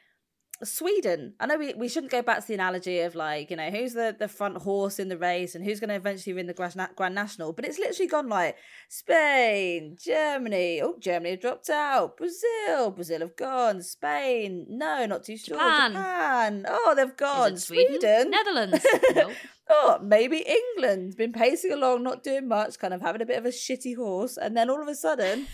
Sweden. 0.64 1.34
I 1.38 1.46
know 1.46 1.56
we, 1.56 1.74
we 1.74 1.88
shouldn't 1.88 2.10
go 2.10 2.22
back 2.22 2.40
to 2.40 2.46
the 2.46 2.54
analogy 2.54 3.00
of 3.00 3.14
like, 3.14 3.50
you 3.50 3.56
know, 3.56 3.70
who's 3.70 3.92
the, 3.92 4.16
the 4.18 4.28
front 4.28 4.58
horse 4.58 4.98
in 4.98 5.08
the 5.08 5.18
race 5.18 5.54
and 5.54 5.64
who's 5.64 5.78
going 5.78 5.88
to 5.88 5.94
eventually 5.94 6.34
win 6.34 6.46
the 6.46 6.54
Grand, 6.54 7.14
National, 7.14 7.52
but 7.52 7.64
it's 7.64 7.78
literally 7.78 8.08
gone 8.08 8.28
like 8.28 8.56
Spain, 8.88 9.96
Germany. 10.00 10.80
Oh, 10.82 10.96
Germany 10.98 11.30
have 11.30 11.40
dropped 11.40 11.70
out. 11.70 12.16
Brazil, 12.16 12.90
Brazil 12.90 13.20
have 13.20 13.36
gone. 13.36 13.82
Spain, 13.82 14.66
no, 14.68 15.06
not 15.06 15.24
too 15.24 15.36
sure. 15.36 15.56
Japan. 15.56 15.92
Japan. 15.92 16.66
Oh, 16.68 16.94
they've 16.96 17.16
gone. 17.16 17.56
Sweden? 17.56 18.00
Sweden. 18.00 18.30
Netherlands. 18.30 18.86
no. 19.14 19.30
Oh, 19.70 19.98
maybe 20.02 20.38
England's 20.38 21.14
been 21.14 21.32
pacing 21.32 21.72
along, 21.72 22.02
not 22.02 22.24
doing 22.24 22.48
much, 22.48 22.78
kind 22.78 22.94
of 22.94 23.02
having 23.02 23.20
a 23.20 23.26
bit 23.26 23.38
of 23.38 23.44
a 23.44 23.50
shitty 23.50 23.96
horse, 23.96 24.38
and 24.38 24.56
then 24.56 24.70
all 24.70 24.80
of 24.80 24.88
a 24.88 24.94
sudden, 24.94 25.46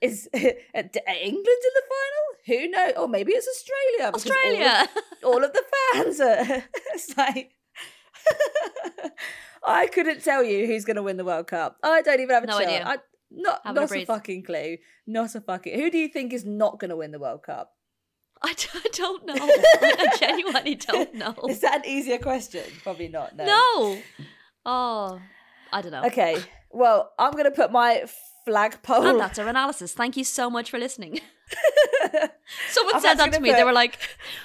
is 0.00 0.28
England 0.34 0.56
in 0.56 1.74
the 1.74 1.82
final? 1.88 2.29
Who 2.50 2.68
knows? 2.68 2.92
Or 2.96 3.08
maybe 3.08 3.32
it's 3.32 3.46
Australia. 3.46 4.12
Australia. 4.14 4.88
All 5.24 5.36
of, 5.36 5.42
all 5.42 5.44
of 5.44 5.52
the 5.52 5.64
fans 5.94 6.20
are. 6.20 6.64
it's 6.94 7.16
like. 7.16 7.52
I 9.66 9.86
couldn't 9.88 10.24
tell 10.24 10.42
you 10.42 10.66
who's 10.66 10.84
going 10.84 10.96
to 10.96 11.02
win 11.02 11.16
the 11.16 11.24
World 11.24 11.46
Cup. 11.46 11.76
I 11.82 12.02
don't 12.02 12.20
even 12.20 12.34
have 12.34 12.44
a 12.44 12.46
No 12.46 12.58
chance. 12.58 12.70
idea. 12.70 12.86
I, 12.86 12.96
not 13.30 13.60
Haven't 13.64 13.92
a 13.92 14.02
a 14.02 14.04
fucking 14.04 14.42
clue. 14.42 14.78
Not 15.06 15.34
a 15.34 15.40
fucking. 15.40 15.78
Who 15.78 15.90
do 15.90 15.98
you 15.98 16.08
think 16.08 16.32
is 16.32 16.44
not 16.44 16.80
going 16.80 16.88
to 16.90 16.96
win 16.96 17.12
the 17.12 17.18
World 17.18 17.42
Cup? 17.42 17.72
I 18.42 18.54
don't 18.92 19.26
know. 19.26 19.34
I 19.36 20.16
genuinely 20.18 20.74
don't 20.74 21.14
know. 21.14 21.34
Is 21.48 21.60
that 21.60 21.84
an 21.84 21.86
easier 21.86 22.18
question? 22.18 22.64
Probably 22.82 23.08
not. 23.08 23.36
No. 23.36 23.44
No. 23.44 23.98
Oh, 24.64 25.20
I 25.72 25.82
don't 25.82 25.92
know. 25.92 26.04
Okay. 26.04 26.36
Well, 26.70 27.12
I'm 27.18 27.32
going 27.32 27.44
to 27.44 27.50
put 27.50 27.70
my 27.70 28.04
flagpole. 28.46 29.06
And 29.06 29.20
that's 29.20 29.38
our 29.38 29.46
analysis. 29.46 29.92
Thank 29.92 30.16
you 30.16 30.24
so 30.24 30.48
much 30.48 30.70
for 30.70 30.78
listening. 30.78 31.20
Someone 32.70 33.00
said 33.00 33.14
that 33.14 33.32
to 33.32 33.40
me. 33.40 33.48
gonna 33.48 33.58
They 33.58 33.64
were 33.64 33.72
like, 33.72 33.98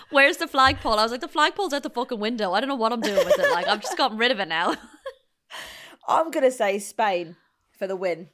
"Where's 0.09 0.37
the 0.37 0.47
flagpole?" 0.47 0.99
I 0.99 1.03
was 1.03 1.11
like, 1.11 1.21
"The 1.21 1.27
flagpole's 1.27 1.73
out 1.73 1.83
the 1.83 1.89
fucking 1.89 2.19
window. 2.19 2.53
I 2.53 2.59
don't 2.59 2.69
know 2.69 2.75
what 2.75 2.91
I'm 2.91 3.01
doing 3.01 3.25
with 3.25 3.39
it. 3.39 3.51
Like, 3.51 3.67
I've 3.67 3.81
just 3.81 3.97
gotten 3.97 4.17
rid 4.17 4.31
of 4.31 4.39
it 4.39 4.47
now." 4.47 4.75
I'm 6.07 6.31
going 6.31 6.43
to 6.43 6.51
say 6.51 6.79
Spain 6.79 7.35
for 7.77 7.87
the 7.87 7.95
win. 7.95 8.29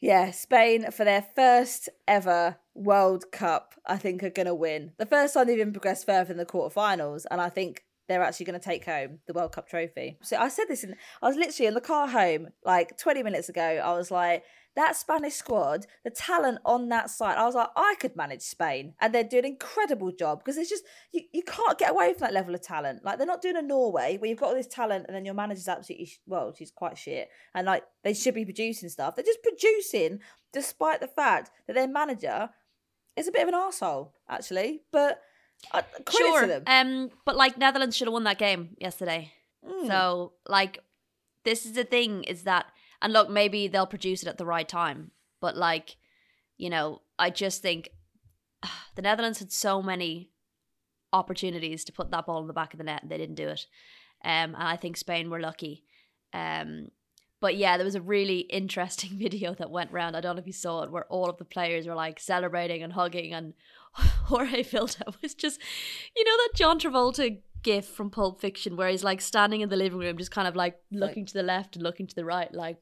Yeah, 0.00 0.32
Spain 0.32 0.90
for 0.90 1.04
their 1.04 1.22
first 1.22 1.88
ever 2.08 2.56
World 2.74 3.30
Cup, 3.30 3.74
I 3.86 3.96
think 3.96 4.22
are 4.22 4.30
going 4.30 4.46
to 4.46 4.54
win. 4.54 4.92
The 4.98 5.06
first 5.06 5.34
time 5.34 5.46
they've 5.46 5.58
even 5.58 5.72
progressed 5.72 6.06
further 6.06 6.32
in 6.32 6.38
the 6.38 6.46
quarterfinals, 6.46 7.24
and 7.30 7.40
I 7.40 7.48
think 7.48 7.84
they're 8.08 8.22
actually 8.22 8.46
going 8.46 8.58
to 8.58 8.64
take 8.64 8.84
home 8.84 9.20
the 9.26 9.32
World 9.32 9.52
Cup 9.52 9.68
trophy. 9.68 10.18
So 10.22 10.36
I 10.36 10.48
said 10.48 10.64
this 10.68 10.84
in, 10.84 10.96
I 11.22 11.28
was 11.28 11.36
literally 11.36 11.68
in 11.68 11.74
the 11.74 11.80
car 11.80 12.08
home 12.08 12.48
like 12.64 12.98
20 12.98 13.22
minutes 13.22 13.48
ago. 13.48 13.62
I 13.62 13.96
was 13.96 14.10
like, 14.10 14.42
that 14.74 14.96
Spanish 14.96 15.34
squad, 15.34 15.86
the 16.04 16.10
talent 16.10 16.58
on 16.64 16.88
that 16.88 17.10
side, 17.10 17.36
I 17.36 17.44
was 17.44 17.54
like, 17.54 17.68
I 17.76 17.94
could 18.00 18.16
manage 18.16 18.42
Spain. 18.42 18.94
And 19.00 19.14
they're 19.14 19.24
doing 19.24 19.44
an 19.44 19.50
incredible 19.52 20.12
job 20.12 20.40
because 20.40 20.56
it's 20.56 20.70
just, 20.70 20.84
you, 21.12 21.22
you 21.32 21.42
can't 21.42 21.78
get 21.78 21.90
away 21.90 22.12
from 22.12 22.20
that 22.20 22.32
level 22.32 22.54
of 22.54 22.62
talent. 22.62 23.04
Like, 23.04 23.18
they're 23.18 23.26
not 23.26 23.42
doing 23.42 23.56
a 23.56 23.62
Norway 23.62 24.16
where 24.16 24.28
you've 24.28 24.38
got 24.38 24.48
all 24.48 24.54
this 24.54 24.66
talent 24.66 25.06
and 25.06 25.16
then 25.16 25.24
your 25.24 25.34
manager's 25.34 25.68
absolutely, 25.68 26.10
well, 26.26 26.54
she's 26.56 26.70
quite 26.70 26.96
shit. 26.96 27.28
And 27.54 27.66
like, 27.66 27.84
they 28.02 28.14
should 28.14 28.34
be 28.34 28.44
producing 28.44 28.88
stuff. 28.88 29.14
They're 29.14 29.24
just 29.24 29.42
producing 29.42 30.20
despite 30.52 31.00
the 31.00 31.08
fact 31.08 31.50
that 31.66 31.74
their 31.74 31.88
manager 31.88 32.50
is 33.16 33.28
a 33.28 33.32
bit 33.32 33.42
of 33.42 33.48
an 33.48 33.54
asshole, 33.54 34.14
actually. 34.28 34.82
But 34.90 35.20
uh, 35.70 35.82
credit 35.82 36.06
to 36.06 36.12
sure. 36.12 36.46
them. 36.46 36.62
Um, 36.66 37.10
but 37.24 37.36
like 37.36 37.58
Netherlands 37.58 37.96
should 37.96 38.08
have 38.08 38.12
won 38.12 38.24
that 38.24 38.38
game 38.38 38.70
yesterday. 38.78 39.32
Mm. 39.68 39.86
So 39.86 40.32
like, 40.48 40.80
this 41.44 41.66
is 41.66 41.72
the 41.72 41.84
thing: 41.84 42.24
is 42.24 42.44
that 42.44 42.66
and 43.02 43.12
look, 43.12 43.28
maybe 43.28 43.68
they'll 43.68 43.86
produce 43.86 44.22
it 44.22 44.28
at 44.28 44.38
the 44.38 44.46
right 44.46 44.68
time. 44.68 45.10
But 45.40 45.56
like, 45.56 45.96
you 46.56 46.70
know, 46.70 47.02
I 47.18 47.30
just 47.30 47.60
think 47.60 47.90
the 48.94 49.02
Netherlands 49.02 49.40
had 49.40 49.52
so 49.52 49.82
many 49.82 50.30
opportunities 51.12 51.84
to 51.84 51.92
put 51.92 52.10
that 52.10 52.26
ball 52.26 52.40
in 52.40 52.46
the 52.46 52.52
back 52.54 52.72
of 52.72 52.78
the 52.78 52.84
net, 52.84 53.02
and 53.02 53.10
they 53.10 53.18
didn't 53.18 53.34
do 53.34 53.48
it. 53.48 53.66
Um, 54.24 54.54
and 54.54 54.62
I 54.62 54.76
think 54.76 54.96
Spain 54.96 55.28
were 55.28 55.40
lucky. 55.40 55.84
Um, 56.32 56.88
but 57.40 57.56
yeah, 57.56 57.76
there 57.76 57.84
was 57.84 57.96
a 57.96 58.00
really 58.00 58.38
interesting 58.50 59.18
video 59.18 59.54
that 59.54 59.70
went 59.70 59.92
round. 59.92 60.16
I 60.16 60.20
don't 60.20 60.36
know 60.36 60.40
if 60.40 60.46
you 60.46 60.52
saw 60.52 60.82
it, 60.84 60.90
where 60.90 61.06
all 61.06 61.28
of 61.28 61.38
the 61.38 61.44
players 61.44 61.86
were 61.86 61.94
like 61.94 62.20
celebrating 62.20 62.82
and 62.82 62.92
hugging, 62.92 63.34
and 63.34 63.54
Jorge 63.94 64.62
Vilda 64.62 65.20
was 65.20 65.34
just, 65.34 65.60
you 66.16 66.24
know, 66.24 66.36
that 66.36 66.50
John 66.54 66.78
Travolta 66.78 67.40
gif 67.62 67.86
from 67.86 68.10
Pulp 68.10 68.40
Fiction 68.40 68.76
where 68.76 68.88
he's 68.88 69.04
like 69.04 69.20
standing 69.20 69.60
in 69.60 69.68
the 69.68 69.76
living 69.76 69.98
room, 69.98 70.16
just 70.16 70.30
kind 70.30 70.48
of 70.48 70.56
like 70.56 70.76
looking 70.90 71.26
to 71.26 71.34
the 71.34 71.42
left 71.42 71.76
and 71.76 71.82
looking 71.82 72.06
to 72.06 72.14
the 72.14 72.24
right, 72.24 72.52
like. 72.54 72.78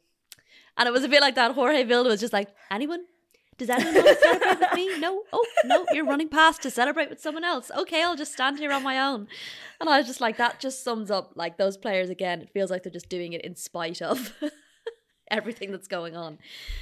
And 0.81 0.89
it 0.89 0.93
was 0.93 1.05
a 1.05 1.09
bit 1.09 1.21
like 1.21 1.35
that. 1.35 1.53
Jorge 1.53 1.85
Vilda 1.85 2.07
was 2.07 2.21
just 2.21 2.33
like, 2.33 2.49
anyone? 2.71 3.05
Does 3.59 3.69
anyone 3.69 3.95
want 3.97 4.07
to 4.07 4.15
celebrate 4.17 4.61
with 4.61 4.75
me? 4.75 4.99
No. 4.99 5.25
Oh, 5.31 5.47
no, 5.67 5.85
you're 5.93 6.07
running 6.07 6.31
past 6.31 6.63
to 6.63 6.71
celebrate 6.71 7.11
with 7.11 7.21
someone 7.21 7.45
else. 7.45 7.71
Okay, 7.77 8.03
I'll 8.03 8.17
just 8.17 8.33
stand 8.33 8.59
here 8.59 8.73
on 8.73 8.83
my 8.83 8.99
own. 8.99 9.29
And 9.79 9.91
I 9.91 9.99
was 9.99 10.07
just 10.07 10.23
like, 10.23 10.39
that 10.39 10.59
just 10.59 10.83
sums 10.83 11.11
up 11.11 11.33
like 11.35 11.59
those 11.59 11.77
players 11.77 12.09
again. 12.09 12.41
It 12.41 12.49
feels 12.49 12.71
like 12.71 12.83
they're 12.83 12.91
just 12.91 13.11
doing 13.11 13.35
it 13.35 13.43
in 13.43 13.57
spite 13.57 14.01
of 14.01 14.33
everything 15.31 15.71
that's 15.71 15.87
going 15.87 16.17
on. 16.17 16.39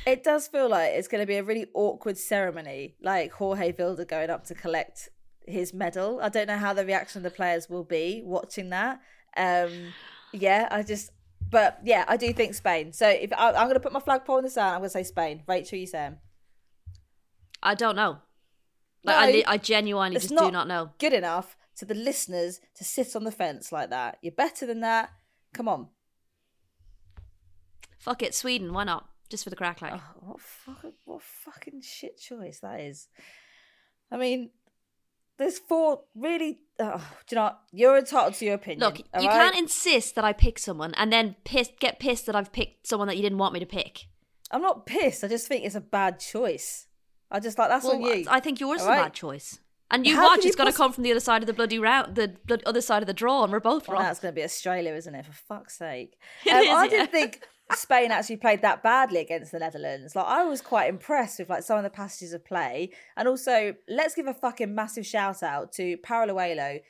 It 0.06 0.22
does 0.22 0.46
feel 0.46 0.68
like 0.68 0.92
it's 0.92 1.08
going 1.08 1.22
to 1.22 1.26
be 1.26 1.34
a 1.34 1.42
really 1.42 1.66
awkward 1.74 2.18
ceremony, 2.18 2.94
like 3.02 3.32
Jorge 3.32 3.72
Vilda 3.72 4.06
going 4.06 4.30
up 4.30 4.44
to 4.44 4.54
collect 4.54 5.08
his 5.44 5.74
medal. 5.74 6.20
I 6.22 6.28
don't 6.28 6.46
know 6.46 6.58
how 6.58 6.72
the 6.72 6.86
reaction 6.86 7.18
of 7.18 7.24
the 7.24 7.36
players 7.36 7.68
will 7.68 7.82
be 7.82 8.22
watching 8.24 8.70
that. 8.70 9.00
Um, 9.36 9.92
yeah, 10.32 10.68
I 10.70 10.84
just, 10.84 11.10
but 11.50 11.78
yeah, 11.84 12.04
I 12.08 12.16
do 12.16 12.32
think 12.32 12.54
Spain. 12.54 12.92
So 12.92 13.08
if 13.08 13.32
I, 13.32 13.48
I'm 13.48 13.64
going 13.66 13.74
to 13.74 13.80
put 13.80 13.92
my 13.92 14.00
flagpole 14.00 14.38
in 14.38 14.44
the 14.44 14.50
sand, 14.50 14.74
I'm 14.74 14.80
going 14.80 14.88
to 14.90 14.90
say 14.90 15.02
Spain. 15.04 15.42
Rachel, 15.46 15.78
you 15.78 15.86
saying? 15.86 16.16
I 17.62 17.74
don't 17.74 17.96
know. 17.96 18.18
Like, 19.04 19.16
I, 19.16 19.26
No, 19.26 19.32
li- 19.32 19.44
I 19.46 19.56
genuinely 19.58 20.16
just 20.16 20.28
do 20.28 20.34
not- 20.34 20.52
not 20.52 20.68
know. 20.68 20.90
Good 20.98 21.12
enough 21.12 21.56
to 21.76 21.84
the 21.84 21.94
listeners 21.94 22.60
to 22.74 22.84
sit 22.84 23.14
on 23.16 23.24
the 23.24 23.30
fence 23.32 23.70
like 23.72 23.90
that. 23.90 24.18
You're 24.22 24.32
better 24.32 24.66
than 24.66 24.80
that. 24.80 25.10
Come 25.54 25.68
on. 25.68 25.88
Fuck 27.98 28.22
it, 28.22 28.34
Sweden, 28.34 28.72
why 28.72 28.84
not? 28.84 29.08
Just 29.28 29.44
for 29.44 29.50
the 29.50 29.56
crack, 29.56 29.82
like. 29.82 29.92
Oh, 29.94 30.02
what 30.20 30.40
fucking 30.40 30.92
what 31.04 31.22
fucking 31.22 31.82
shit 31.82 32.18
choice 32.18 32.60
that 32.60 32.80
is. 32.80 33.08
I 34.10 34.16
mean, 34.16 34.50
there's 35.36 35.58
four 35.58 36.02
really. 36.14 36.60
Oh, 36.80 37.04
do 37.26 37.34
you 37.34 37.36
know? 37.36 37.44
What? 37.44 37.60
You're 37.72 37.98
entitled 37.98 38.34
to 38.34 38.44
your 38.44 38.54
opinion. 38.54 38.80
Look, 38.80 38.98
you 38.98 39.04
right? 39.14 39.30
can't 39.30 39.56
insist 39.56 40.14
that 40.14 40.24
I 40.24 40.32
pick 40.32 40.58
someone 40.58 40.94
and 40.94 41.12
then 41.12 41.36
piss, 41.44 41.70
get 41.80 41.98
pissed 41.98 42.26
that 42.26 42.36
I've 42.36 42.52
picked 42.52 42.86
someone 42.86 43.08
that 43.08 43.16
you 43.16 43.22
didn't 43.22 43.38
want 43.38 43.52
me 43.52 43.60
to 43.60 43.66
pick. 43.66 44.06
I'm 44.50 44.62
not 44.62 44.86
pissed. 44.86 45.24
I 45.24 45.28
just 45.28 45.48
think 45.48 45.64
it's 45.64 45.74
a 45.74 45.80
bad 45.80 46.20
choice. 46.20 46.86
I 47.30 47.40
just 47.40 47.58
like 47.58 47.68
that's 47.68 47.84
on 47.84 48.00
you. 48.00 48.24
I 48.28 48.40
think 48.40 48.60
yours 48.60 48.80
is 48.80 48.86
a 48.86 48.90
bad 48.90 49.12
choice. 49.12 49.58
And 49.90 50.06
you 50.06 50.16
How 50.16 50.26
watch, 50.28 50.44
it's 50.44 50.56
going 50.56 50.70
to 50.70 50.76
come 50.76 50.92
from 50.92 51.02
the 51.02 51.10
other 51.10 51.20
side 51.20 51.42
of 51.42 51.46
the 51.46 51.54
bloody 51.54 51.78
round, 51.78 52.14
the 52.14 52.36
blood, 52.46 52.62
other 52.66 52.82
side 52.82 53.02
of 53.02 53.06
the 53.06 53.14
draw, 53.14 53.42
and 53.42 53.50
we're 53.52 53.60
both 53.60 53.88
well, 53.88 53.96
wrong. 53.96 54.04
that's 54.04 54.20
going 54.20 54.32
to 54.34 54.36
be 54.36 54.44
Australia, 54.44 54.94
isn't 54.94 55.14
it? 55.14 55.24
For 55.24 55.32
fuck's 55.32 55.78
sake. 55.78 56.18
Um, 56.50 56.58
is, 56.58 56.68
I 56.68 56.84
yeah. 56.84 56.90
didn't 56.90 57.10
think 57.12 57.40
Spain 57.74 58.10
actually 58.10 58.38
played 58.38 58.62
that 58.62 58.82
badly 58.82 59.20
against 59.20 59.52
the 59.52 59.58
Netherlands. 59.58 60.16
Like 60.16 60.26
I 60.26 60.44
was 60.44 60.60
quite 60.60 60.88
impressed 60.88 61.38
with 61.38 61.50
like 61.50 61.62
some 61.62 61.76
of 61.76 61.84
the 61.84 61.90
passages 61.90 62.32
of 62.32 62.44
play, 62.44 62.90
and 63.16 63.28
also 63.28 63.74
let's 63.88 64.14
give 64.14 64.26
a 64.26 64.34
fucking 64.34 64.74
massive 64.74 65.06
shout 65.06 65.42
out 65.42 65.72
to 65.72 65.96
Paralluelo, 65.98 66.80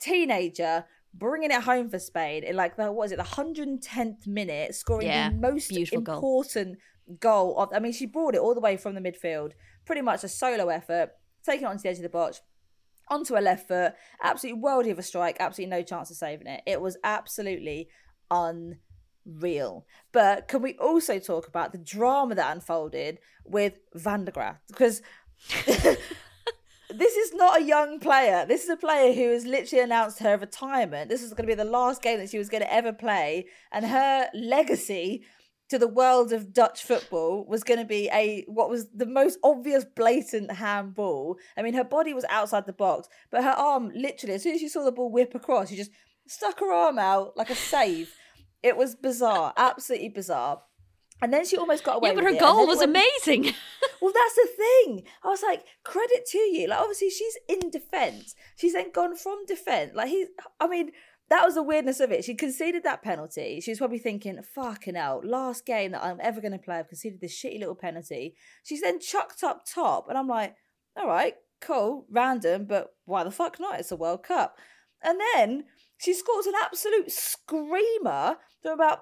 teenager. 0.00 0.84
Bringing 1.14 1.50
it 1.50 1.62
home 1.62 1.88
for 1.88 1.98
Spain 1.98 2.44
in 2.44 2.54
like 2.54 2.76
the 2.76 2.92
what 2.92 3.06
is 3.06 3.12
it 3.12 3.16
the 3.16 3.22
hundred 3.24 3.66
and 3.66 3.82
tenth 3.82 4.26
minute, 4.26 4.74
scoring 4.74 5.08
Yeah, 5.08 5.30
the 5.30 5.36
most 5.36 5.70
beautiful 5.70 6.02
goal. 6.02 6.16
important 6.16 6.78
goal 7.18 7.58
of. 7.58 7.70
I 7.74 7.78
mean, 7.80 7.92
she 7.92 8.04
brought 8.06 8.34
it 8.34 8.40
all 8.40 8.54
the 8.54 8.60
way 8.60 8.76
from 8.76 8.94
the 8.94 9.00
midfield, 9.00 9.52
pretty 9.86 10.02
much 10.02 10.22
a 10.22 10.28
solo 10.28 10.68
effort, 10.68 11.10
taking 11.44 11.64
it 11.64 11.70
onto 11.70 11.82
the 11.82 11.88
edge 11.88 11.96
of 11.96 12.02
the 12.02 12.10
box, 12.10 12.42
onto 13.08 13.36
a 13.36 13.40
left 13.40 13.68
foot, 13.68 13.94
absolutely 14.22 14.60
worldy 14.62 14.90
of 14.92 14.98
a 14.98 15.02
strike, 15.02 15.38
absolutely 15.40 15.74
no 15.74 15.82
chance 15.82 16.10
of 16.10 16.16
saving 16.18 16.46
it. 16.46 16.60
It 16.66 16.80
was 16.80 16.98
absolutely 17.02 17.88
unreal. 19.28 19.86
But 20.12 20.48
can 20.48 20.62
we 20.62 20.74
also 20.74 21.18
talk 21.18 21.46
about 21.48 21.72
the 21.72 21.78
drama 21.78 22.34
that 22.34 22.52
unfolded 22.54 23.18
with 23.44 23.74
Van 23.94 24.24
der 24.24 24.32
Gragt? 24.32 24.58
Because 24.68 25.02
this 26.90 27.16
is 27.16 27.34
not 27.34 27.60
a 27.60 27.64
young 27.64 28.00
player. 28.00 28.46
This 28.46 28.64
is 28.64 28.70
a 28.70 28.76
player 28.76 29.12
who 29.12 29.30
has 29.30 29.44
literally 29.44 29.84
announced 29.84 30.20
her 30.20 30.36
retirement. 30.36 31.08
This 31.08 31.22
is 31.22 31.30
going 31.30 31.46
to 31.46 31.52
be 31.52 31.54
the 31.54 31.64
last 31.64 32.02
game 32.02 32.18
that 32.18 32.30
she 32.30 32.38
was 32.38 32.48
going 32.48 32.62
to 32.62 32.72
ever 32.72 32.92
play, 32.92 33.46
and 33.72 33.86
her 33.86 34.28
legacy 34.34 35.24
to 35.68 35.78
the 35.78 35.88
world 35.88 36.32
of 36.32 36.54
Dutch 36.54 36.82
football 36.82 37.44
was 37.46 37.62
going 37.62 37.78
to 37.78 37.84
be 37.84 38.08
a 38.10 38.42
what 38.48 38.70
was 38.70 38.88
the 38.88 39.04
most 39.04 39.38
obvious 39.44 39.84
blatant 39.84 40.50
handball. 40.50 41.36
I 41.58 41.62
mean, 41.62 41.74
her 41.74 41.84
body 41.84 42.14
was 42.14 42.24
outside 42.30 42.64
the 42.66 42.72
box, 42.72 43.08
but 43.30 43.44
her 43.44 43.50
arm 43.50 43.92
literally, 43.94 44.34
as 44.34 44.42
soon 44.42 44.54
as 44.54 44.60
she 44.60 44.68
saw 44.68 44.82
the 44.82 44.92
ball 44.92 45.12
whip 45.12 45.34
across, 45.34 45.68
she 45.68 45.76
just 45.76 45.90
stuck 46.26 46.60
her 46.60 46.72
arm 46.72 46.98
out 46.98 47.36
like 47.36 47.50
a 47.50 47.54
save. 47.54 48.14
It 48.62 48.76
was 48.76 48.94
bizarre, 48.94 49.52
absolutely 49.56 50.08
bizarre. 50.08 50.62
And 51.20 51.32
then 51.32 51.44
she 51.44 51.56
almost 51.56 51.82
got 51.82 51.96
away. 51.96 52.10
yeah, 52.10 52.14
but 52.14 52.24
her 52.24 52.38
goal 52.38 52.66
was 52.66 52.78
went- 52.78 52.90
amazing. 52.90 53.42
well, 54.00 54.12
that's 54.12 54.34
the 54.36 54.48
thing. 54.56 55.02
I 55.24 55.28
was 55.28 55.42
like, 55.42 55.64
credit 55.84 56.26
to 56.30 56.38
you. 56.38 56.68
Like, 56.68 56.78
obviously, 56.78 57.10
she's 57.10 57.36
in 57.48 57.70
defence. 57.70 58.34
She's 58.56 58.72
then 58.74 58.92
gone 58.92 59.16
from 59.16 59.44
defence. 59.46 59.92
Like, 59.94 60.08
he's, 60.08 60.28
I 60.60 60.68
mean, 60.68 60.92
that 61.28 61.44
was 61.44 61.56
the 61.56 61.62
weirdness 61.62 62.00
of 62.00 62.12
it. 62.12 62.24
She 62.24 62.34
conceded 62.34 62.84
that 62.84 63.02
penalty. 63.02 63.60
She 63.60 63.72
was 63.72 63.78
probably 63.78 63.98
thinking, 63.98 64.40
fucking 64.54 64.94
hell, 64.94 65.20
last 65.24 65.66
game 65.66 65.92
that 65.92 66.04
I'm 66.04 66.20
ever 66.22 66.40
going 66.40 66.52
to 66.52 66.58
play, 66.58 66.76
I've 66.76 66.88
conceded 66.88 67.20
this 67.20 67.38
shitty 67.38 67.58
little 67.58 67.74
penalty. 67.74 68.34
She's 68.62 68.80
then 68.80 69.00
chucked 69.00 69.42
up 69.42 69.66
top. 69.66 70.06
And 70.08 70.16
I'm 70.16 70.28
like, 70.28 70.54
all 70.96 71.08
right, 71.08 71.34
cool, 71.60 72.06
random, 72.10 72.66
but 72.66 72.90
why 73.04 73.24
the 73.24 73.30
fuck 73.30 73.58
not? 73.60 73.80
It's 73.80 73.92
a 73.92 73.96
World 73.96 74.22
Cup. 74.22 74.56
And 75.02 75.20
then 75.34 75.64
she 75.98 76.14
scores 76.14 76.46
an 76.46 76.54
absolute 76.62 77.10
screamer 77.10 78.36
from 78.62 78.72
about 78.72 79.00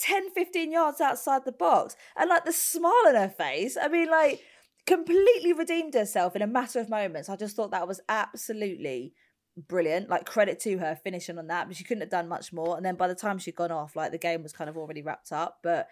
10, 0.00 0.30
15 0.30 0.72
yards 0.72 1.00
outside 1.00 1.44
the 1.44 1.52
box. 1.52 1.94
And 2.16 2.28
like 2.28 2.44
the 2.44 2.52
smile 2.52 2.92
on 3.06 3.14
her 3.14 3.28
face, 3.28 3.76
I 3.80 3.88
mean, 3.88 4.10
like, 4.10 4.40
completely 4.86 5.52
redeemed 5.52 5.94
herself 5.94 6.34
in 6.34 6.42
a 6.42 6.46
matter 6.46 6.80
of 6.80 6.88
moments. 6.88 7.28
I 7.28 7.36
just 7.36 7.54
thought 7.54 7.70
that 7.72 7.86
was 7.86 8.00
absolutely 8.08 9.12
brilliant. 9.56 10.08
Like 10.08 10.24
credit 10.24 10.58
to 10.60 10.78
her 10.78 10.98
finishing 11.02 11.38
on 11.38 11.48
that, 11.48 11.68
but 11.68 11.76
she 11.76 11.84
couldn't 11.84 12.00
have 12.00 12.10
done 12.10 12.28
much 12.28 12.52
more. 12.52 12.76
And 12.76 12.84
then 12.84 12.96
by 12.96 13.08
the 13.08 13.14
time 13.14 13.38
she'd 13.38 13.54
gone 13.54 13.70
off, 13.70 13.96
like 13.96 14.12
the 14.12 14.18
game 14.18 14.42
was 14.42 14.52
kind 14.52 14.70
of 14.70 14.76
already 14.76 15.02
wrapped 15.02 15.30
up. 15.30 15.58
But 15.62 15.88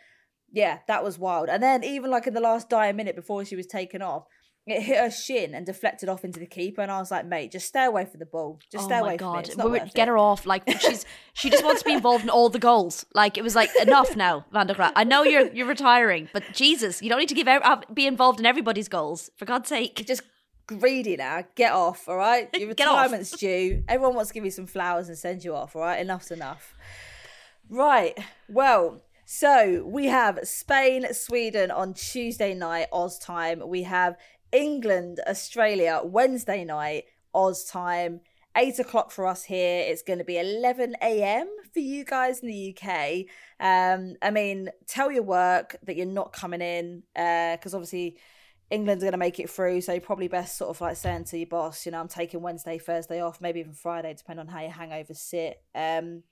yeah, 0.50 0.78
that 0.88 1.04
was 1.04 1.18
wild. 1.18 1.48
And 1.48 1.62
then 1.62 1.84
even 1.84 2.10
like 2.10 2.26
in 2.26 2.34
the 2.34 2.40
last 2.40 2.70
dying 2.70 2.96
minute 2.96 3.16
before 3.16 3.44
she 3.44 3.56
was 3.56 3.66
taken 3.66 4.00
off, 4.00 4.24
it 4.66 4.82
hit 4.82 4.98
her 4.98 5.10
shin 5.10 5.54
and 5.54 5.64
deflected 5.64 6.08
off 6.08 6.24
into 6.24 6.40
the 6.40 6.46
keeper. 6.46 6.80
And 6.80 6.90
I 6.90 6.98
was 6.98 7.10
like, 7.10 7.24
mate, 7.24 7.52
just 7.52 7.66
stay 7.66 7.84
away 7.84 8.04
from 8.04 8.18
the 8.18 8.26
ball. 8.26 8.58
Just 8.72 8.84
oh 8.84 8.88
stay 8.88 8.98
away 8.98 9.16
God. 9.16 9.46
from 9.46 9.74
it. 9.74 9.94
Get 9.94 10.08
it. 10.08 10.10
her 10.10 10.18
off. 10.18 10.44
Like 10.44 10.64
she's 10.80 11.04
she 11.34 11.50
just 11.50 11.64
wants 11.64 11.82
to 11.82 11.86
be 11.86 11.94
involved 11.94 12.24
in 12.24 12.30
all 12.30 12.48
the 12.48 12.58
goals. 12.58 13.06
Like 13.14 13.38
it 13.38 13.44
was 13.44 13.54
like 13.54 13.70
enough 13.80 14.16
now, 14.16 14.44
Van 14.52 14.66
der 14.66 14.74
Gragt. 14.74 14.92
I 14.96 15.04
know 15.04 15.22
you're 15.22 15.52
you're 15.52 15.68
retiring, 15.68 16.28
but 16.32 16.42
Jesus, 16.52 17.00
you 17.00 17.08
don't 17.08 17.20
need 17.20 17.28
to 17.28 17.34
give 17.34 17.46
out 17.46 17.94
be 17.94 18.06
involved 18.06 18.40
in 18.40 18.46
everybody's 18.46 18.88
goals. 18.88 19.30
For 19.36 19.44
God's 19.44 19.68
sake. 19.68 20.04
Just 20.04 20.22
greedy 20.66 21.16
now. 21.16 21.44
Get 21.54 21.72
off, 21.72 22.08
all 22.08 22.16
right? 22.16 22.48
Your 22.58 22.68
retirement's 22.68 23.30
due. 23.30 23.84
Everyone 23.88 24.16
wants 24.16 24.30
to 24.30 24.34
give 24.34 24.44
you 24.44 24.50
some 24.50 24.66
flowers 24.66 25.08
and 25.08 25.16
send 25.16 25.44
you 25.44 25.54
off, 25.54 25.76
all 25.76 25.82
right? 25.82 26.00
Enough's 26.00 26.32
enough. 26.32 26.74
Right. 27.68 28.18
Well, 28.48 29.02
so 29.24 29.84
we 29.84 30.06
have 30.06 30.38
Spain, 30.44 31.12
Sweden 31.12 31.72
on 31.72 31.94
Tuesday 31.94 32.54
night, 32.54 32.86
Oz 32.92 33.18
time. 33.18 33.60
We 33.66 33.82
have 33.82 34.16
England, 34.52 35.20
Australia, 35.26 36.00
Wednesday 36.04 36.64
night, 36.64 37.04
Oz 37.34 37.64
time. 37.64 38.20
Eight 38.56 38.78
o'clock 38.78 39.10
for 39.10 39.26
us 39.26 39.44
here. 39.44 39.80
It's 39.80 40.00
going 40.00 40.18
to 40.18 40.24
be 40.24 40.38
11 40.38 40.96
a.m. 41.02 41.46
for 41.74 41.80
you 41.80 42.06
guys 42.06 42.40
in 42.40 42.48
the 42.48 42.74
UK. 42.74 43.26
Um, 43.60 44.14
I 44.22 44.30
mean, 44.30 44.70
tell 44.86 45.12
your 45.12 45.24
work 45.24 45.76
that 45.82 45.94
you're 45.94 46.06
not 46.06 46.32
coming 46.32 46.62
in 46.62 47.02
because 47.12 47.74
uh, 47.74 47.76
obviously 47.76 48.16
England's 48.70 49.04
going 49.04 49.12
to 49.12 49.18
make 49.18 49.38
it 49.38 49.50
through. 49.50 49.82
So 49.82 50.00
probably 50.00 50.28
best 50.28 50.56
sort 50.56 50.70
of 50.70 50.80
like 50.80 50.96
saying 50.96 51.24
to 51.24 51.38
your 51.38 51.48
boss, 51.48 51.84
you 51.84 51.92
know, 51.92 52.00
I'm 52.00 52.08
taking 52.08 52.40
Wednesday, 52.40 52.78
Thursday 52.78 53.20
off, 53.20 53.40
maybe 53.40 53.60
even 53.60 53.74
Friday, 53.74 54.14
depending 54.14 54.46
on 54.46 54.52
how 54.52 54.62
your 54.62 54.72
hangovers 54.72 55.16
sit. 55.16 55.62
Um, 55.74 56.22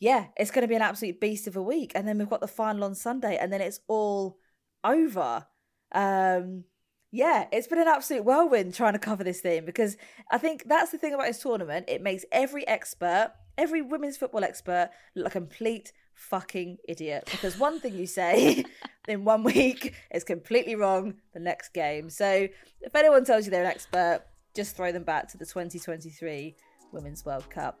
yeah, 0.00 0.26
it's 0.36 0.50
going 0.50 0.62
to 0.62 0.68
be 0.68 0.74
an 0.74 0.82
absolute 0.82 1.20
beast 1.20 1.46
of 1.46 1.56
a 1.56 1.62
week. 1.62 1.92
And 1.94 2.06
then 2.06 2.18
we've 2.18 2.28
got 2.28 2.40
the 2.40 2.48
final 2.48 2.84
on 2.84 2.94
Sunday, 2.94 3.36
and 3.36 3.52
then 3.52 3.60
it's 3.60 3.80
all 3.88 4.38
over. 4.84 5.46
Um, 5.92 6.64
yeah, 7.10 7.46
it's 7.52 7.66
been 7.66 7.80
an 7.80 7.88
absolute 7.88 8.24
whirlwind 8.24 8.74
trying 8.74 8.92
to 8.92 8.98
cover 8.98 9.24
this 9.24 9.40
thing 9.40 9.64
because 9.64 9.96
I 10.30 10.38
think 10.38 10.64
that's 10.66 10.90
the 10.90 10.98
thing 10.98 11.14
about 11.14 11.26
this 11.26 11.40
tournament. 11.40 11.86
It 11.88 12.02
makes 12.02 12.24
every 12.30 12.66
expert, 12.68 13.32
every 13.56 13.80
women's 13.80 14.16
football 14.16 14.44
expert, 14.44 14.90
look 15.14 15.28
a 15.28 15.30
complete 15.30 15.92
fucking 16.14 16.76
idiot. 16.86 17.28
Because 17.30 17.58
one 17.58 17.80
thing 17.80 17.94
you 17.94 18.06
say 18.06 18.64
in 19.08 19.24
one 19.24 19.42
week 19.42 19.94
is 20.12 20.24
completely 20.24 20.74
wrong 20.74 21.14
the 21.32 21.40
next 21.40 21.72
game. 21.72 22.10
So 22.10 22.48
if 22.82 22.94
anyone 22.94 23.24
tells 23.24 23.46
you 23.46 23.50
they're 23.50 23.64
an 23.64 23.70
expert, 23.70 24.22
just 24.54 24.76
throw 24.76 24.92
them 24.92 25.04
back 25.04 25.28
to 25.28 25.38
the 25.38 25.46
2023 25.46 26.56
Women's 26.92 27.24
World 27.24 27.48
Cup. 27.50 27.80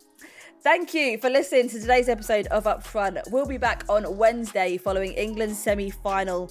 Thank 0.62 0.94
you 0.94 1.18
for 1.18 1.30
listening 1.30 1.68
to 1.70 1.80
today's 1.80 2.08
episode 2.08 2.46
of 2.48 2.64
Upfront. 2.64 3.22
We'll 3.30 3.46
be 3.46 3.58
back 3.58 3.84
on 3.88 4.16
Wednesday 4.16 4.76
following 4.76 5.12
England's 5.12 5.58
semi 5.58 5.90
final 5.90 6.50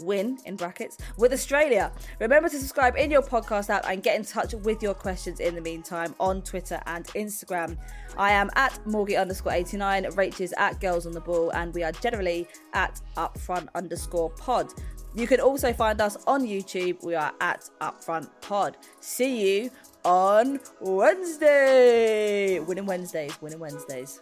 win 0.00 0.38
in 0.44 0.56
brackets 0.56 0.98
with 1.16 1.32
Australia. 1.32 1.92
Remember 2.20 2.48
to 2.48 2.58
subscribe 2.58 2.96
in 2.96 3.10
your 3.10 3.22
podcast 3.22 3.70
app 3.70 3.86
and 3.88 4.02
get 4.02 4.16
in 4.16 4.24
touch 4.24 4.54
with 4.54 4.82
your 4.82 4.94
questions 4.94 5.40
in 5.40 5.54
the 5.54 5.60
meantime 5.60 6.14
on 6.20 6.42
Twitter 6.42 6.80
and 6.86 7.06
Instagram. 7.08 7.76
I 8.16 8.32
am 8.32 8.50
at 8.56 8.72
Morgie 8.84 9.20
underscore 9.20 9.52
89, 9.52 10.04
Rach 10.04 10.40
is 10.40 10.54
at 10.56 10.80
Girls 10.80 11.06
on 11.06 11.12
the 11.12 11.20
Ball, 11.20 11.50
and 11.50 11.74
we 11.74 11.82
are 11.82 11.92
generally 11.92 12.48
at 12.72 13.00
upfront 13.16 13.68
underscore 13.74 14.30
pod. 14.30 14.72
You 15.16 15.26
can 15.26 15.40
also 15.40 15.72
find 15.72 15.98
us 16.02 16.18
on 16.26 16.46
YouTube. 16.46 17.02
We 17.02 17.14
are 17.14 17.32
at 17.40 17.70
Upfront 17.80 18.28
Pod. 18.42 18.76
See 19.00 19.62
you 19.62 19.70
on 20.04 20.60
Wednesday. 20.82 22.60
Winning 22.60 22.84
Wednesdays, 22.84 23.40
winning 23.40 23.58
Wednesdays. 23.58 24.20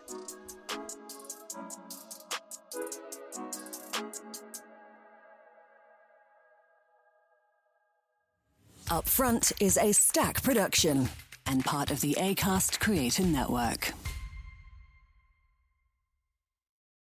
Upfront 8.89 9.51
is 9.61 9.79
a 9.79 9.93
stack 9.93 10.43
production 10.43 11.09
and 11.47 11.65
part 11.65 11.91
of 11.91 12.03
the 12.03 12.15
ACAST 12.19 12.81
Creator 12.81 13.23
Network. 13.23 13.93